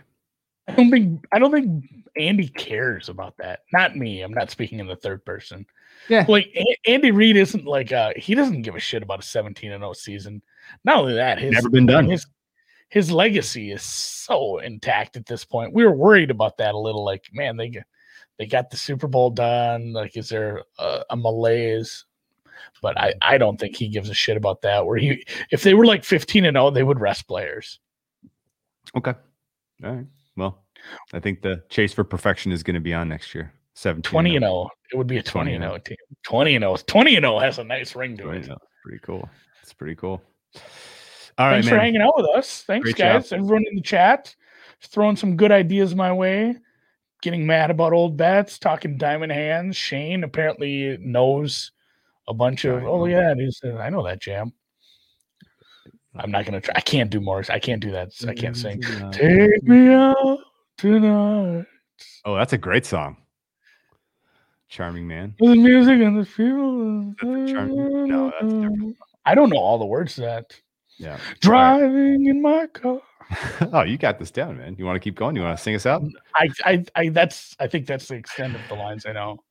[0.69, 1.85] I don't think I don't think
[2.17, 3.61] Andy cares about that.
[3.73, 4.23] Not me.
[4.23, 5.67] I'm not speaking in the third person.
[6.09, 6.25] Yeah.
[6.29, 9.73] Like A- Andy Reid isn't like uh he doesn't give a shit about a 17
[9.73, 10.43] and 0 season.
[10.85, 12.09] Not only that, his Never been done.
[12.09, 12.27] his
[12.89, 15.73] his legacy is so intact at this point.
[15.73, 17.05] We were worried about that a little.
[17.05, 17.73] Like, man, they
[18.39, 19.93] they got the Super Bowl done.
[19.93, 22.05] Like, is there a, a malaise?
[22.83, 24.85] But I I don't think he gives a shit about that.
[24.87, 27.81] Where he if they were like 15 and 0, they would rest players.
[28.97, 29.15] Okay.
[29.85, 30.07] All right.
[30.37, 30.63] Well,
[31.13, 33.53] I think the chase for perfection is going to be on next year.
[33.75, 34.69] 17 20 and 0.
[34.93, 35.97] It would be a 20 and 0 team.
[36.25, 36.77] 20 and 0.
[36.77, 38.49] 20 and 0 has a nice ring to it.
[38.83, 39.29] Pretty cool.
[39.63, 40.23] It's pretty cool.
[41.39, 41.85] All right, Thanks for man.
[41.85, 42.63] hanging out with us.
[42.67, 43.23] Thanks, Great job.
[43.23, 43.33] guys.
[43.33, 44.35] Everyone in the chat
[44.83, 46.57] throwing some good ideas my way.
[47.23, 49.77] Getting mad about old bets, talking diamond hands.
[49.77, 51.71] Shane apparently knows
[52.29, 52.83] a bunch of.
[52.85, 54.53] Oh yeah, it is, uh, I know that jam.
[56.17, 56.75] I'm not gonna try.
[56.77, 57.43] I can't do more.
[57.49, 58.13] I can't do that.
[58.29, 58.83] I can't sing.
[59.13, 60.39] Take me out
[60.77, 61.67] tonight.
[62.25, 63.17] Oh, that's a great song.
[64.69, 65.35] Charming man.
[65.39, 67.15] with The music and the people.
[67.21, 68.97] That's a charm- no, that's different.
[69.25, 70.61] I don't know all the words to that.
[70.97, 71.19] Yeah.
[71.41, 73.01] Driving in my car.
[73.73, 74.77] oh, you got this down, man.
[74.79, 75.37] You want to keep going?
[75.37, 76.03] You want to sing us out?
[76.37, 79.43] I, I, I, that's, I think that's the extent of the lines I know.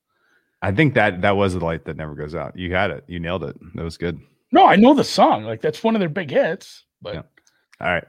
[0.61, 2.57] I think that that was the light that never goes out.
[2.57, 3.03] You had it.
[3.07, 3.55] You nailed it.
[3.75, 4.21] That was good.
[4.51, 5.43] No, I know the song.
[5.43, 6.83] Like that's one of their big hits.
[7.01, 7.21] But Yeah.
[7.79, 8.03] All right.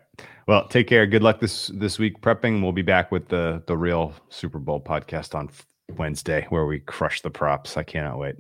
[0.49, 1.07] Well, take care.
[1.07, 2.63] Good luck this this week prepping.
[2.63, 5.51] We'll be back with the the real Super Bowl podcast on
[5.97, 7.77] Wednesday where we crush the props.
[7.77, 8.37] I cannot wait.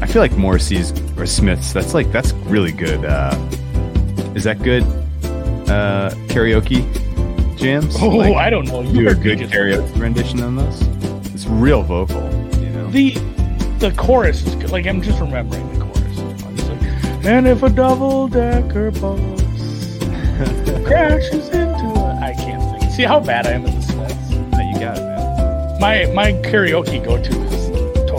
[0.00, 1.72] I feel like Morrissey's or Smith's.
[1.72, 3.04] That's like that's really good.
[3.04, 3.34] Uh,
[4.34, 4.82] is that good?
[5.68, 6.82] Uh, karaoke
[7.58, 7.96] jams.
[8.00, 8.80] oh, Like, I don't know.
[8.80, 10.80] You do a good karaoke rendition on those.
[11.48, 12.22] Real vocal.
[12.60, 12.90] You know.
[12.90, 13.10] The
[13.78, 14.70] the chorus is good.
[14.70, 16.18] Like I'm just remembering the chorus.
[16.42, 19.18] Like, and if a double decker bus
[20.86, 22.92] crashes into a, I can't think.
[22.92, 24.30] See how bad I am at the Smiths.
[24.30, 25.80] you got it, man.
[25.80, 27.67] My my karaoke go to is